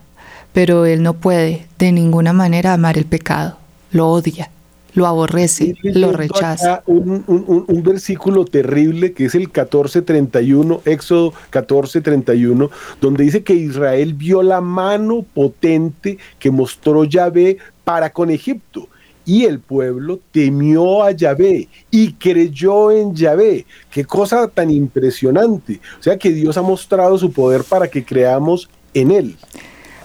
pero 0.54 0.86
él 0.86 1.04
no 1.04 1.16
puede 1.16 1.66
de 1.80 1.92
ninguna 1.92 2.32
manera 2.32 2.74
amar 2.74 2.98
el 2.98 3.06
pecado, 3.06 3.58
lo 3.92 4.08
odia, 4.10 4.50
lo 4.94 5.08
aborrece, 5.08 5.76
lo 5.82 6.12
rechaza. 6.12 6.84
Un, 6.86 7.24
un, 7.28 7.84
versículo 7.84 8.46
terrible 8.46 9.14
que 9.14 9.26
es 9.26 9.36
el 9.36 9.52
14:31, 9.52 10.82
Éxodo 10.86 11.34
14:31, 11.52 12.70
donde 13.02 13.24
dice 13.24 13.44
que 13.44 13.56
Israel 13.56 14.14
vio 14.14 14.44
la 14.44 14.62
mano 14.62 15.26
potente 15.34 16.20
que 16.38 16.52
mostró 16.52 17.04
Yahvé 17.04 17.58
para 17.84 18.12
con 18.12 18.30
Egipto. 18.30 18.88
Y 19.26 19.46
el 19.46 19.60
pueblo 19.60 20.20
temió 20.34 21.02
a 21.02 21.12
Yahvé 21.12 21.70
y 21.90 22.12
creyó 22.14 22.92
en 22.92 23.16
Yahvé. 23.16 23.66
Qué 23.90 24.04
cosa 24.04 24.50
tan 24.50 24.70
impresionante. 24.70 25.80
O 25.98 26.04
sea 26.04 26.18
que 26.18 26.30
Dios 26.30 26.58
ha 26.58 26.62
mostrado 26.62 27.18
su 27.18 27.32
poder 27.32 27.64
para 27.64 27.88
que 27.88 28.04
creamos 28.04 28.70
en 28.94 29.12
él 29.12 29.38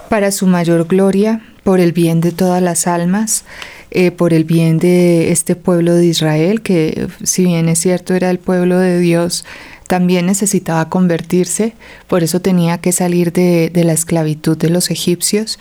para 0.09 0.31
su 0.31 0.47
mayor 0.47 0.87
gloria, 0.87 1.41
por 1.63 1.79
el 1.79 1.91
bien 1.93 2.19
de 2.19 2.31
todas 2.31 2.61
las 2.61 2.87
almas, 2.87 3.45
eh, 3.91 4.11
por 4.11 4.33
el 4.33 4.43
bien 4.43 4.77
de 4.77 5.31
este 5.31 5.55
pueblo 5.55 5.95
de 5.95 6.07
Israel, 6.07 6.61
que 6.61 7.07
si 7.23 7.45
bien 7.45 7.69
es 7.69 7.79
cierto 7.79 8.13
era 8.13 8.29
el 8.29 8.39
pueblo 8.39 8.77
de 8.79 8.99
Dios, 8.99 9.45
también 9.87 10.27
necesitaba 10.27 10.89
convertirse, 10.89 11.73
por 12.07 12.21
eso 12.21 12.41
tenía 12.41 12.77
que 12.79 12.91
salir 12.91 13.33
de, 13.33 13.71
la 13.73 13.93
esclavitud 13.93 14.55
de 14.55 14.69
los 14.69 14.91
egipcios 14.91 15.57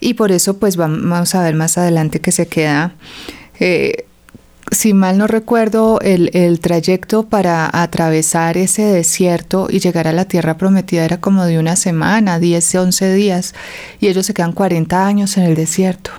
y 0.00 0.14
por 0.14 0.32
eso 0.32 0.58
pues 0.58 0.76
vamos 0.76 1.34
a 1.36 1.42
ver 1.44 1.54
más 1.54 1.78
adelante 1.78 2.20
que 2.20 2.32
se 2.32 2.48
queda 2.48 2.94
eh, 3.60 4.06
si 4.70 4.94
mal 4.94 5.18
no 5.18 5.26
recuerdo, 5.26 5.98
el, 6.00 6.60
trayecto 6.60 7.24
para 7.24 7.68
atravesar 7.72 8.56
ese 8.56 8.82
desierto 8.82 9.68
y 9.70 9.80
llegar 9.80 10.08
a 10.08 10.12
la 10.12 10.26
tierra 10.26 10.56
prometida 10.56 11.04
era 11.04 11.20
como 11.20 11.44
de 11.44 11.58
una 11.58 11.76
semana, 11.76 12.38
10, 12.38 12.74
11 12.74 13.14
días, 13.14 13.54
y 14.00 14.08
ellos 14.08 14.26
se 14.26 14.34
quedan 14.34 14.52
40 14.52 15.06
años 15.06 15.36
en 15.36 15.44
el 15.44 15.54
desierto 15.54 16.10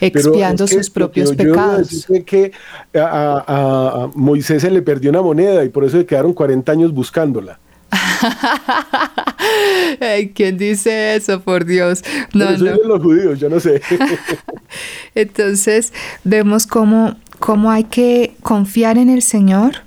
expiando 0.00 0.66
sus 0.66 0.90
propios 0.90 1.32
pecados. 1.32 2.08
Yo 2.08 2.24
que 2.24 2.50
a, 2.94 3.44
a, 3.46 4.10
Moisés 4.16 4.62
se 4.62 4.70
le 4.70 4.82
perdió 4.82 5.10
una 5.10 5.22
moneda 5.22 5.64
y 5.64 5.68
por 5.68 5.84
eso 5.84 5.98
se 5.98 6.06
quedaron 6.06 6.32
40 6.32 6.72
años 6.72 6.92
buscándola. 6.92 7.60
¿Quién 10.34 10.56
dice 10.56 11.16
eso, 11.16 11.40
por 11.40 11.64
Dios? 11.64 12.02
No, 12.32 12.50
no. 12.52 12.64
de 12.64 12.78
los 12.84 13.02
judíos, 13.02 13.38
yo 13.38 13.48
no 13.48 13.60
sé. 13.60 13.80
Entonces, 15.14 15.92
vemos 16.24 16.66
cómo 16.66 17.16
cómo 17.42 17.72
hay 17.72 17.82
que 17.82 18.36
confiar 18.44 18.98
en 18.98 19.10
el 19.10 19.20
Señor, 19.20 19.78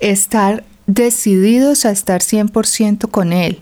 estar 0.00 0.64
decididos 0.86 1.84
a 1.84 1.90
estar 1.90 2.22
100% 2.22 3.10
con 3.10 3.34
Él. 3.34 3.58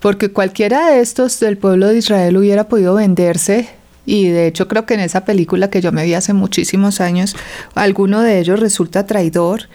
Porque 0.00 0.32
cualquiera 0.32 0.90
de 0.90 0.98
estos 0.98 1.38
del 1.38 1.56
pueblo 1.56 1.86
de 1.86 1.98
Israel 1.98 2.36
hubiera 2.36 2.68
podido 2.68 2.94
venderse 2.94 3.68
y 4.04 4.30
de 4.30 4.48
hecho 4.48 4.66
creo 4.66 4.86
que 4.86 4.94
en 4.94 5.00
esa 5.00 5.24
película 5.24 5.70
que 5.70 5.80
yo 5.80 5.92
me 5.92 6.04
vi 6.04 6.14
hace 6.14 6.32
muchísimos 6.32 7.00
años, 7.00 7.36
alguno 7.76 8.22
de 8.22 8.40
ellos 8.40 8.58
resulta 8.58 9.06
traidor. 9.06 9.68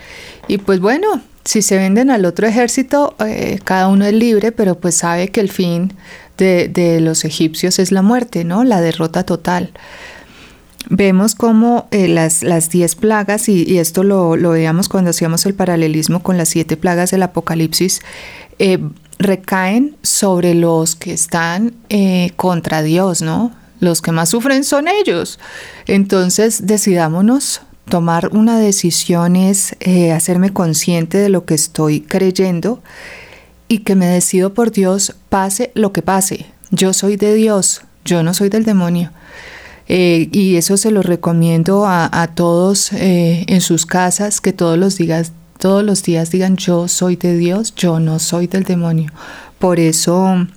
Y 0.49 0.57
pues 0.57 0.81
bueno, 0.81 1.21
si 1.45 1.61
se 1.61 1.77
venden 1.77 2.11
al 2.11 2.25
otro 2.25 2.47
ejército, 2.47 3.15
eh, 3.25 3.59
cada 3.63 3.87
uno 3.87 4.05
es 4.05 4.13
libre, 4.13 4.51
pero 4.51 4.75
pues 4.75 4.95
sabe 4.95 5.29
que 5.29 5.39
el 5.39 5.49
fin 5.49 5.93
de, 6.37 6.67
de, 6.67 6.99
los 6.99 7.23
egipcios 7.23 7.79
es 7.79 7.93
la 7.93 8.01
muerte, 8.01 8.43
¿no? 8.43 8.65
La 8.65 8.81
derrota 8.81 9.23
total 9.23 9.71
vemos 10.89 11.35
cómo 11.35 11.87
eh, 11.91 12.07
las, 12.07 12.43
las 12.43 12.69
diez 12.69 12.95
plagas, 12.95 13.49
y, 13.49 13.77
esto 13.77 14.03
lo, 14.03 14.35
lo, 14.35 14.51
veíamos 14.51 14.89
cuando 14.89 15.11
hacíamos 15.11 15.45
el 15.45 15.53
paralelismo 15.53 16.21
con 16.21 16.37
las 16.37 16.49
siete 16.49 16.77
plagas 16.77 17.11
del 17.11 17.23
Apocalipsis, 17.23 18.01
eh, 18.59 18.79
recaen 19.19 19.95
sobre 20.01 20.53
los 20.53 20.95
que 20.95 21.13
están 21.13 21.73
eh, 21.89 22.31
contra 22.35 22.81
Dios, 22.81 23.21
¿no? 23.21 23.51
Los 23.79 24.01
que 24.01 24.11
más 24.11 24.29
sufren 24.29 24.63
son 24.63 24.87
ellos. 24.87 25.39
Entonces, 25.87 26.65
decidámonos. 26.67 27.61
Tomar 27.89 28.29
una 28.29 28.57
decisión 28.57 29.35
es 29.35 29.75
hacerme 30.15 30.53
consciente 30.53 31.17
de 31.17 31.27
lo 31.27 31.43
que 31.43 31.53
estoy 31.53 31.99
creyendo 31.99 32.81
y 33.67 33.79
que 33.79 33.95
me 33.95 34.05
decido 34.05 34.53
por 34.53 34.71
Dios, 34.71 35.15
pase 35.27 35.71
lo 35.75 35.91
que 35.91 36.01
pase. 36.01 36.45
Yo 36.71 36.93
soy 36.93 37.17
de 37.17 37.35
Dios, 37.35 37.81
yo 38.05 38.23
no 38.23 38.33
soy 38.33 38.47
del 38.47 38.63
demonio. 38.63 39.11
Eh, 39.87 40.29
y 40.31 40.55
eso 40.55 40.77
se 40.77 40.91
lo 40.91 41.01
recomiendo 41.01 41.85
a, 41.85 42.29
todos 42.35 42.93
eh, 42.93 43.45
en 43.47 43.61
sus 43.61 43.85
casas, 43.85 44.39
que 44.41 44.53
todos 44.53 44.77
los, 44.77 44.97
días, 44.97 45.33
todos 45.59 45.83
los 45.83 46.03
días 46.03 46.31
digan 46.31 46.55
yo 46.55 46.87
soy 46.87 47.15
de 47.15 47.37
Dios, 47.37 47.75
yo 47.75 47.99
no 47.99 48.19
soy 48.19 48.47
del 48.47 48.63
demonio. 48.63 49.11
Por 49.59 49.79
eso 49.79 50.47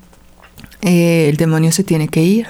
eh, 0.82 1.28
el 1.28 1.36
demonio 1.36 1.72
se 1.72 1.84
tiene 1.84 2.08
que 2.08 2.22
ir. 2.22 2.46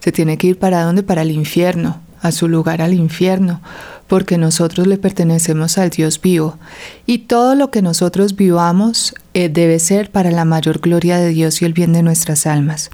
Se 0.00 0.12
tiene 0.12 0.36
que 0.36 0.48
ir 0.48 0.58
para 0.58 0.82
dónde? 0.82 1.02
Para 1.02 1.22
el 1.22 1.30
infierno, 1.30 2.00
a 2.20 2.30
su 2.30 2.48
lugar 2.48 2.82
al 2.82 2.94
infierno 2.94 3.60
porque 4.06 4.38
nosotros 4.38 4.86
le 4.86 4.98
pertenecemos 4.98 5.78
al 5.78 5.90
Dios 5.90 6.20
vivo 6.20 6.58
y 7.06 7.18
todo 7.18 7.54
lo 7.54 7.70
que 7.70 7.82
nosotros 7.82 8.36
vivamos 8.36 9.14
eh, 9.32 9.48
debe 9.48 9.78
ser 9.78 10.10
para 10.10 10.30
la 10.30 10.44
mayor 10.44 10.80
gloria 10.80 11.18
de 11.18 11.30
Dios 11.30 11.62
y 11.62 11.64
el 11.64 11.72
bien 11.72 11.92
de 11.92 12.02
nuestras 12.02 12.46
almas. 12.46 12.90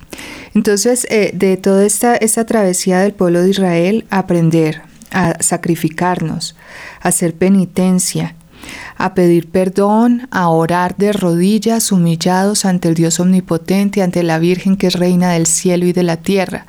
Entonces, 0.54 1.06
eh, 1.10 1.32
de 1.34 1.56
toda 1.56 1.84
esta, 1.84 2.16
esta 2.16 2.44
travesía 2.46 3.00
del 3.00 3.12
pueblo 3.12 3.42
de 3.42 3.50
Israel, 3.50 4.06
aprender 4.10 4.82
a 5.10 5.42
sacrificarnos, 5.42 6.56
a 7.02 7.08
hacer 7.08 7.34
penitencia, 7.34 8.34
a 8.96 9.14
pedir 9.14 9.48
perdón, 9.48 10.28
a 10.30 10.48
orar 10.48 10.96
de 10.96 11.12
rodillas, 11.12 11.92
humillados 11.92 12.64
ante 12.64 12.88
el 12.88 12.94
Dios 12.94 13.18
omnipotente, 13.20 14.02
ante 14.02 14.22
la 14.22 14.38
Virgen 14.38 14.76
que 14.76 14.88
es 14.88 14.94
reina 14.94 15.32
del 15.32 15.46
cielo 15.46 15.86
y 15.86 15.92
de 15.92 16.02
la 16.02 16.18
tierra. 16.18 16.66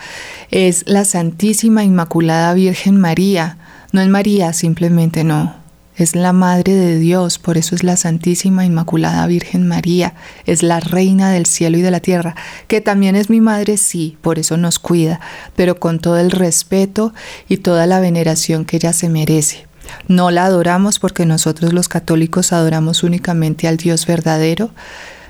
Es 0.49 0.83
la 0.87 1.05
Santísima 1.05 1.83
Inmaculada 1.83 2.53
Virgen 2.53 2.99
María. 2.99 3.57
No 3.91 4.01
es 4.01 4.07
María 4.07 4.53
simplemente, 4.53 5.23
no. 5.23 5.55
Es 5.97 6.15
la 6.15 6.31
Madre 6.31 6.73
de 6.73 6.97
Dios, 6.97 7.37
por 7.37 7.57
eso 7.57 7.75
es 7.75 7.83
la 7.83 7.97
Santísima 7.97 8.65
Inmaculada 8.65 9.27
Virgen 9.27 9.67
María, 9.67 10.15
es 10.45 10.63
la 10.63 10.79
Reina 10.79 11.29
del 11.29 11.45
cielo 11.45 11.77
y 11.77 11.81
de 11.81 11.91
la 11.91 11.99
tierra, 11.99 12.35
que 12.67 12.79
también 12.79 13.17
es 13.17 13.29
mi 13.29 13.41
Madre, 13.41 13.75
sí, 13.75 14.17
por 14.21 14.39
eso 14.39 14.55
nos 14.55 14.79
cuida, 14.79 15.19
pero 15.55 15.79
con 15.79 15.99
todo 15.99 16.17
el 16.17 16.31
respeto 16.31 17.13
y 17.49 17.57
toda 17.57 17.85
la 17.85 17.99
veneración 17.99 18.63
que 18.63 18.77
ella 18.77 18.93
se 18.93 19.09
merece. 19.09 19.67
No 20.07 20.31
la 20.31 20.45
adoramos 20.45 20.97
porque 20.97 21.25
nosotros 21.25 21.73
los 21.73 21.89
católicos 21.89 22.53
adoramos 22.53 23.03
únicamente 23.03 23.67
al 23.67 23.77
Dios 23.77 24.05
verdadero, 24.05 24.71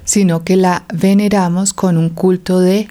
sino 0.06 0.44
que 0.44 0.56
la 0.56 0.86
veneramos 0.94 1.74
con 1.74 1.98
un 1.98 2.10
culto 2.10 2.60
de 2.60 2.88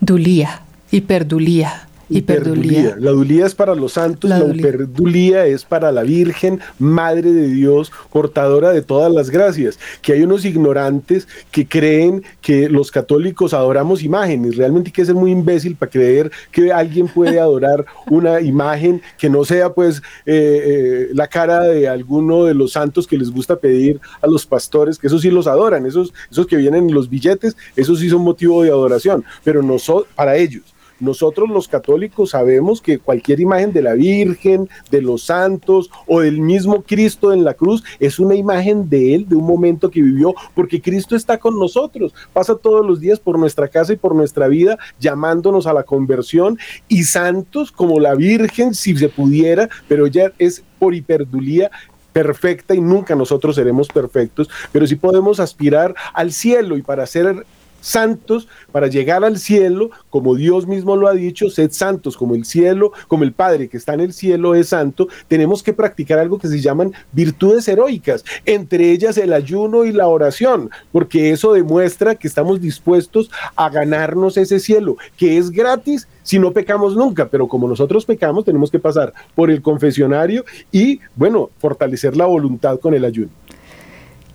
dulía, 0.00 0.62
hiperdulía, 0.90 1.85
Hiperdulía. 2.08 2.96
La 2.98 3.10
dulía 3.10 3.46
es 3.46 3.54
para 3.54 3.74
los 3.74 3.94
santos, 3.94 4.30
la, 4.30 4.38
hiperdulía 4.38 5.46
es 5.46 5.64
para 5.64 5.90
la 5.90 6.02
Virgen, 6.02 6.60
Madre 6.78 7.32
de 7.32 7.48
Dios, 7.48 7.90
portadora 8.12 8.70
de 8.70 8.82
todas 8.82 9.12
las 9.12 9.30
gracias. 9.30 9.78
Que 10.02 10.12
hay 10.12 10.22
unos 10.22 10.44
ignorantes 10.44 11.26
que 11.50 11.66
creen 11.66 12.22
que 12.40 12.68
los 12.68 12.90
católicos 12.90 13.54
adoramos 13.54 14.02
imágenes. 14.02 14.56
Realmente 14.56 14.88
hay 14.88 14.92
que 14.92 15.04
ser 15.04 15.14
muy 15.14 15.32
imbécil 15.32 15.74
para 15.74 15.90
creer 15.90 16.30
que 16.52 16.72
alguien 16.72 17.08
puede 17.08 17.40
adorar 17.40 17.84
una 18.10 18.40
imagen 18.40 19.02
que 19.18 19.28
no 19.28 19.44
sea 19.44 19.72
pues 19.72 19.98
eh, 20.26 20.62
eh, 20.64 21.08
la 21.12 21.26
cara 21.26 21.62
de 21.62 21.88
alguno 21.88 22.44
de 22.44 22.54
los 22.54 22.72
santos 22.72 23.06
que 23.06 23.18
les 23.18 23.30
gusta 23.30 23.56
pedir 23.56 24.00
a 24.20 24.26
los 24.26 24.46
pastores, 24.46 24.98
que 24.98 25.08
esos 25.08 25.22
sí 25.22 25.30
los 25.30 25.46
adoran, 25.46 25.86
esos, 25.86 26.12
esos 26.30 26.46
que 26.46 26.56
vienen 26.56 26.88
en 26.88 26.94
los 26.94 27.10
billetes, 27.10 27.56
esos 27.74 27.98
sí 27.98 28.08
son 28.08 28.22
motivo 28.22 28.62
de 28.62 28.70
adoración, 28.70 29.24
pero 29.42 29.62
no 29.62 29.78
son 29.78 30.04
para 30.14 30.36
ellos 30.36 30.75
nosotros 31.00 31.48
los 31.48 31.68
católicos 31.68 32.30
sabemos 32.30 32.80
que 32.80 32.98
cualquier 32.98 33.40
imagen 33.40 33.72
de 33.72 33.82
la 33.82 33.94
Virgen, 33.94 34.68
de 34.90 35.02
los 35.02 35.24
santos 35.24 35.90
o 36.06 36.20
del 36.20 36.40
mismo 36.40 36.82
Cristo 36.82 37.32
en 37.32 37.44
la 37.44 37.54
cruz 37.54 37.82
es 38.00 38.18
una 38.18 38.34
imagen 38.34 38.88
de 38.88 39.14
Él, 39.14 39.28
de 39.28 39.36
un 39.36 39.46
momento 39.46 39.90
que 39.90 40.02
vivió, 40.02 40.34
porque 40.54 40.80
Cristo 40.80 41.16
está 41.16 41.38
con 41.38 41.58
nosotros, 41.58 42.14
pasa 42.32 42.56
todos 42.56 42.84
los 42.84 43.00
días 43.00 43.20
por 43.20 43.38
nuestra 43.38 43.68
casa 43.68 43.92
y 43.92 43.96
por 43.96 44.14
nuestra 44.14 44.48
vida 44.48 44.78
llamándonos 44.98 45.66
a 45.66 45.72
la 45.72 45.82
conversión 45.82 46.58
y 46.88 47.04
santos 47.04 47.72
como 47.72 48.00
la 48.00 48.14
Virgen, 48.14 48.74
si 48.74 48.96
se 48.96 49.08
pudiera, 49.08 49.68
pero 49.88 50.06
ya 50.06 50.32
es 50.38 50.62
por 50.78 50.94
hiperdulía 50.94 51.70
perfecta 52.12 52.74
y 52.74 52.80
nunca 52.80 53.14
nosotros 53.14 53.56
seremos 53.56 53.88
perfectos, 53.88 54.48
pero 54.72 54.86
sí 54.86 54.96
podemos 54.96 55.38
aspirar 55.38 55.94
al 56.14 56.32
cielo 56.32 56.78
y 56.78 56.82
para 56.82 57.04
ser 57.04 57.44
santos 57.86 58.48
para 58.72 58.88
llegar 58.88 59.24
al 59.24 59.38
cielo, 59.38 59.90
como 60.10 60.34
Dios 60.34 60.66
mismo 60.66 60.96
lo 60.96 61.06
ha 61.06 61.14
dicho, 61.14 61.50
sed 61.50 61.70
santos 61.70 62.16
como 62.16 62.34
el 62.34 62.44
cielo, 62.44 62.92
como 63.06 63.22
el 63.22 63.32
Padre 63.32 63.68
que 63.68 63.76
está 63.76 63.94
en 63.94 64.00
el 64.00 64.12
cielo 64.12 64.54
es 64.54 64.70
santo, 64.70 65.08
tenemos 65.28 65.62
que 65.62 65.72
practicar 65.72 66.18
algo 66.18 66.38
que 66.38 66.48
se 66.48 66.60
llaman 66.60 66.92
virtudes 67.12 67.68
heroicas, 67.68 68.24
entre 68.44 68.90
ellas 68.90 69.16
el 69.18 69.32
ayuno 69.32 69.84
y 69.84 69.92
la 69.92 70.08
oración, 70.08 70.70
porque 70.90 71.30
eso 71.30 71.52
demuestra 71.52 72.16
que 72.16 72.26
estamos 72.26 72.60
dispuestos 72.60 73.30
a 73.54 73.70
ganarnos 73.70 74.36
ese 74.36 74.58
cielo, 74.58 74.96
que 75.16 75.38
es 75.38 75.50
gratis 75.50 76.08
si 76.24 76.40
no 76.40 76.52
pecamos 76.52 76.96
nunca, 76.96 77.28
pero 77.28 77.46
como 77.46 77.68
nosotros 77.68 78.04
pecamos 78.04 78.44
tenemos 78.44 78.68
que 78.68 78.80
pasar 78.80 79.14
por 79.36 79.48
el 79.48 79.62
confesionario 79.62 80.44
y, 80.72 80.98
bueno, 81.14 81.50
fortalecer 81.58 82.16
la 82.16 82.26
voluntad 82.26 82.80
con 82.80 82.94
el 82.94 83.04
ayuno 83.04 83.30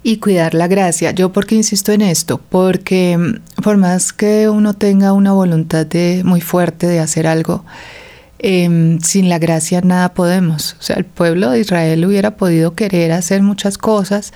y 0.04 0.18
cuidar 0.18 0.54
la 0.54 0.68
gracia. 0.68 1.12
Yo 1.12 1.32
porque 1.32 1.56
insisto 1.56 1.92
en 1.92 2.02
esto, 2.02 2.40
porque 2.50 3.18
mm, 3.18 3.62
por 3.62 3.78
más 3.78 4.14
que 4.14 4.50
uno 4.50 4.74
tenga 4.74 5.14
una 5.14 5.34
voluntad 5.34 5.86
de, 5.86 6.22
muy 6.26 6.42
fuerte 6.42 6.88
de 6.88 7.00
hacer 7.00 7.28
algo, 7.28 7.66
em, 8.40 9.00
sin 9.02 9.30
la 9.30 9.40
gracia 9.40 9.82
nada 9.82 10.14
podemos. 10.14 10.76
O 10.80 10.84
sea, 10.84 10.96
el 10.96 11.06
pueblo 11.06 11.52
de 11.52 11.60
Israel 11.60 12.06
hubiera 12.06 12.38
podido 12.38 12.74
querer 12.74 13.12
hacer 13.12 13.44
muchas 13.44 13.78
cosas, 13.78 14.34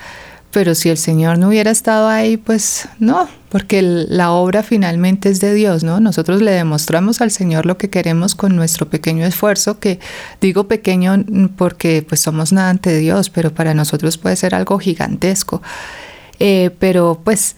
pero 0.50 0.74
si 0.74 0.88
el 0.88 0.96
Señor 0.96 1.38
no 1.38 1.48
hubiera 1.48 1.70
estado 1.70 2.08
ahí, 2.08 2.36
pues 2.36 2.88
no, 2.98 3.28
porque 3.50 3.82
la 3.82 4.32
obra 4.32 4.62
finalmente 4.62 5.28
es 5.28 5.40
de 5.40 5.54
Dios, 5.54 5.84
¿no? 5.84 6.00
Nosotros 6.00 6.40
le 6.42 6.50
demostramos 6.52 7.20
al 7.20 7.30
Señor 7.30 7.66
lo 7.66 7.76
que 7.76 7.90
queremos 7.90 8.34
con 8.34 8.56
nuestro 8.56 8.88
pequeño 8.88 9.26
esfuerzo, 9.26 9.78
que 9.78 9.98
digo 10.40 10.68
pequeño 10.68 11.24
porque 11.56 12.04
pues 12.06 12.20
somos 12.20 12.52
nada 12.52 12.70
ante 12.70 12.96
Dios, 12.96 13.30
pero 13.30 13.52
para 13.52 13.74
nosotros 13.74 14.18
puede 14.18 14.36
ser 14.36 14.54
algo 14.54 14.78
gigantesco. 14.78 15.62
Eh, 16.38 16.70
pero 16.78 17.20
pues 17.22 17.56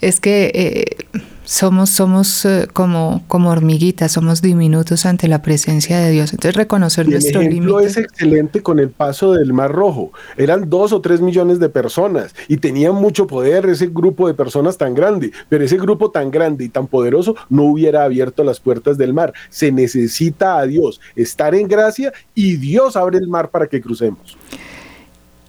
es 0.00 0.20
que... 0.20 0.50
Eh, 0.54 1.20
somos, 1.52 1.90
somos 1.90 2.46
eh, 2.46 2.66
como, 2.72 3.24
como 3.28 3.50
hormiguitas, 3.50 4.12
somos 4.12 4.40
diminutos 4.40 5.04
ante 5.04 5.28
la 5.28 5.42
presencia 5.42 5.98
de 5.98 6.10
Dios. 6.10 6.32
Entonces 6.32 6.56
reconocer 6.56 7.06
nuestro 7.06 7.42
límite. 7.42 7.56
El 7.56 7.64
ejemplo 7.64 7.80
es 7.80 7.96
excelente 7.98 8.62
con 8.62 8.78
el 8.78 8.88
paso 8.88 9.34
del 9.34 9.52
Mar 9.52 9.70
Rojo. 9.70 10.12
Eran 10.38 10.70
dos 10.70 10.94
o 10.94 11.02
tres 11.02 11.20
millones 11.20 11.60
de 11.60 11.68
personas 11.68 12.34
y 12.48 12.56
tenían 12.56 12.94
mucho 12.94 13.26
poder 13.26 13.66
ese 13.66 13.88
grupo 13.88 14.28
de 14.28 14.32
personas 14.32 14.78
tan 14.78 14.94
grande, 14.94 15.30
pero 15.50 15.62
ese 15.62 15.76
grupo 15.76 16.10
tan 16.10 16.30
grande 16.30 16.64
y 16.64 16.68
tan 16.70 16.86
poderoso 16.86 17.36
no 17.50 17.64
hubiera 17.64 18.04
abierto 18.04 18.44
las 18.44 18.58
puertas 18.58 18.96
del 18.96 19.12
mar. 19.12 19.34
Se 19.50 19.70
necesita 19.70 20.56
a 20.56 20.64
Dios, 20.64 21.02
estar 21.16 21.54
en 21.54 21.68
gracia 21.68 22.14
y 22.34 22.56
Dios 22.56 22.96
abre 22.96 23.18
el 23.18 23.28
mar 23.28 23.50
para 23.50 23.66
que 23.66 23.82
crucemos. 23.82 24.38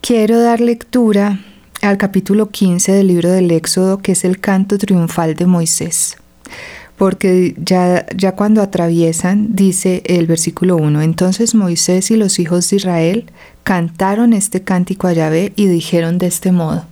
Quiero 0.02 0.42
dar 0.42 0.60
lectura 0.60 1.40
al 1.84 1.98
capítulo 1.98 2.50
15 2.50 2.94
del 2.94 3.08
libro 3.08 3.30
del 3.30 3.52
Éxodo, 3.52 3.98
que 3.98 4.14
es 4.14 4.24
el 4.24 4.40
canto 4.40 4.78
triunfal 4.78 5.36
de 5.36 5.46
Moisés. 5.46 6.16
Porque 6.98 7.56
ya, 7.58 8.06
ya 8.16 8.36
cuando 8.36 8.62
atraviesan, 8.62 9.54
dice 9.54 10.02
el 10.06 10.26
versículo 10.26 10.78
1, 10.78 11.02
entonces 11.02 11.56
Moisés 11.56 12.10
y 12.10 12.16
los 12.16 12.40
hijos 12.40 12.70
de 12.70 12.78
Israel 12.78 13.26
cantaron 13.64 14.32
este 14.32 14.62
cántico 14.62 15.08
a 15.08 15.14
Yahvé 15.14 15.52
y 15.58 15.66
dijeron 15.68 16.20
de 16.20 16.28
este 16.28 16.54
modo, 16.54 16.86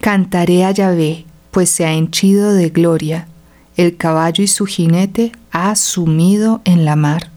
Cantaré 0.00 0.64
a 0.64 0.70
Yahvé, 0.70 1.26
pues 1.50 1.68
se 1.68 1.84
ha 1.84 1.92
henchido 1.92 2.54
de 2.54 2.70
gloria, 2.70 3.28
el 3.76 3.98
caballo 3.98 4.42
y 4.42 4.48
su 4.48 4.64
jinete 4.64 5.32
ha 5.50 5.76
sumido 5.76 6.62
en 6.64 6.86
la 6.86 6.96
mar. 6.96 7.33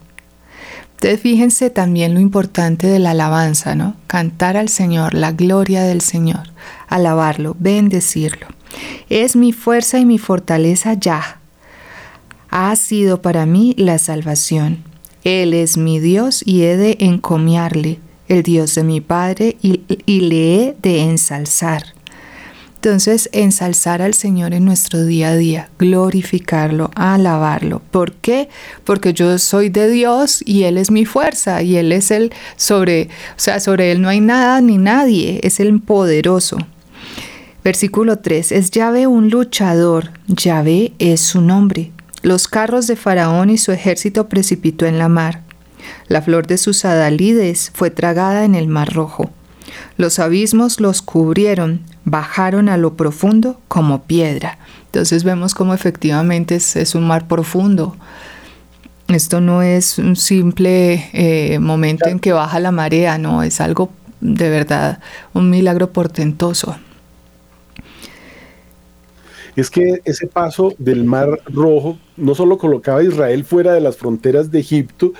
Entonces 0.97 1.21
fíjense 1.21 1.69
también 1.69 2.15
lo 2.15 2.19
importante 2.19 2.87
de 2.87 2.97
la 2.97 3.11
alabanza, 3.11 3.75
¿no? 3.75 3.95
Cantar 4.07 4.57
al 4.57 4.67
Señor, 4.67 5.13
la 5.13 5.31
gloria 5.31 5.83
del 5.83 6.01
Señor, 6.01 6.49
alabarlo, 6.87 7.55
bendecirlo. 7.59 8.47
Es 9.07 9.35
mi 9.35 9.53
fuerza 9.53 9.99
y 9.99 10.05
mi 10.05 10.17
fortaleza 10.17 10.95
ya. 10.95 11.39
Ha 12.49 12.75
sido 12.75 13.21
para 13.21 13.45
mí 13.45 13.75
la 13.77 13.99
salvación. 13.99 14.79
Él 15.23 15.53
es 15.53 15.77
mi 15.77 15.99
Dios 15.99 16.41
y 16.43 16.63
he 16.63 16.77
de 16.77 16.97
encomiarle, 16.99 17.99
el 18.27 18.41
Dios 18.41 18.73
de 18.73 18.83
mi 18.83 18.99
Padre, 18.99 19.55
y, 19.61 19.81
y 20.07 20.21
le 20.21 20.55
he 20.55 20.75
de 20.81 21.03
ensalzar. 21.03 21.93
Entonces, 22.77 23.27
ensalzar 23.31 24.03
al 24.03 24.13
Señor 24.13 24.53
en 24.53 24.63
nuestro 24.63 25.03
día 25.03 25.29
a 25.29 25.35
día, 25.35 25.69
glorificarlo, 25.79 26.91
alabarlo. 26.93 27.81
¿Por 27.89 28.13
qué? 28.13 28.49
Porque 28.83 29.13
yo 29.13 29.39
soy 29.39 29.69
de 29.69 29.89
Dios 29.89 30.43
y 30.45 30.63
Él 30.63 30.77
es 30.77 30.91
mi 30.91 31.03
fuerza 31.03 31.63
y 31.63 31.75
Él 31.75 31.91
es 31.91 32.11
el 32.11 32.31
sobre, 32.55 33.09
o 33.35 33.39
sea, 33.39 33.59
sobre 33.59 33.91
Él 33.91 33.99
no 33.99 34.09
hay 34.09 34.19
nada 34.19 34.61
ni 34.61 34.77
nadie, 34.77 35.39
es 35.41 35.59
el 35.59 35.81
poderoso. 35.81 36.59
Versículo 37.63 38.19
3, 38.19 38.51
es 38.51 38.69
Yahvé 38.69 39.07
un 39.07 39.31
luchador, 39.31 40.11
Yahvé 40.27 40.93
es 40.99 41.19
su 41.19 41.41
nombre. 41.41 41.91
Los 42.21 42.47
carros 42.47 42.85
de 42.85 42.95
Faraón 42.95 43.49
y 43.49 43.57
su 43.57 43.71
ejército 43.71 44.29
precipitó 44.29 44.85
en 44.85 44.99
la 44.99 45.09
mar. 45.09 45.41
La 46.07 46.21
flor 46.21 46.45
de 46.45 46.59
sus 46.59 46.85
adalides 46.85 47.71
fue 47.73 47.89
tragada 47.89 48.45
en 48.45 48.53
el 48.53 48.67
mar 48.67 48.93
rojo. 48.93 49.31
Los 49.97 50.19
abismos 50.19 50.79
los 50.79 51.01
cubrieron, 51.01 51.81
bajaron 52.05 52.69
a 52.69 52.77
lo 52.77 52.95
profundo 52.95 53.59
como 53.67 54.03
piedra. 54.03 54.57
Entonces 54.85 55.23
vemos 55.23 55.53
cómo 55.53 55.73
efectivamente 55.73 56.55
es, 56.55 56.95
un 56.95 57.07
mar 57.07 57.27
profundo. 57.27 57.95
Esto 59.07 59.41
no 59.41 59.61
es 59.61 59.99
un 59.99 60.15
simple 60.15 61.09
eh, 61.13 61.59
momento 61.59 62.09
en 62.09 62.19
que 62.19 62.33
baja 62.33 62.59
la 62.59 62.71
marea, 62.71 63.17
no, 63.17 63.43
es 63.43 63.61
algo 63.61 63.91
de 64.19 64.49
verdad, 64.49 64.99
un 65.33 65.49
milagro 65.49 65.93
portentoso 65.93 66.77
es 69.57 69.71
que 69.71 70.01
ese 70.05 70.27
paso 70.27 70.75
del 70.77 71.03
Mar 71.03 71.41
Rojo 71.45 71.97
no 72.15 72.35
solo 72.35 72.59
colocaba 72.59 72.99
a 72.99 73.03
Israel 73.03 73.43
fuera 73.43 73.73
de 73.73 73.81
las 73.81 73.97
fronteras 73.97 74.51
de 74.51 74.59
Egipto, 74.59 75.13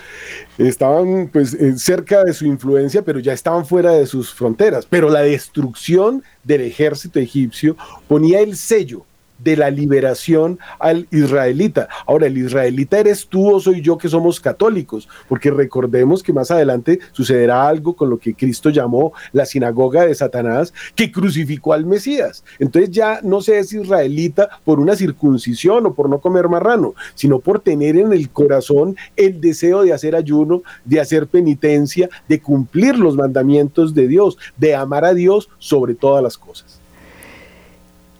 estaban 0.60 1.30
pues 1.34 1.56
eh, 1.56 1.76
cerca 1.80 2.24
de 2.24 2.34
su 2.34 2.46
influencia, 2.46 3.02
pero 3.02 3.20
ya 3.20 3.34
estaban 3.34 3.66
fuera 3.66 3.94
de 3.94 4.06
sus 4.06 4.32
fronteras. 4.32 4.86
Pero 4.88 5.10
la 5.10 5.22
destrucción 5.22 6.24
del 6.44 6.62
ejército 6.62 7.20
egipcio 7.20 7.76
ponía 8.08 8.40
el 8.40 8.56
sello 8.56 9.07
de 9.40 9.58
la 9.58 9.70
liberación 9.70 10.60
al 10.80 11.08
israelita. 11.12 11.88
Ahora, 12.06 12.28
el 12.28 12.38
israelita 12.38 13.00
eres 13.00 13.28
tú 13.28 13.54
o 13.54 13.60
soy 13.60 13.82
yo 13.82 13.98
que 13.98 14.10
somos 14.10 14.40
católicos, 14.40 15.08
porque 15.28 15.52
recordemos 15.52 16.24
que 16.24 16.34
más 16.34 16.52
adelante 16.52 17.00
sucederá 17.12 17.68
algo 17.68 17.96
con 17.96 18.10
lo 18.10 18.18
que 18.18 18.34
Cristo 18.34 18.70
llamó 18.70 19.14
la 19.32 19.46
sinagoga 19.46 20.06
de 20.06 20.16
Satanás, 20.16 20.74
que 20.96 21.12
crucificó 21.12 21.74
al 21.74 21.86
Mesías. 21.86 22.44
Entonces 22.60 22.92
ya 22.92 23.20
no 23.24 23.42
se 23.42 23.60
es 23.60 23.74
israelita 23.74 24.50
por 24.64 24.80
una 24.80 24.96
circuncisión 24.96 25.86
o 25.86 25.94
por 25.94 26.10
no 26.10 26.20
comer 26.20 26.48
marrano, 26.48 26.94
sino 27.16 27.40
por 27.40 27.60
tener 27.60 27.98
en 27.98 28.14
el 28.14 28.30
corazón 28.30 28.96
el 29.16 29.42
deseo 29.42 29.84
de 29.84 29.94
hacer 29.94 30.16
ayuno, 30.16 30.64
de 30.86 31.00
hacer 31.00 31.28
penitencia, 31.28 32.10
de 32.28 32.40
cumplir 32.40 32.98
los 32.98 33.16
mandamientos 33.16 33.94
de 33.94 34.08
Dios, 34.08 34.38
de 34.58 34.76
amar 34.76 35.06
a 35.06 35.14
Dios 35.14 35.50
sobre 35.58 35.96
todas 35.96 36.24
las 36.24 36.38
cosas. 36.38 36.80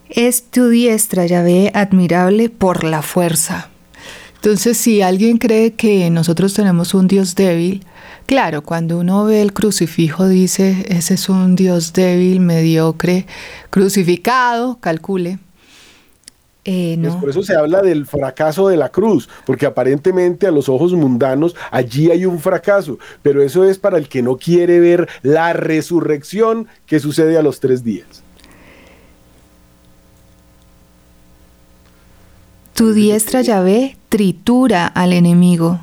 Es 0.10 0.44
tu 0.44 0.70
diestra, 0.70 1.26
Yahvé, 1.26 1.72
admirable 1.74 2.50
por 2.50 2.84
la 2.84 3.02
fuerza. 3.02 3.70
Entonces, 4.36 4.78
si 4.78 5.02
alguien 5.02 5.40
cree 5.40 5.74
que 5.74 6.10
nosotros 6.10 6.54
tenemos 6.54 6.94
un 6.94 7.08
Dios 7.08 7.36
débil, 7.36 7.84
claro, 8.26 8.62
cuando 8.62 9.00
uno 9.00 9.26
ve 9.26 9.42
el 9.42 9.52
crucifijo 9.52 10.28
dice, 10.28 10.86
ese 10.90 11.16
es 11.16 11.28
un 11.28 11.56
Dios 11.56 11.92
débil, 11.92 12.40
mediocre, 12.40 13.26
crucificado, 13.70 14.78
calcule. 14.80 15.40
Eh, 16.70 16.98
pues 17.02 17.16
por 17.16 17.30
eso 17.30 17.44
se 17.44 17.56
habla 17.56 17.82
del 17.82 18.06
fracaso 18.06 18.68
de 18.68 18.76
la 18.76 18.90
cruz, 18.90 19.30
porque 19.46 19.66
aparentemente 19.66 20.48
a 20.48 20.52
los 20.52 20.68
ojos 20.68 20.92
mundanos 20.94 21.56
allí 21.72 22.12
hay 22.12 22.26
un 22.26 22.40
fracaso, 22.40 23.00
pero 23.22 23.42
eso 23.42 23.64
es 23.64 23.80
para 23.80 23.98
el 23.98 24.10
que 24.10 24.22
no 24.22 24.36
quiere 24.36 24.82
ver 24.82 25.08
la 25.22 25.54
resurrección 25.54 26.68
que 26.86 27.00
sucede 27.00 27.38
a 27.38 27.42
los 27.42 27.62
tres 27.62 27.86
días. 27.86 28.22
Tu 32.78 32.94
diestra 32.94 33.42
Yahvé 33.42 33.98
tritura 34.08 34.86
al 34.86 35.12
enemigo. 35.12 35.80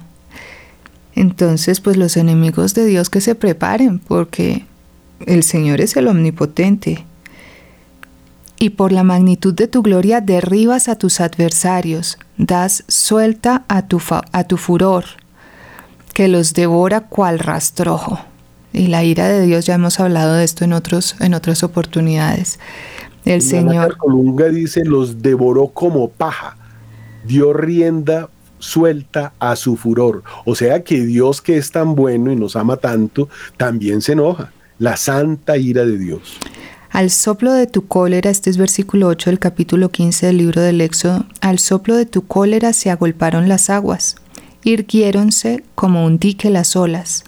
Entonces, 1.17 1.81
pues 1.81 1.97
los 1.97 2.17
enemigos 2.17 2.73
de 2.75 2.87
Dios 2.87 3.11
que 3.11 3.21
se 3.21 3.35
preparen, 3.35 3.99
porque 3.99 4.65
el 5.27 5.43
Señor 5.43 5.81
es 5.81 5.97
el 5.97 6.07
omnipotente. 6.07 7.05
Y 8.61 8.71
por 8.71 8.93
la 8.93 9.03
magnitud 9.03 9.53
de 9.53 9.67
tu 9.67 9.83
gloria 9.83 10.21
derribas 10.21 10.89
a 10.89 10.95
tus 10.95 11.21
adversarios, 11.21 12.17
das 12.39 12.85
suelta 12.87 13.65
a 13.67 13.89
tu, 13.89 14.01
a 14.31 14.45
tu 14.45 14.57
furor, 14.57 15.05
que 16.13 16.29
los 16.29 16.55
devora 16.55 17.01
cual 17.01 17.41
rastrojo. 17.41 18.21
Y 18.73 18.87
la 18.87 19.03
ira 19.03 19.27
de 19.27 19.45
Dios, 19.45 19.67
ya 19.67 19.75
hemos 19.75 19.99
hablado 19.99 20.35
de 20.35 20.45
esto 20.45 20.63
en, 20.63 20.73
otros, 20.73 21.17
en 21.19 21.35
otras 21.35 21.65
oportunidades. 21.65 22.61
El 23.25 23.43
Señor. 23.43 23.97
Colunga 23.97 24.49
dice: 24.49 24.85
los 24.85 25.23
devoró 25.23 25.67
como 25.67 26.09
paja 26.09 26.57
dio 27.25 27.53
rienda 27.53 28.29
suelta 28.59 29.33
a 29.39 29.57
su 29.57 29.77
furor. 29.77 30.23
O 30.45 30.55
sea 30.55 30.83
que 30.83 31.05
Dios 31.05 31.43
que 31.43 31.57
es 31.57 31.71
tan 31.71 31.95
bueno 31.95 32.33
y 32.33 32.37
nos 32.37 32.57
ama 32.57 32.77
tanto, 32.77 33.29
también 33.57 34.01
se 34.01 34.13
enoja. 34.13 34.53
La 34.79 34.97
santa 34.97 35.57
ira 35.57 35.85
de 35.85 35.99
Dios. 35.99 36.39
Al 36.91 37.11
soplo 37.11 37.53
de 37.53 37.67
tu 37.67 37.87
cólera, 37.87 38.31
este 38.31 38.51
es 38.51 38.57
versículo 38.57 39.09
8 39.09 39.31
del 39.31 39.39
capítulo 39.39 39.91
15 39.91 40.27
del 40.27 40.37
libro 40.39 40.63
del 40.63 40.81
Éxodo, 40.81 41.27
al 41.41 41.59
soplo 41.59 41.97
de 41.97 42.07
tu 42.07 42.27
cólera 42.27 42.73
se 42.73 42.91
agolparon 42.91 43.49
las 43.49 43.69
aguas, 43.69 44.17
irguiéronse 44.63 45.65
como 45.75 46.05
un 46.05 46.19
dique 46.19 46.51
las 46.51 46.77
olas, 46.77 47.25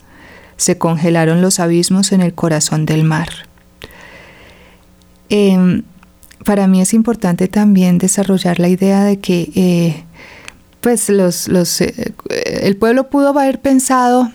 se 0.57 0.79
congelaron 0.79 1.43
los 1.43 1.59
abismos 1.59 2.13
en 2.13 2.21
el 2.21 2.33
corazón 2.33 2.87
del 2.87 3.03
mar. 3.03 3.29
Eh, 5.31 5.83
para 6.47 6.69
mí 6.69 6.81
es 6.81 6.95
importante 6.95 7.49
también 7.49 7.99
desarrollar 7.99 8.61
la 8.61 8.69
idea 8.69 9.03
de 9.03 9.19
que 9.19 9.51
eh, 9.57 10.05
pues 10.81 11.09
los, 11.09 11.49
los, 11.49 11.81
eh, 11.81 12.15
el 12.31 12.77
pueblo 12.77 13.11
pudo 13.11 13.31
haber 13.31 13.61
pensado 13.61 14.31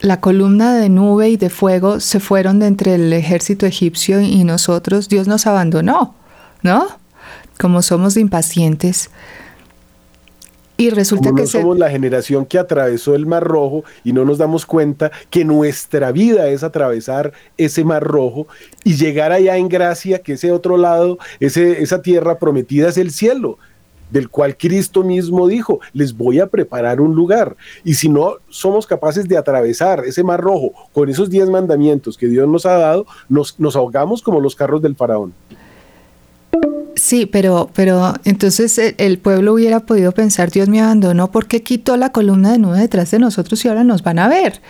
la 0.00 0.20
columna 0.20 0.74
de 0.74 0.88
nube 0.88 1.30
y 1.30 1.36
de 1.36 1.50
fuego 1.50 2.00
se 2.00 2.18
fueron 2.18 2.58
de 2.58 2.66
entre 2.66 2.96
el 2.96 3.12
ejército 3.12 3.66
egipcio 3.66 4.20
y 4.20 4.42
nosotros, 4.42 5.08
Dios 5.08 5.28
nos 5.28 5.46
abandonó, 5.46 6.16
¿no? 6.62 6.88
Como 7.60 7.82
somos 7.82 8.16
impacientes, 8.16 9.10
y 10.76 10.90
resulta 10.90 11.32
que 11.32 11.46
somos 11.46 11.78
la 11.78 11.88
generación 11.88 12.46
que 12.46 12.58
atravesó 12.58 13.14
el 13.14 13.26
Mar 13.26 13.44
Rojo 13.44 13.84
y 14.02 14.12
no 14.12 14.24
nos 14.24 14.38
damos 14.38 14.66
cuenta 14.66 15.12
que 15.30 15.44
nuestra 15.44 16.10
vida 16.10 16.48
es 16.48 16.64
atravesar 16.64 17.32
ese 17.56 17.84
Mar 17.84 18.02
Rojo 18.02 18.48
y 18.82 18.94
llegar 18.96 19.30
allá 19.30 19.56
en 19.56 19.68
gracia, 19.68 20.18
que 20.18 20.32
ese 20.32 20.50
otro 20.50 20.76
lado, 20.76 21.18
ese, 21.38 21.80
esa 21.82 22.02
tierra 22.02 22.40
prometida 22.40 22.88
es 22.88 22.98
el 22.98 23.12
cielo, 23.12 23.58
del 24.10 24.28
cual 24.28 24.56
Cristo 24.56 25.04
mismo 25.04 25.46
dijo, 25.46 25.78
les 25.92 26.16
voy 26.16 26.40
a 26.40 26.48
preparar 26.48 27.00
un 27.00 27.14
lugar. 27.14 27.56
Y 27.84 27.94
si 27.94 28.08
no 28.08 28.38
somos 28.48 28.86
capaces 28.86 29.28
de 29.28 29.36
atravesar 29.36 30.04
ese 30.04 30.24
Mar 30.24 30.40
Rojo 30.40 30.72
con 30.92 31.08
esos 31.08 31.30
diez 31.30 31.48
mandamientos 31.48 32.18
que 32.18 32.26
Dios 32.26 32.48
nos 32.48 32.66
ha 32.66 32.76
dado, 32.78 33.06
nos, 33.28 33.60
nos 33.60 33.76
ahogamos 33.76 34.22
como 34.22 34.40
los 34.40 34.56
carros 34.56 34.82
del 34.82 34.96
faraón. 34.96 35.34
Sí, 36.96 37.26
pero, 37.26 37.70
pero 37.74 38.14
entonces 38.24 38.78
el, 38.96 39.18
pueblo 39.18 39.52
hubiera 39.52 39.80
podido 39.80 40.12
pensar, 40.12 40.50
Dios 40.50 40.68
me 40.68 40.80
abandonó 40.80 41.30
porque 41.30 41.62
quitó 41.62 41.96
la 41.96 42.12
columna 42.12 42.52
de 42.52 42.58
nube 42.58 42.78
detrás 42.78 43.10
de 43.10 43.18
nosotros 43.18 43.64
y 43.64 43.68
ahora 43.68 43.84
nos 43.84 44.02
van 44.02 44.18
a 44.18 44.28
ver. 44.28 44.60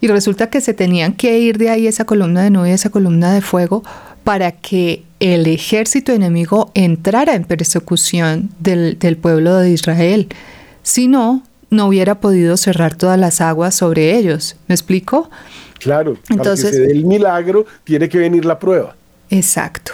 Y 0.00 0.08
resulta 0.08 0.50
que 0.50 0.60
se 0.60 0.74
tenían 0.74 1.12
que 1.12 1.38
ir 1.38 1.56
de 1.56 1.70
ahí 1.70 1.86
esa 1.86 2.04
columna 2.04 2.42
de 2.42 2.50
nube, 2.50 2.72
esa 2.72 2.90
columna 2.90 3.32
de 3.32 3.40
fuego, 3.42 3.84
para 4.24 4.52
que 4.52 5.04
el 5.20 5.46
ejército 5.46 6.12
enemigo 6.12 6.70
entrara 6.74 7.34
en 7.34 7.44
persecución 7.44 8.50
del, 8.58 8.96
pueblo 9.20 9.56
de 9.56 9.70
Israel. 9.70 10.28
Si 10.82 11.06
no, 11.06 11.42
no 11.70 11.86
hubiera 11.86 12.20
podido 12.20 12.56
cerrar 12.56 12.96
todas 12.96 13.18
las 13.18 13.40
aguas 13.40 13.74
sobre 13.74 14.16
ellos. 14.16 14.56
¿Me 14.66 14.74
explico? 14.74 15.30
Claro, 15.78 16.18
Entonces, 16.28 16.64
para 16.64 16.72
que 16.72 16.76
se 16.76 16.86
dé 16.86 16.92
el 16.92 17.04
milagro, 17.04 17.66
tiene 17.84 18.08
que 18.08 18.18
venir 18.18 18.44
la 18.44 18.58
prueba. 18.58 18.96
Exacto. 19.30 19.92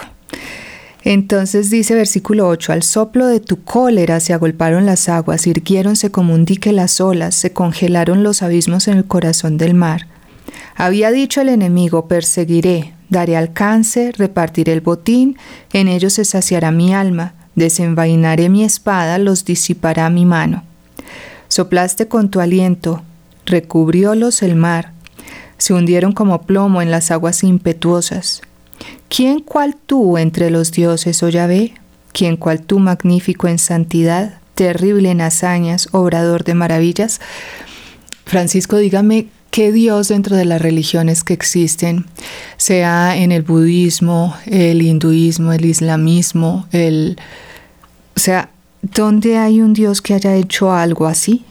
Entonces 1.03 1.71
dice 1.71 1.95
versículo 1.95 2.49
8, 2.49 2.73
al 2.73 2.83
soplo 2.83 3.27
de 3.27 3.41
tu 3.41 3.63
cólera 3.63 4.21
se 4.21 4.35
agolparon 4.35 4.85
las 4.85 5.09
aguas, 5.09 5.47
irguiéronse 5.47 6.11
como 6.11 6.35
un 6.35 6.45
dique 6.45 6.73
las 6.73 7.01
olas, 7.01 7.35
se 7.35 7.53
congelaron 7.53 8.23
los 8.23 8.43
abismos 8.43 8.87
en 8.87 8.99
el 8.99 9.05
corazón 9.07 9.57
del 9.57 9.75
mar. 9.75 10.07
Había 10.77 11.11
dicho 11.11 11.41
el 11.41 11.49
enemigo, 11.49 12.07
perseguiré, 12.07 12.93
daré 13.09 13.37
alcance, 13.37 14.13
repartiré 14.17 14.73
el 14.73 14.83
botín, 14.83 15.39
en 15.73 15.89
ellos 15.89 16.15
se 16.15 16.25
saciará 16.25 16.71
mi 16.71 16.93
alma, 16.95 17.35
desenvainaré 17.55 18.51
mi 18.51 18.63
espada, 18.65 19.19
los 19.19 19.45
disipará 19.45 20.11
mi 20.11 20.27
mano. 20.27 20.65
Soplaste 21.49 22.09
con 22.09 22.31
tu 22.31 22.41
aliento, 22.41 23.03
recubriólos 23.47 24.43
el 24.43 24.55
mar, 24.55 24.93
se 25.57 25.75
hundieron 25.75 26.13
como 26.13 26.43
plomo 26.43 26.81
en 26.83 26.91
las 26.91 27.11
aguas 27.11 27.43
impetuosas. 27.43 28.43
¿Quién 29.09 29.41
cual 29.41 29.77
tú 29.87 30.19
entre 30.19 30.51
los 30.51 30.73
dioses, 30.73 31.23
oh 31.23 31.29
Yahvé? 31.29 31.75
¿Quién 32.13 32.37
cual 32.37 32.63
tú 32.63 32.79
magnífico 32.79 33.49
en 33.49 33.59
santidad, 33.59 34.39
terrible 34.55 35.11
en 35.11 35.21
hazañas, 35.21 35.89
obrador 35.93 36.45
de 36.45 36.55
maravillas? 36.55 37.21
Francisco, 38.25 38.77
dígame 38.77 39.29
qué 39.51 39.73
Dios 39.73 40.09
dentro 40.09 40.37
de 40.37 40.45
las 40.45 40.63
religiones 40.63 41.25
que 41.25 41.33
existen, 41.33 42.07
sea 42.57 43.17
en 43.17 43.33
el 43.33 43.43
budismo, 43.43 44.37
el 44.47 44.83
hinduismo, 44.83 45.53
el 45.53 45.65
islamismo, 45.65 46.67
el... 46.73 47.19
O 48.17 48.21
sea, 48.21 48.51
¿dónde 48.83 49.39
hay 49.39 49.61
un 49.61 49.73
Dios 49.73 50.03
que 50.03 50.15
haya 50.15 50.35
hecho 50.37 50.73
algo 50.73 51.07
así? 51.07 51.45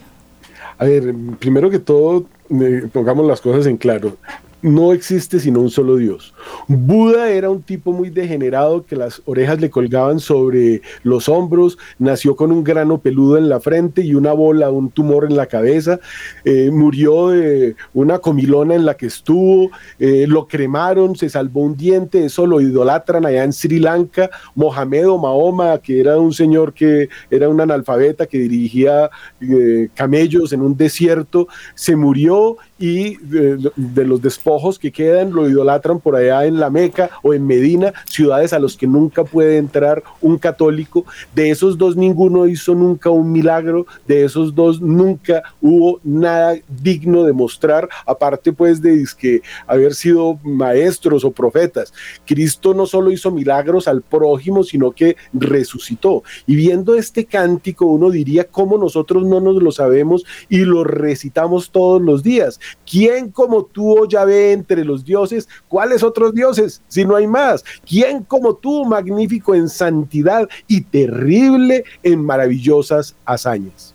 A 0.78 0.86
ver, 0.86 1.14
primero 1.40 1.70
que 1.70 1.80
todo, 1.80 2.28
eh, 2.50 2.88
pongamos 2.92 3.28
las 3.28 3.42
cosas 3.42 3.66
en 3.66 3.78
claro 3.78 4.18
no 4.62 4.94
existe 4.94 5.40
sino 5.40 5.62
un 5.62 5.70
solo 5.70 5.96
Dios. 5.96 6.34
Buda 6.68 7.30
era 7.30 7.50
un 7.50 7.62
tipo 7.62 7.94
muy 7.94 8.10
degenerado 8.10 8.86
que 8.86 8.96
las 8.96 9.22
orejas 9.26 9.60
le 9.60 9.70
colgaban 9.70 10.20
sobre 10.20 10.82
los 11.04 11.30
hombros, 11.30 11.78
nació 11.98 12.36
con 12.36 12.52
un 12.52 12.64
grano 12.64 13.00
peludo 13.00 13.38
en 13.38 13.50
la 13.50 13.60
frente 13.60 14.02
y 14.02 14.16
una 14.16 14.34
bola, 14.34 14.70
un 14.72 14.90
tumor 14.90 15.26
en 15.26 15.36
la 15.36 15.46
cabeza, 15.46 16.00
eh, 16.44 16.70
murió 16.72 17.30
de 17.30 17.76
una 17.94 18.20
comilona 18.20 18.76
en 18.76 18.86
la 18.86 18.96
que 18.96 19.06
estuvo, 19.06 19.70
eh, 20.00 20.26
lo 20.28 20.48
cremaron, 20.48 21.16
se 21.16 21.30
salvó 21.30 21.62
un 21.62 21.76
diente, 21.76 22.26
eso 22.26 22.46
lo 22.46 22.62
idolatran 22.62 23.26
allá 23.26 23.44
en 23.44 23.54
Sri 23.54 23.80
Lanka, 23.80 24.30
Mohamed 24.56 25.10
o 25.10 25.18
Mahoma, 25.18 25.78
que 25.80 26.00
era 26.00 26.18
un 26.18 26.34
señor 26.34 26.74
que 26.74 27.10
era 27.30 27.50
un 27.50 27.62
analfabeta 27.62 28.26
que 28.26 28.40
dirigía 28.40 29.10
eh, 29.42 29.90
camellos 29.94 30.54
en 30.54 30.62
un 30.62 30.76
desierto, 30.76 31.48
se 31.76 31.96
murió 31.96 32.58
y 32.80 33.18
de, 33.18 34.06
los 34.06 34.22
despojos 34.22 34.80
que 34.80 34.92
quedan 34.92 35.34
lo 35.34 35.50
idolatran 35.50 36.00
por 36.00 36.16
allá 36.16 36.46
en 36.46 36.60
la 36.60 36.70
Meca 36.70 37.10
o 37.22 37.34
en 37.34 37.46
Medina, 37.46 37.94
ciudades 38.06 38.54
a 38.54 38.60
los 38.60 38.78
que 38.78 38.88
nunca 38.88 39.24
puede 39.24 39.58
entrar 39.58 40.04
un 40.22 40.38
católico. 40.38 41.06
De 41.36 41.52
esos 41.52 41.78
dos 41.78 41.96
ninguno 41.96 42.48
hizo 42.48 42.74
nunca 42.76 43.10
un 43.10 43.32
milagro, 43.32 43.86
de 44.08 44.24
esos 44.24 44.56
dos 44.56 44.82
nunca 44.82 45.44
hubo 45.62 46.00
nada 46.04 46.56
digno 46.68 47.24
de 47.24 47.34
mostrar, 47.34 47.90
aparte 48.06 48.54
pues 48.54 48.82
de 48.82 49.00
que 49.18 49.42
haber 49.68 49.94
sido 49.94 50.40
maestros 50.44 51.24
o 51.24 51.32
profetas. 51.32 51.94
Cristo 52.26 52.74
no 52.74 52.86
solo 52.86 53.12
hizo 53.12 53.32
milagros 53.32 53.88
al 53.88 54.02
prójimo, 54.02 54.64
sino 54.64 54.92
que 54.92 55.16
resucitó. 55.34 56.24
Y 56.46 56.56
viendo 56.56 56.96
este 56.96 57.26
cántico, 57.26 57.86
uno 57.86 58.10
diría 58.10 58.46
cómo 58.46 58.78
nosotros 58.78 59.26
no 59.26 59.40
nos 59.40 59.62
lo 59.62 59.72
sabemos 59.72 60.26
y 60.50 60.60
lo 60.60 60.84
recitamos 60.84 61.72
todos 61.72 62.02
los 62.02 62.24
días. 62.24 62.60
¿Quién 62.90 63.30
como 63.30 63.64
tú, 63.64 63.92
oh 63.92 64.08
entre 64.28 64.84
los 64.84 65.04
dioses? 65.04 65.48
¿Cuáles 65.68 66.04
otros 66.04 66.34
dioses 66.34 66.82
si 66.88 67.06
no 67.06 67.16
hay 67.16 67.28
más? 67.28 67.64
¿Quién 67.88 68.24
como 68.24 68.56
tú, 68.56 68.86
magnífico 68.86 69.56
en 69.56 69.70
santidad 69.70 70.48
y 70.68 70.82
terrible 70.82 71.84
en 72.04 72.24
maravillosas 72.24 73.16
hazañas? 73.26 73.94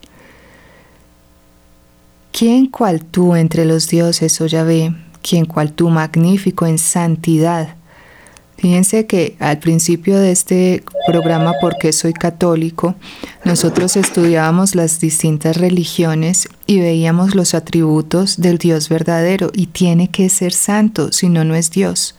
¿Quién 2.33 2.67
cual 2.67 3.05
tú 3.05 3.37
entre 3.37 3.65
los 3.65 3.89
dioses, 3.89 4.41
oh 4.41 4.47
Yahvé? 4.47 4.95
¿Quién 5.23 5.45
cual 5.45 5.73
tú 5.73 5.89
magnífico 5.89 6.67
en 6.67 6.79
santidad? 6.79 7.77
Fíjense 8.65 9.05
que 9.05 9.37
al 9.41 9.59
principio 9.59 10.19
de 10.19 10.33
este 10.33 10.85
programa, 11.07 11.53
porque 11.61 11.93
soy 11.93 12.15
católico, 12.15 12.95
nosotros 13.45 13.95
estudiábamos 13.95 14.75
las 14.75 15.01
distintas 15.01 15.59
religiones 15.59 16.49
y 16.67 16.81
veíamos 16.81 17.35
los 17.35 17.53
atributos 17.53 18.41
del 18.41 18.57
Dios 18.57 18.89
verdadero 18.89 19.51
y 19.53 19.67
tiene 19.67 20.09
que 20.09 20.31
ser 20.31 20.55
santo, 20.55 21.13
si 21.13 21.29
no, 21.29 21.45
no 21.45 21.55
es 21.55 21.73
Dios. 21.73 22.15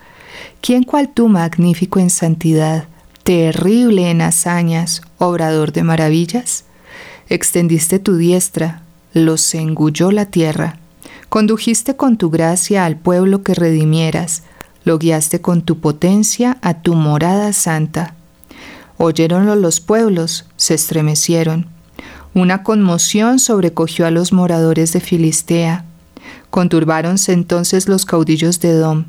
¿Quién 0.62 0.84
cual 0.84 1.10
tú 1.12 1.30
magnífico 1.30 2.00
en 2.00 2.12
santidad, 2.12 2.89
terrible 3.24 4.12
en 4.12 4.22
hazañas, 4.22 5.02
obrador 5.18 5.72
de 5.72 5.82
maravillas? 5.82 6.66
Extendiste 7.28 7.98
tu 7.98 8.18
diestra, 8.18 8.84
los 9.14 9.56
engulló 9.56 10.12
la 10.12 10.28
tierra. 10.28 10.78
Condujiste 11.28 11.96
con 11.96 12.18
tu 12.18 12.30
gracia 12.30 12.86
al 12.86 12.98
pueblo 12.98 13.41
que 13.41 13.56
redimieras, 13.56 14.43
lo 14.86 14.99
guiaste 14.99 15.41
con 15.41 15.63
tu 15.63 15.79
potencia 15.79 16.57
a 16.61 16.75
tu 16.75 16.93
morada 16.93 17.51
santa. 17.51 18.15
Oyéronlo 18.97 19.55
los 19.55 19.81
pueblos, 19.81 20.45
se 20.55 20.75
estremecieron. 20.75 21.67
Una 22.33 22.63
conmoción 22.63 23.39
sobrecogió 23.39 24.05
a 24.05 24.11
los 24.11 24.31
moradores 24.31 24.93
de 24.93 25.01
Filistea. 25.01 25.86
Conturbáronse 26.49 27.33
entonces 27.33 27.89
los 27.89 28.05
caudillos 28.05 28.59
de 28.59 28.69
Edom. 28.69 29.05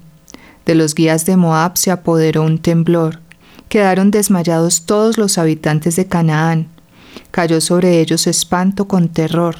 De 0.64 0.74
los 0.74 0.94
guías 0.94 1.26
de 1.26 1.36
Moab 1.36 1.76
se 1.76 1.90
apoderó 1.90 2.42
un 2.42 2.58
temblor. 2.58 3.20
Quedaron 3.68 4.10
desmayados 4.10 4.86
todos 4.86 5.18
los 5.18 5.38
habitantes 5.38 5.96
de 5.96 6.06
Canaán. 6.06 6.68
Cayó 7.30 7.60
sobre 7.60 8.00
ellos 8.00 8.26
espanto 8.26 8.88
con 8.88 9.08
terror. 9.08 9.56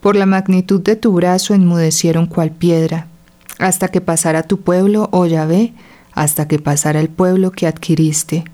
Por 0.00 0.16
la 0.16 0.26
magnitud 0.26 0.80
de 0.80 0.96
tu 0.96 1.12
brazo 1.12 1.54
enmudecieron 1.54 2.26
cual 2.26 2.50
piedra, 2.50 3.06
hasta 3.58 3.88
que 3.88 4.00
pasara 4.00 4.42
tu 4.42 4.60
pueblo, 4.60 5.08
oh 5.12 5.26
Yahvé, 5.26 5.72
hasta 6.12 6.48
que 6.48 6.58
pasara 6.58 7.00
el 7.00 7.08
pueblo 7.08 7.52
que 7.52 7.66
adquiriste. 7.66 8.44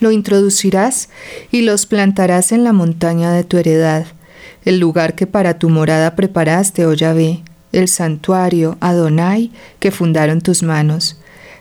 Lo 0.00 0.10
introducirás 0.10 1.08
y 1.50 1.62
los 1.62 1.86
plantarás 1.86 2.52
en 2.52 2.64
la 2.64 2.72
montaña 2.72 3.32
de 3.32 3.44
tu 3.44 3.58
heredad, 3.58 4.06
el 4.64 4.78
lugar 4.78 5.14
que 5.14 5.26
para 5.26 5.58
tu 5.58 5.68
morada 5.68 6.16
preparaste, 6.16 6.86
oh 6.86 6.94
Yahvé, 6.94 7.42
el 7.72 7.88
santuario 7.88 8.76
Adonai 8.80 9.50
que 9.78 9.90
fundaron 9.90 10.40
tus 10.40 10.62
manos. 10.62 11.18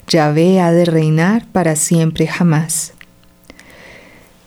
Yahvé 0.07 0.59
ha 0.59 0.71
de 0.71 0.85
reinar 0.85 1.45
para 1.51 1.75
siempre 1.75 2.27
jamás. 2.27 2.93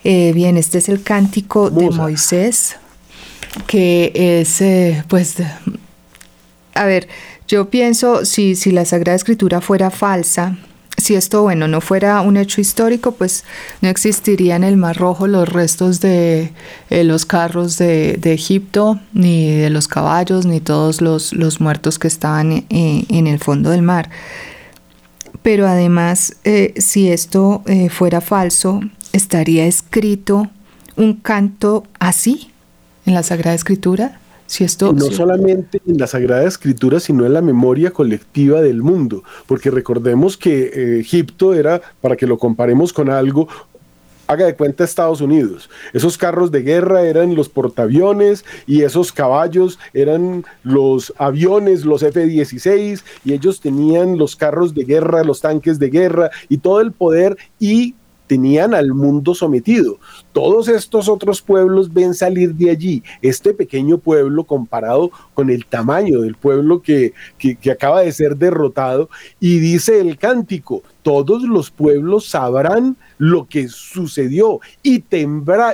Eh, 0.03 0.33
bien, 0.35 0.59
este 0.59 0.79
es 0.79 0.89
el 0.89 1.03
cántico 1.03 1.71
de 1.71 1.89
Moisés 1.91 2.77
que 3.67 4.13
es, 4.15 4.61
eh, 4.61 5.05
pues, 5.09 5.37
a 6.75 6.85
ver, 6.85 7.09
yo 7.49 7.71
pienso, 7.71 8.25
si, 8.25 8.55
si 8.55 8.71
la 8.71 8.85
Sagrada 8.85 9.17
Escritura 9.17 9.61
fuera 9.61 9.91
falsa, 9.91 10.57
si 10.97 11.17
esto, 11.17 11.43
bueno, 11.43 11.67
no 11.67 11.81
fuera 11.81 12.21
un 12.21 12.37
hecho 12.37 12.61
histórico, 12.61 13.13
pues 13.13 13.45
no 13.81 13.89
existirían 13.89 14.63
en 14.63 14.71
el 14.71 14.77
Mar 14.77 14.97
Rojo 14.97 15.27
los 15.27 15.49
restos 15.49 16.01
de 16.01 16.53
eh, 16.89 17.05
los 17.05 17.27
carros 17.27 17.79
de, 17.79 18.19
Egipto, 18.25 19.01
ni 19.13 19.51
de 19.51 19.71
los 19.71 19.89
caballos, 19.89 20.47
ni 20.47 20.61
todos 20.61 21.01
los, 21.01 21.33
los 21.33 21.61
muertos 21.61 21.99
que 21.99 22.07
estaban 22.07 22.53
eh, 22.53 23.05
en 23.09 23.27
el 23.27 23.41
fondo 23.41 23.71
del 23.71 23.83
mar. 23.83 24.09
Pero 25.43 25.67
además, 25.67 26.37
si 26.79 27.11
esto 27.11 27.63
fuera 27.91 28.23
falso, 28.23 28.81
estaría 29.13 29.67
escrito 29.67 30.49
un 30.97 31.15
canto 31.15 31.85
así, 31.99 32.51
en 33.07 33.15
la 33.15 33.23
Sagrada 33.23 33.55
Escritura? 33.55 34.19
Si 34.47 34.63
esto, 34.63 34.93
no 34.93 35.07
solamente 35.07 35.81
en 35.87 35.99
la 35.99 36.07
Sagrada 36.07 36.45
Escritura, 36.45 37.01
sino 37.01 37.25
en 37.25 37.33
la 37.33 37.41
memoria 37.41 37.91
colectiva 37.91 38.61
del 38.61 38.83
mundo, 38.83 39.23
porque 39.47 39.71
recordemos 39.71 40.37
que 40.37 40.65
eh, 40.65 41.01
Egipto 41.01 41.55
era, 41.55 41.81
para 42.01 42.17
que 42.17 42.27
lo 42.27 42.39
comparemos 42.39 42.93
con 42.93 43.09
algo, 43.09 43.49
haga 44.27 44.47
de 44.47 44.55
cuenta 44.55 44.85
Estados 44.85 45.21
Unidos. 45.21 45.71
Esos 45.93 46.19
carros 46.19 46.51
de 46.51 46.63
guerra 46.63 47.03
eran 47.03 47.35
los 47.35 47.49
portaaviones 47.49 48.45
y 48.67 48.83
esos 48.83 49.13
caballos 49.13 49.79
eran 49.93 50.45
los 50.63 51.13
aviones, 51.19 51.85
los 51.85 52.03
F-16, 52.03 53.03
y 53.25 53.33
ellos 53.33 53.61
tenían 53.61 54.19
los 54.19 54.37
carros 54.37 54.75
de 54.75 54.85
guerra, 54.85 55.25
los 55.25 55.41
tanques 55.41 55.79
de 55.79 55.91
guerra 55.91 56.31
y 56.49 56.59
todo 56.59 56.81
el 56.81 56.93
poder 56.93 57.37
y 57.59 57.95
tenían 58.27 58.75
al 58.75 58.95
mundo 58.95 59.35
sometido. 59.35 59.99
Todos 60.35 60.67
estos 60.67 61.09
otros 61.09 61.41
pueblos 61.41 61.95
ven 61.95 62.13
salir 62.13 62.57
de 62.57 62.71
allí 62.71 63.05
este 63.23 63.55
pequeño 63.55 63.99
pueblo 63.99 64.43
comparado 64.43 65.13
con 65.33 65.49
el 65.49 65.65
tamaño 65.65 66.23
del 66.23 66.35
pueblo 66.35 66.83
que, 66.83 67.13
que, 67.39 67.71
acaba 67.71 68.01
de 68.01 68.11
ser 68.11 68.37
derrotado 68.37 69.09
y 69.39 69.61
dice 69.61 70.01
el 70.01 70.19
cántico, 70.19 70.83
todos 71.05 71.43
los 71.43 71.71
pueblos 71.71 72.27
sabrán 72.27 72.97
lo 73.19 73.47
que 73.47 73.69
sucedió 73.69 74.61
y, 74.83 75.05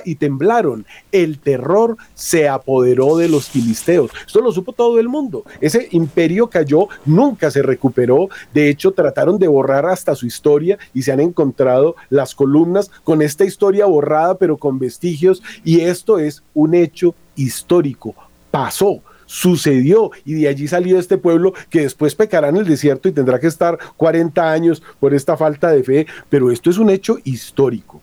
y 0.04 0.14
temblaron. 0.16 0.84
El 1.12 1.38
terror 1.38 1.96
se 2.14 2.48
apoderó 2.48 3.16
de 3.16 3.28
los 3.28 3.48
filisteos. 3.48 4.10
Esto 4.26 4.40
lo 4.40 4.50
supo 4.52 4.72
todo 4.72 4.98
el 4.98 5.08
mundo. 5.08 5.44
Ese 5.60 5.88
imperio 5.92 6.48
cayó, 6.48 6.88
nunca 7.06 7.50
se 7.50 7.62
recuperó. 7.62 8.28
De 8.52 8.68
hecho, 8.68 8.90
trataron 8.90 9.38
de 9.38 9.46
borrar 9.46 9.86
hasta 9.86 10.16
su 10.16 10.26
historia 10.26 10.78
y 10.92 11.02
se 11.02 11.12
han 11.12 11.20
encontrado 11.20 11.94
las 12.10 12.34
columnas 12.34 12.90
con 13.04 13.22
esta 13.22 13.44
historia 13.44 13.86
borrada, 13.86 14.36
pero 14.36 14.49
con 14.56 14.78
vestigios. 14.78 15.42
Y 15.64 15.80
esto 15.80 16.18
es 16.18 16.42
un 16.54 16.74
hecho 16.74 17.14
histórico. 17.36 18.14
Pasó 18.50 19.02
sucedió 19.30 20.10
y 20.24 20.34
de 20.34 20.48
allí 20.48 20.66
salió 20.66 20.98
este 20.98 21.16
pueblo 21.16 21.54
que 21.70 21.82
después 21.82 22.16
pecará 22.16 22.48
en 22.48 22.56
el 22.56 22.66
desierto 22.66 23.08
y 23.08 23.12
tendrá 23.12 23.38
que 23.38 23.46
estar 23.46 23.78
40 23.96 24.50
años 24.50 24.82
por 24.98 25.14
esta 25.14 25.36
falta 25.36 25.70
de 25.70 25.84
fe, 25.84 26.06
pero 26.28 26.50
esto 26.50 26.68
es 26.68 26.78
un 26.78 26.90
hecho 26.90 27.16
histórico. 27.22 28.00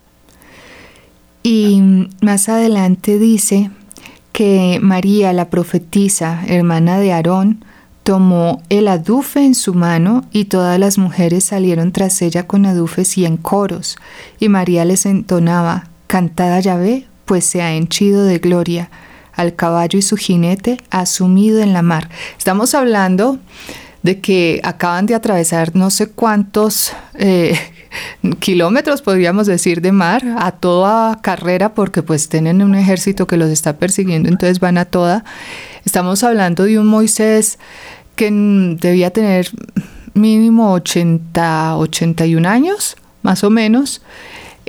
Y 1.43 2.07
más 2.21 2.47
adelante 2.47 3.19
dice 3.19 3.71
que 4.31 4.79
María, 4.81 5.33
la 5.33 5.49
profetisa, 5.49 6.43
hermana 6.47 6.97
de 6.97 7.11
Aarón, 7.11 7.65
tomó 8.03 8.61
el 8.69 8.87
adufe 8.87 9.43
en 9.43 9.53
su 9.53 9.73
mano 9.73 10.23
y 10.31 10.45
todas 10.45 10.79
las 10.79 10.97
mujeres 10.97 11.43
salieron 11.43 11.91
tras 11.91 12.21
ella 12.21 12.47
con 12.47 12.65
adufes 12.65 13.17
y 13.17 13.25
en 13.25 13.35
coros, 13.35 13.97
y 14.39 14.47
María 14.47 14.85
les 14.85 15.05
entonaba, 15.05 15.89
Cantada 16.07 16.59
Yahvé, 16.59 17.05
pues 17.25 17.45
se 17.45 17.61
ha 17.61 17.73
henchido 17.73 18.23
de 18.23 18.39
gloria 18.39 18.89
al 19.33 19.55
caballo 19.55 19.99
y 19.99 20.01
su 20.01 20.17
jinete 20.17 20.77
asumido 20.89 21.61
en 21.61 21.73
la 21.73 21.81
mar. 21.81 22.09
Estamos 22.37 22.73
hablando 22.73 23.37
de 24.01 24.19
que 24.19 24.59
acaban 24.63 25.05
de 25.05 25.15
atravesar 25.15 25.75
no 25.75 25.89
sé 25.89 26.07
cuántos 26.07 26.93
eh, 27.15 27.57
kilómetros, 28.39 29.01
podríamos 29.01 29.47
decir, 29.47 29.81
de 29.81 29.91
mar 29.91 30.23
a 30.39 30.51
toda 30.51 31.21
carrera, 31.21 31.73
porque 31.73 32.03
pues 32.03 32.29
tienen 32.29 32.61
un 32.61 32.75
ejército 32.75 33.27
que 33.27 33.37
los 33.37 33.49
está 33.49 33.77
persiguiendo, 33.77 34.29
entonces 34.29 34.59
van 34.59 34.77
a 34.77 34.85
toda. 34.85 35.23
Estamos 35.85 36.23
hablando 36.23 36.63
de 36.63 36.79
un 36.79 36.87
Moisés 36.87 37.59
que 38.15 38.31
debía 38.79 39.11
tener 39.11 39.49
mínimo 40.13 40.73
80, 40.73 41.77
81 41.77 42.49
años, 42.49 42.97
más 43.21 43.43
o 43.43 43.49
menos. 43.49 44.01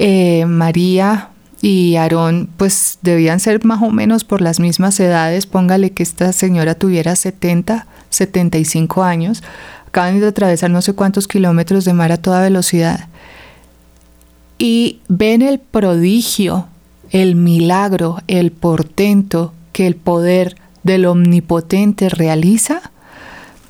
Eh, 0.01 0.47
María 0.47 1.31
y 1.61 1.97
Aarón 1.97 2.49
pues 2.57 3.01
debían 3.03 3.41
ser 3.41 3.65
más 3.65 3.83
o 3.83 3.91
menos 3.91 4.23
por 4.23 4.41
las 4.41 4.61
mismas 4.61 5.01
edades, 5.01 5.47
póngale 5.47 5.91
que 5.91 6.05
esta 6.05 6.33
señora 6.33 6.77
tuviera 6.77 7.17
70, 7.17 7.89
75 8.09 9.03
años, 9.03 9.43
acaban 9.89 10.21
de 10.21 10.29
atravesar 10.29 10.71
no 10.71 10.83
sé 10.83 10.93
cuántos 10.93 11.27
kilómetros 11.27 11.85
de 11.85 11.95
mar 11.95 12.13
a 12.13 12.17
toda 12.17 12.43
velocidad. 12.43 13.09
Y 14.57 15.01
ven 15.09 15.43
el 15.43 15.59
prodigio, 15.59 16.69
el 17.11 17.35
milagro, 17.35 18.19
el 18.29 18.53
portento 18.53 19.53
que 19.73 19.89
el 19.89 19.97
poder 19.97 20.55
del 20.85 21.07
omnipotente 21.07 22.09
realiza, 22.09 22.93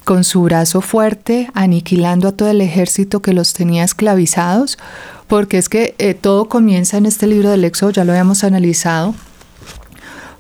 con 0.09 0.24
su 0.24 0.40
brazo 0.40 0.80
fuerte, 0.80 1.50
aniquilando 1.52 2.28
a 2.28 2.32
todo 2.32 2.48
el 2.48 2.62
ejército 2.62 3.20
que 3.20 3.34
los 3.34 3.52
tenía 3.52 3.84
esclavizados, 3.84 4.78
porque 5.26 5.59
es 5.59 5.68
que 5.68 5.94
eh, 5.98 6.14
todo 6.14 6.48
comienza 6.48 6.96
en 6.96 7.04
este 7.04 7.26
libro 7.26 7.50
del 7.50 7.62
Éxodo, 7.62 7.90
ya 7.90 8.04
lo 8.06 8.12
habíamos 8.12 8.42
analizado, 8.42 9.14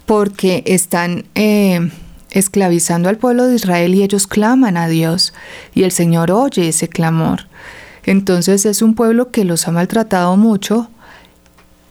porque 0.06 0.62
están 0.64 1.26
eh, 1.34 1.90
esclavizando 2.30 3.10
al 3.10 3.18
pueblo 3.18 3.46
de 3.46 3.56
Israel 3.56 3.94
y 3.94 4.02
ellos 4.02 4.26
claman 4.26 4.78
a 4.78 4.88
Dios 4.88 5.34
y 5.74 5.82
el 5.82 5.92
Señor 5.92 6.30
oye 6.30 6.68
ese 6.68 6.88
clamor. 6.88 7.40
Entonces 8.04 8.64
es 8.64 8.80
un 8.80 8.94
pueblo 8.94 9.30
que 9.30 9.44
los 9.44 9.68
ha 9.68 9.70
maltratado 9.70 10.34
mucho 10.38 10.88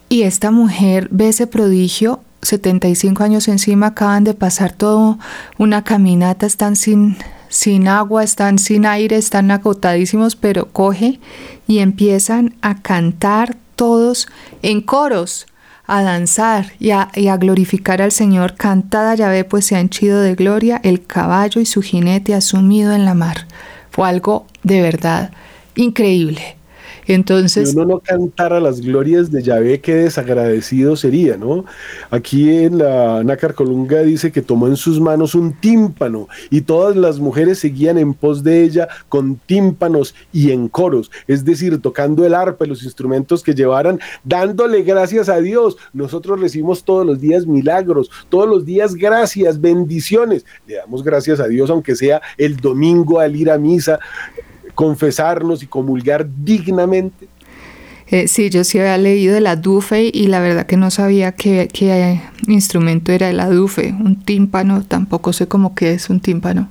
y 0.09 0.23
esta 0.23 0.49
mujer 0.49 1.09
ve 1.11 1.27
ese 1.27 1.45
prodigio 1.45 2.21
75 2.41 3.23
años 3.23 3.47
encima, 3.47 3.87
acaban 3.87 4.23
de 4.23 4.33
pasar 4.33 4.71
todo 4.71 5.19
una 5.59 5.83
caminata, 5.83 6.47
están 6.47 6.75
sin, 6.75 7.17
sin 7.49 7.87
agua, 7.87 8.23
están 8.23 8.59
sin 8.59 8.85
aire, 8.85 9.17
están 9.17 9.51
agotadísimos, 9.51 10.35
pero 10.35 10.71
coge 10.71 11.19
y 11.67 11.79
empiezan 11.79 12.55
a 12.61 12.81
cantar 12.81 13.57
todos 13.75 14.27
en 14.61 14.81
coros, 14.81 15.47
a 15.85 16.01
danzar 16.01 16.73
y 16.79 16.91
a, 16.91 17.09
y 17.15 17.29
a 17.29 17.37
glorificar 17.37 18.01
al 18.01 18.11
Señor. 18.11 18.55
Cantada 18.55 19.15
Yahvé, 19.15 19.45
pues 19.45 19.65
se 19.65 19.75
ha 19.75 19.79
henchido 19.79 20.21
de 20.21 20.35
gloria 20.35 20.81
el 20.83 21.05
caballo 21.05 21.61
y 21.61 21.65
su 21.65 21.81
jinete 21.81 22.33
ha 22.33 22.41
sumido 22.41 22.93
en 22.93 23.05
la 23.05 23.13
mar. 23.13 23.47
Fue 23.91 24.07
algo 24.07 24.45
de 24.63 24.81
verdad 24.81 25.31
increíble. 25.75 26.56
Entonces, 27.07 27.71
si 27.71 27.75
uno 27.77 27.85
no 27.85 27.99
cantara 27.99 28.59
las 28.59 28.81
glorias 28.81 29.31
de 29.31 29.41
Yahvé, 29.41 29.79
qué 29.79 29.95
desagradecido 29.95 30.95
sería, 30.97 31.37
¿no? 31.37 31.63
Aquí 32.11 32.49
en 32.49 32.79
la 32.79 33.23
Nácar 33.23 33.53
Colunga 33.53 34.01
dice 34.01 34.31
que 34.31 34.41
tomó 34.41 34.67
en 34.67 34.75
sus 34.75 34.99
manos 34.99 35.33
un 35.33 35.53
tímpano 35.53 36.27
y 36.49 36.61
todas 36.61 36.97
las 36.97 37.19
mujeres 37.19 37.59
seguían 37.59 37.97
en 37.97 38.13
pos 38.13 38.43
de 38.43 38.63
ella 38.63 38.89
con 39.07 39.37
tímpanos 39.37 40.15
y 40.33 40.51
en 40.51 40.67
coros, 40.67 41.09
es 41.27 41.45
decir, 41.45 41.81
tocando 41.81 42.25
el 42.25 42.33
arpa 42.33 42.65
y 42.65 42.69
los 42.69 42.83
instrumentos 42.83 43.41
que 43.41 43.55
llevaran, 43.55 43.99
dándole 44.25 44.83
gracias 44.83 45.29
a 45.29 45.37
Dios. 45.37 45.77
Nosotros 45.93 46.39
recibimos 46.39 46.83
todos 46.83 47.05
los 47.05 47.21
días 47.21 47.47
milagros, 47.47 48.11
todos 48.29 48.49
los 48.49 48.65
días 48.65 48.95
gracias, 48.95 49.61
bendiciones. 49.61 50.45
Le 50.67 50.75
damos 50.75 51.03
gracias 51.03 51.39
a 51.39 51.47
Dios, 51.47 51.69
aunque 51.69 51.95
sea 51.95 52.21
el 52.37 52.57
domingo 52.57 53.19
al 53.19 53.35
ir 53.35 53.49
a 53.49 53.57
misa 53.57 53.99
confesarnos 54.77 55.63
y 55.63 55.65
comulgar 55.65 56.27
dignamente? 56.45 57.27
Eh, 58.09 58.27
sí, 58.27 58.51
yo 58.51 58.63
sí 58.63 58.77
había 58.77 58.99
leído 58.99 59.33
de 59.33 59.41
la 59.41 59.55
dufe 59.55 60.11
y 60.13 60.27
la 60.27 60.39
verdad 60.39 60.67
que 60.67 60.77
no 60.77 60.91
sabía 60.91 61.31
qué, 61.31 61.67
qué 61.73 62.21
instrumento 62.47 63.11
era 63.11 63.33
la 63.33 63.49
dufe. 63.49 63.95
Un 63.99 64.23
tímpano, 64.23 64.83
tampoco 64.83 65.33
sé 65.33 65.47
cómo 65.47 65.73
que 65.73 65.93
es 65.93 66.11
un 66.11 66.19
tímpano. 66.19 66.69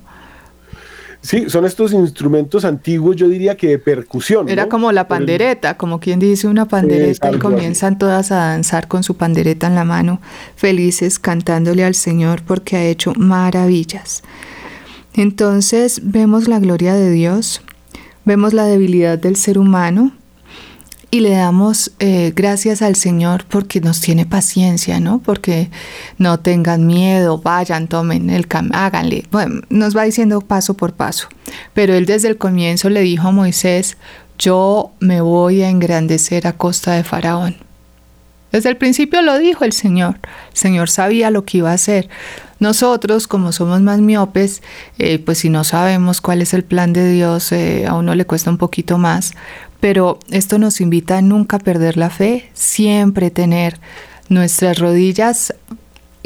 Sí, 1.20 1.50
son 1.50 1.64
estos 1.64 1.92
instrumentos 1.92 2.64
antiguos, 2.64 3.16
yo 3.16 3.28
diría 3.28 3.56
que 3.56 3.66
de 3.70 3.78
percusión. 3.80 4.48
Era 4.48 4.68
como 4.68 4.92
la 4.92 5.08
pandereta, 5.08 5.76
como 5.76 5.98
quien 5.98 6.20
dice 6.20 6.46
una 6.46 6.68
pandereta 6.68 7.32
y 7.32 7.38
comienzan 7.38 7.98
todas 7.98 8.30
a 8.30 8.36
danzar 8.36 8.86
con 8.86 9.02
su 9.02 9.16
pandereta 9.16 9.66
en 9.66 9.74
la 9.74 9.84
mano, 9.84 10.20
felices 10.54 11.18
cantándole 11.18 11.84
al 11.84 11.96
Señor 11.96 12.42
porque 12.46 12.76
ha 12.76 12.84
hecho 12.84 13.12
maravillas. 13.16 14.22
Entonces 15.14 16.02
vemos 16.04 16.46
la 16.46 16.60
gloria 16.60 16.94
de 16.94 17.10
Dios, 17.10 17.62
vemos 18.26 18.52
la 18.52 18.64
debilidad 18.66 19.18
del 19.18 19.36
ser 19.36 19.56
humano 19.56 20.12
y 21.10 21.20
le 21.20 21.30
damos 21.30 21.92
eh, 22.00 22.32
gracias 22.34 22.82
al 22.82 22.96
Señor 22.96 23.44
porque 23.48 23.80
nos 23.80 24.00
tiene 24.00 24.26
paciencia, 24.26 25.00
¿no? 25.00 25.20
Porque 25.20 25.70
no 26.18 26.40
tengan 26.40 26.86
miedo, 26.86 27.38
vayan, 27.38 27.86
tomen 27.86 28.28
el 28.28 28.48
cam, 28.48 28.70
háganle. 28.74 29.24
Bueno, 29.30 29.62
nos 29.70 29.96
va 29.96 30.02
diciendo 30.02 30.40
paso 30.40 30.74
por 30.74 30.92
paso. 30.92 31.28
Pero 31.72 31.94
él 31.94 32.04
desde 32.04 32.28
el 32.28 32.36
comienzo 32.36 32.90
le 32.90 33.00
dijo 33.00 33.28
a 33.28 33.32
Moisés, 33.32 33.96
yo 34.38 34.90
me 34.98 35.20
voy 35.20 35.62
a 35.62 35.70
engrandecer 35.70 36.46
a 36.46 36.52
costa 36.52 36.94
de 36.94 37.04
Faraón. 37.04 37.56
Desde 38.50 38.68
el 38.68 38.76
principio 38.76 39.22
lo 39.22 39.38
dijo 39.38 39.64
el 39.64 39.72
Señor. 39.72 40.18
El 40.50 40.56
Señor 40.56 40.90
sabía 40.90 41.30
lo 41.30 41.44
que 41.44 41.58
iba 41.58 41.70
a 41.70 41.74
hacer. 41.74 42.08
Nosotros, 42.58 43.26
como 43.26 43.52
somos 43.52 43.80
más 43.82 44.00
miopes, 44.00 44.62
eh, 44.98 45.18
pues 45.18 45.38
si 45.38 45.50
no 45.50 45.64
sabemos 45.64 46.20
cuál 46.20 46.40
es 46.42 46.54
el 46.54 46.64
plan 46.64 46.92
de 46.92 47.12
Dios, 47.12 47.52
eh, 47.52 47.86
a 47.86 47.94
uno 47.94 48.14
le 48.14 48.24
cuesta 48.24 48.50
un 48.50 48.58
poquito 48.58 48.98
más. 48.98 49.32
Pero 49.80 50.18
esto 50.30 50.58
nos 50.58 50.80
invita 50.80 51.18
a 51.18 51.22
nunca 51.22 51.58
perder 51.58 51.96
la 51.96 52.10
fe, 52.10 52.50
siempre 52.54 53.30
tener 53.30 53.78
nuestras 54.28 54.78
rodillas 54.78 55.52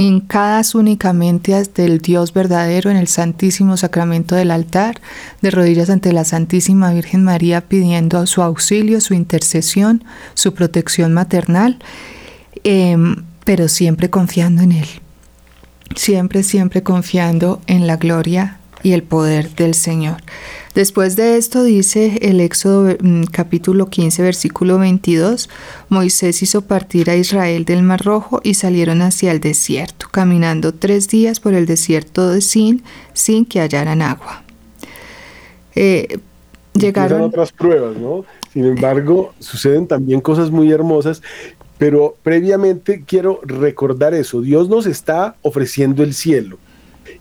hincadas 0.01 0.75
únicamente 0.75 1.63
del 1.75 1.99
Dios 1.99 2.33
verdadero 2.33 2.91
en 2.91 2.97
el 2.97 3.07
Santísimo 3.07 3.77
Sacramento 3.77 4.35
del 4.35 4.51
altar, 4.51 4.99
de 5.43 5.51
rodillas 5.51 5.91
ante 5.91 6.13
la 6.15 6.25
Santísima 6.25 6.91
Virgen 6.95 7.23
María 7.23 7.61
pidiendo 7.61 8.27
su 8.27 8.41
auxilio, 8.41 9.03
su 9.03 9.13
intercesión, 9.13 10.03
su 10.33 10.55
protección 10.55 11.13
maternal, 11.13 11.79
em, 12.65 13.25
pero 13.45 13.69
siempre 13.69 14.09
confiando 14.09 14.63
en 14.63 14.73
Él, 14.73 14.89
siempre, 15.97 16.43
siempre 16.43 16.83
confiando 16.83 17.61
en 17.67 17.87
la 17.87 17.97
gloria 17.97 18.59
y 18.83 18.93
el 18.93 19.03
poder 19.03 19.55
del 19.55 19.75
Señor. 19.75 20.19
Después 20.75 21.17
de 21.17 21.37
esto 21.37 21.65
dice 21.65 22.19
el 22.23 22.41
Éxodo 22.41 22.97
mm, 23.01 23.25
capítulo 23.25 23.87
15 23.87 24.23
versículo 24.23 24.79
22, 24.79 25.51
Moisés 25.89 26.43
hizo 26.43 26.63
partir 26.63 27.11
a 27.11 27.17
Israel 27.17 27.65
del 27.65 27.83
Mar 27.83 28.03
Rojo 28.05 28.41
y 28.43 28.55
salieron 28.55 29.03
hacia 29.03 29.33
el 29.33 29.41
desierto, 29.41 30.07
caminando 30.11 30.73
tres 30.73 31.09
días 31.09 31.41
por 31.41 31.55
el 31.55 31.67
desierto 31.67 32.31
de 32.31 32.41
Sin 32.41 32.83
sin 33.13 33.45
que 33.45 33.61
hallaran 33.61 34.01
agua. 34.01 34.43
Eh, 35.75 36.19
llegaron 36.75 37.23
otras 37.23 37.53
pruebas, 37.53 37.97
¿no? 37.97 38.25
Sin 38.53 38.65
embargo, 38.65 39.33
suceden 39.39 39.87
también 39.87 40.21
cosas 40.21 40.51
muy 40.51 40.71
hermosas 40.73 41.23
pero 41.81 42.15
previamente 42.23 43.05
quiero 43.07 43.41
recordar 43.43 44.13
eso. 44.13 44.43
Dios 44.43 44.69
nos 44.69 44.85
está 44.85 45.37
ofreciendo 45.41 46.03
el 46.03 46.13
cielo. 46.13 46.59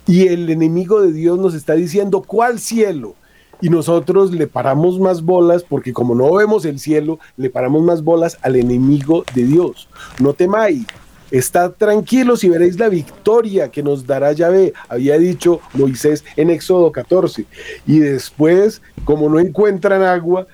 Y 0.05 0.27
el 0.27 0.49
enemigo 0.49 1.01
de 1.01 1.13
Dios 1.13 1.39
nos 1.39 1.53
está 1.53 1.75
diciendo, 1.75 2.21
¿cuál 2.21 2.59
cielo? 2.59 3.15
Y 3.61 3.69
nosotros 3.69 4.33
le 4.33 4.47
paramos 4.47 4.99
más 4.99 5.21
bolas, 5.21 5.63
porque 5.63 5.93
como 5.93 6.13
no 6.13 6.33
vemos 6.33 6.65
el 6.65 6.77
cielo, 6.77 7.19
le 7.37 7.49
paramos 7.49 7.83
más 7.83 8.03
bolas 8.03 8.37
al 8.41 8.57
enemigo 8.57 9.23
de 9.33 9.45
Dios. 9.45 9.87
No 10.19 10.33
temáis, 10.33 10.85
Estad 11.31 11.73
tranquilos 11.77 12.43
y 12.43 12.49
veréis 12.49 12.79
la 12.79 12.89
victoria 12.89 13.69
que 13.69 13.83
nos 13.83 14.07
dará 14.07 14.31
Yahvé, 14.33 14.73
había 14.87 15.17
dicho 15.19 15.61
Moisés 15.73 16.25
en 16.35 16.49
Éxodo 16.49 16.91
14. 16.91 17.45
Y 17.85 17.99
después, 17.99 18.81
como 19.05 19.29
no 19.29 19.39
encuentran 19.39 20.01
agua, 20.01 20.47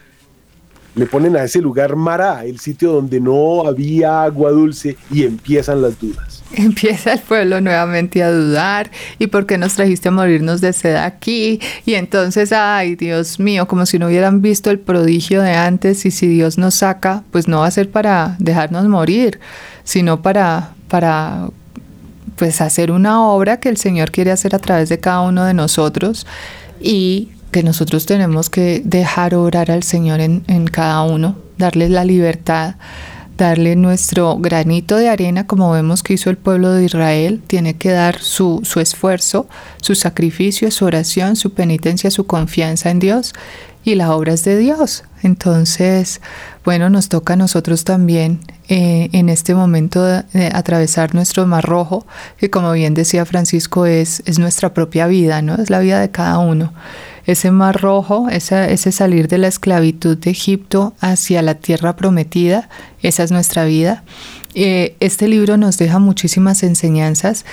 le 0.95 1.05
ponen 1.05 1.35
a 1.35 1.43
ese 1.43 1.61
lugar 1.61 1.95
Mará, 1.95 2.45
el 2.45 2.59
sitio 2.59 2.91
donde 2.91 3.19
no 3.19 3.67
había 3.67 4.23
agua 4.23 4.51
dulce, 4.51 4.97
y 5.11 5.23
empiezan 5.23 5.81
las 5.81 5.99
dudas. 5.99 6.43
Empieza 6.53 7.13
el 7.13 7.19
pueblo 7.19 7.59
nuevamente 7.59 8.23
a 8.23 8.31
dudar, 8.31 8.89
¿y 9.19 9.27
por 9.27 9.45
qué 9.45 9.57
nos 9.57 9.73
trajiste 9.73 10.07
a 10.07 10.11
morirnos 10.11 10.61
de 10.61 10.71
sed 10.71 10.95
aquí? 10.95 11.59
Y 11.85 11.95
entonces, 11.95 12.53
ay, 12.53 12.95
Dios 12.95 13.39
mío, 13.39 13.67
como 13.67 13.85
si 13.85 13.99
no 13.99 14.07
hubieran 14.07 14.41
visto 14.41 14.71
el 14.71 14.79
prodigio 14.79 15.41
de 15.41 15.51
antes, 15.51 16.05
y 16.05 16.11
si 16.11 16.27
Dios 16.27 16.57
nos 16.57 16.75
saca, 16.75 17.23
pues 17.31 17.47
no 17.47 17.59
va 17.59 17.67
a 17.67 17.71
ser 17.71 17.89
para 17.89 18.37
dejarnos 18.39 18.85
morir, 18.85 19.39
sino 19.83 20.21
para, 20.21 20.71
para 20.87 21.49
pues 22.37 22.61
hacer 22.61 22.91
una 22.91 23.25
obra 23.27 23.59
que 23.59 23.69
el 23.69 23.77
Señor 23.77 24.11
quiere 24.11 24.31
hacer 24.31 24.55
a 24.55 24.59
través 24.59 24.89
de 24.89 24.99
cada 24.99 25.21
uno 25.21 25.45
de 25.45 25.53
nosotros 25.53 26.25
y 26.81 27.29
que 27.55 27.63
nosotros 27.63 28.05
tenemos 28.05 28.49
que 28.49 28.81
dejar 28.83 29.33
orar 29.33 29.71
al 29.71 29.81
Señor 29.81 30.19
en, 30.19 30.67
cada 30.73 31.03
uno, 31.03 31.37
darle 31.57 31.87
la 31.87 32.03
libertad, 32.03 32.75
darle 33.37 33.77
nuestro 33.77 34.35
granito 34.37 34.97
de 34.97 35.07
arena, 35.07 35.47
como 35.47 35.71
vemos 35.71 36.03
que 36.03 36.15
hizo 36.15 36.29
el 36.29 36.35
pueblo 36.35 36.71
de 36.73 36.83
Israel, 36.83 37.41
tiene 37.47 37.75
que 37.75 37.91
dar 37.91 38.19
su, 38.19 38.59
su 38.65 38.81
esfuerzo, 38.81 39.47
su 39.81 39.95
sacrificio, 39.95 40.69
su 40.69 40.83
oración, 40.83 41.37
su 41.37 41.53
penitencia, 41.53 42.11
su 42.11 42.27
confianza 42.27 42.89
en 42.89 42.99
Dios 42.99 43.31
y 43.85 43.95
la 43.95 44.13
obra 44.13 44.33
es 44.33 44.43
de 44.43 44.57
Dios. 44.57 45.05
Entonces, 45.23 46.19
bueno, 46.65 46.89
nos 46.89 47.07
toca 47.07 47.35
a 47.35 47.37
nosotros 47.37 47.85
también 47.85 48.41
eh, 48.67 49.07
en 49.13 49.29
este 49.29 49.55
momento 49.55 50.03
de, 50.03 50.51
atravesar 50.51 51.15
nuestro 51.15 51.47
mar 51.47 51.63
rojo, 51.63 52.05
que 52.37 52.49
como 52.49 52.73
bien 52.73 52.95
decía 52.95 53.25
Francisco, 53.25 53.85
es, 53.85 54.23
es 54.25 54.39
nuestra 54.39 54.73
propia 54.73 55.07
vida, 55.07 55.41
¿no? 55.41 55.55
Es 55.55 55.69
la 55.69 55.79
vida 55.79 56.01
de 56.01 56.11
cada 56.11 56.39
uno 56.39 56.73
ese 57.25 57.51
mar 57.51 57.81
rojo, 57.81 58.29
ese 58.29 58.91
salir 58.91 59.27
de 59.27 59.37
la 59.37 59.47
esclavitud 59.47 60.17
de 60.17 60.31
Egipto 60.31 60.93
hacia 60.99 61.41
la 61.41 61.55
tierra 61.55 61.95
prometida, 61.95 62.69
esa 63.01 63.23
es 63.23 63.31
nuestra 63.31 63.65
vida. 63.65 64.03
Eh, 64.53 64.95
este 64.99 65.27
libro 65.27 65.57
nos 65.57 65.77
deja 65.77 65.99
muchísimas 65.99 66.63
enseñanzas 66.63 67.45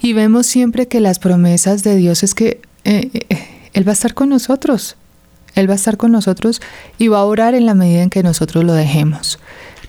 y 0.00 0.14
vemos 0.14 0.46
siempre 0.46 0.88
que 0.88 1.00
las 1.00 1.18
promesas 1.18 1.84
de 1.84 1.96
Dios 1.96 2.22
es 2.22 2.34
que 2.34 2.60
eh, 2.84 3.10
eh, 3.28 3.48
Él 3.72 3.86
va 3.86 3.92
a 3.92 3.94
estar 3.94 4.14
con 4.14 4.30
nosotros, 4.30 4.96
Él 5.54 5.68
va 5.68 5.74
a 5.74 5.76
estar 5.76 5.96
con 5.96 6.10
nosotros 6.10 6.60
y 6.98 7.08
va 7.08 7.18
a 7.18 7.24
orar 7.24 7.54
en 7.54 7.66
la 7.66 7.74
medida 7.74 8.02
en 8.02 8.10
que 8.10 8.22
nosotros 8.22 8.64
lo 8.64 8.72
dejemos. 8.72 9.38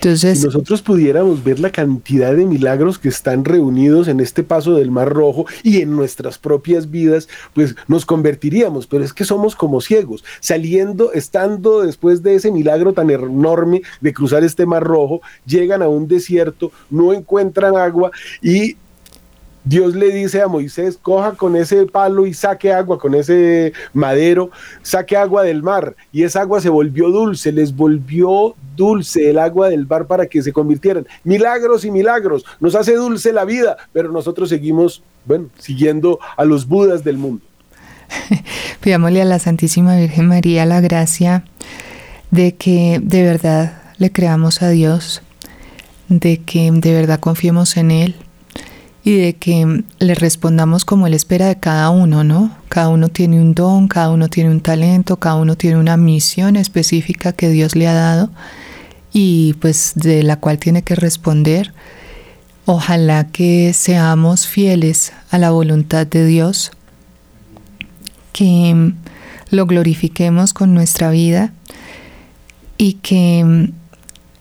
Si 0.06 0.45
nosotros 0.45 0.84
pudiéramos 0.84 1.43
ver 1.43 1.60
la 1.60 1.72
cantidad 1.72 2.36
de 2.36 2.45
milagros 2.45 2.99
que 2.99 3.10
están 3.10 3.43
reunidos 3.43 4.08
en 4.08 4.20
este 4.20 4.43
paso 4.43 4.76
del 4.76 4.91
Mar 4.91 5.10
Rojo 5.10 5.47
y 5.64 5.82
en 5.82 5.95
nuestras 5.95 6.38
propias 6.38 6.91
vidas, 6.91 7.28
pues 7.56 7.76
nos 7.88 8.06
convertiríamos, 8.06 8.86
pero 8.86 9.03
es 9.03 9.14
que 9.14 9.26
somos 9.26 9.56
como 9.56 9.82
ciegos, 9.82 10.24
saliendo, 10.41 11.12
estando 11.12 11.82
después 11.82 12.22
de 12.22 12.36
ese 12.36 12.51
milagro 12.51 12.93
tan 12.93 13.10
enorme 13.10 13.82
de 13.99 14.14
cruzar 14.14 14.43
este 14.43 14.68
Mar 14.68 14.84
Rojo, 14.84 15.22
llegan 15.43 15.82
a 15.82 15.88
un 15.88 16.08
desierto, 16.08 16.72
no 16.91 17.12
encuentran 17.12 17.76
agua 17.76 18.12
y 18.43 18.78
Dios 19.66 19.95
le 19.95 20.11
dice 20.11 20.43
a 20.43 20.47
Moisés, 20.47 20.99
coja 21.01 21.32
con 21.32 21.55
ese 21.55 21.88
palo 21.88 22.28
y 22.28 22.36
saque 22.36 22.72
agua, 22.72 22.99
con 22.99 23.16
ese 23.16 23.74
madero, 23.93 24.51
saque 24.84 25.18
agua 25.18 25.41
del 25.41 25.63
mar. 25.63 25.95
Y 26.11 26.22
esa 26.22 26.41
agua 26.41 26.61
se 26.61 26.70
volvió 26.70 27.09
dulce, 27.09 27.51
les 27.51 27.76
volvió 27.76 28.55
dulce 28.76 29.32
el 29.32 29.39
agua 29.39 29.70
del 29.70 29.88
mar 29.88 30.05
para 30.05 30.28
que 30.28 30.43
se 30.43 30.53
convirtieran. 30.53 31.07
Milagros 31.24 31.84
y 31.84 31.89
milagros, 31.89 32.45
nos 32.59 32.76
hace 32.76 32.93
dulce 32.95 33.34
la 33.34 33.43
vida, 33.43 33.76
pero 33.91 34.11
nosotros 34.11 34.49
seguimos, 34.49 35.01
bueno, 35.26 35.47
siguiendo 35.57 36.20
a 36.38 36.45
los 36.45 36.68
budas 36.68 37.03
del 37.03 37.18
mundo. 37.18 37.43
Pidámosle 38.82 39.24
a 39.24 39.26
la 39.26 39.39
Santísima 39.39 39.97
Virgen 39.97 40.28
María 40.28 40.68
la 40.68 40.80
gracia 40.80 41.43
de 42.30 42.53
que 42.53 42.99
de 43.01 43.24
verdad 43.24 43.82
le 43.97 44.11
creamos 44.11 44.61
a 44.61 44.70
Dios, 44.70 45.24
de 46.07 46.38
que 46.38 46.70
de 46.72 46.93
verdad 46.93 47.20
confiemos 47.20 47.78
en 47.78 47.89
Él 47.89 48.16
y 49.06 49.18
de 49.18 49.36
que 49.36 49.84
le 49.99 50.16
respondamos 50.16 50.84
como 50.84 51.06
Él 51.06 51.14
espera 51.14 51.45
de 51.45 51.60
cada 51.60 51.91
uno, 51.91 52.24
¿no? 52.24 52.51
Cada 52.70 52.89
uno 52.89 53.08
tiene 53.08 53.39
un 53.39 53.53
don, 53.53 53.88
cada 53.88 54.10
uno 54.10 54.30
tiene 54.30 54.49
un 54.49 54.62
talento, 54.62 55.18
cada 55.18 55.36
uno 55.36 55.56
tiene 55.56 55.78
una 55.78 55.95
misión 55.95 56.56
específica 56.56 57.32
que 57.32 57.49
Dios 57.49 57.76
le 57.76 57.88
ha 57.88 57.93
dado 57.93 58.32
y 59.14 59.53
pues 59.62 59.93
de 59.93 60.24
la 60.24 60.39
cual 60.39 60.58
tiene 60.58 60.82
que 60.82 60.95
responder. 60.95 61.72
Ojalá 62.66 63.28
que 63.28 63.74
seamos 63.74 64.47
fieles 64.47 65.14
a 65.30 65.38
la 65.38 65.51
voluntad 65.51 66.08
de 66.08 66.26
Dios, 66.26 66.72
que 68.34 68.91
lo 69.51 69.68
glorifiquemos 69.68 70.51
con 70.51 70.74
nuestra 70.74 71.12
vida 71.12 71.53
y 72.80 72.93
que 72.93 73.70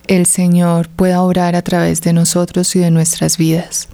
el 0.06 0.24
Señor 0.24 0.88
pueda 0.88 1.20
obrar 1.20 1.54
a 1.54 1.60
través 1.60 2.00
de 2.00 2.14
nosotros 2.14 2.74
y 2.76 2.78
de 2.78 2.90
nuestras 2.90 3.36
vidas. 3.36 3.88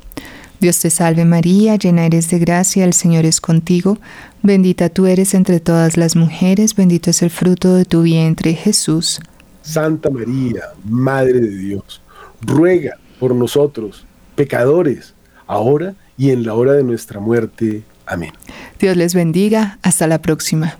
Dios 0.60 0.78
te 0.78 0.90
salve 0.90 1.24
María, 1.24 1.76
llena 1.76 2.04
eres 2.04 2.28
de 2.28 2.38
gracia, 2.38 2.84
el 2.84 2.92
Señor 2.92 3.24
es 3.24 3.40
contigo, 3.40 3.98
bendita 4.42 4.90
tú 4.90 5.06
eres 5.06 5.32
entre 5.32 5.58
todas 5.58 5.96
las 5.96 6.16
mujeres, 6.16 6.74
bendito 6.74 7.08
es 7.08 7.22
el 7.22 7.30
fruto 7.30 7.74
de 7.74 7.86
tu 7.86 8.02
vientre 8.02 8.52
Jesús. 8.52 9.20
Santa 9.62 10.10
María, 10.10 10.64
Madre 10.84 11.40
de 11.40 11.56
Dios, 11.56 12.02
ruega 12.42 12.98
por 13.18 13.34
nosotros, 13.34 14.04
pecadores, 14.34 15.14
ahora 15.46 15.94
y 16.18 16.30
en 16.30 16.44
la 16.44 16.52
hora 16.52 16.72
de 16.72 16.82
nuestra 16.82 17.20
muerte. 17.20 17.82
Amén. 18.04 18.32
Dios 18.78 18.96
les 18.98 19.14
bendiga, 19.14 19.78
hasta 19.82 20.06
la 20.06 20.20
próxima. 20.20 20.79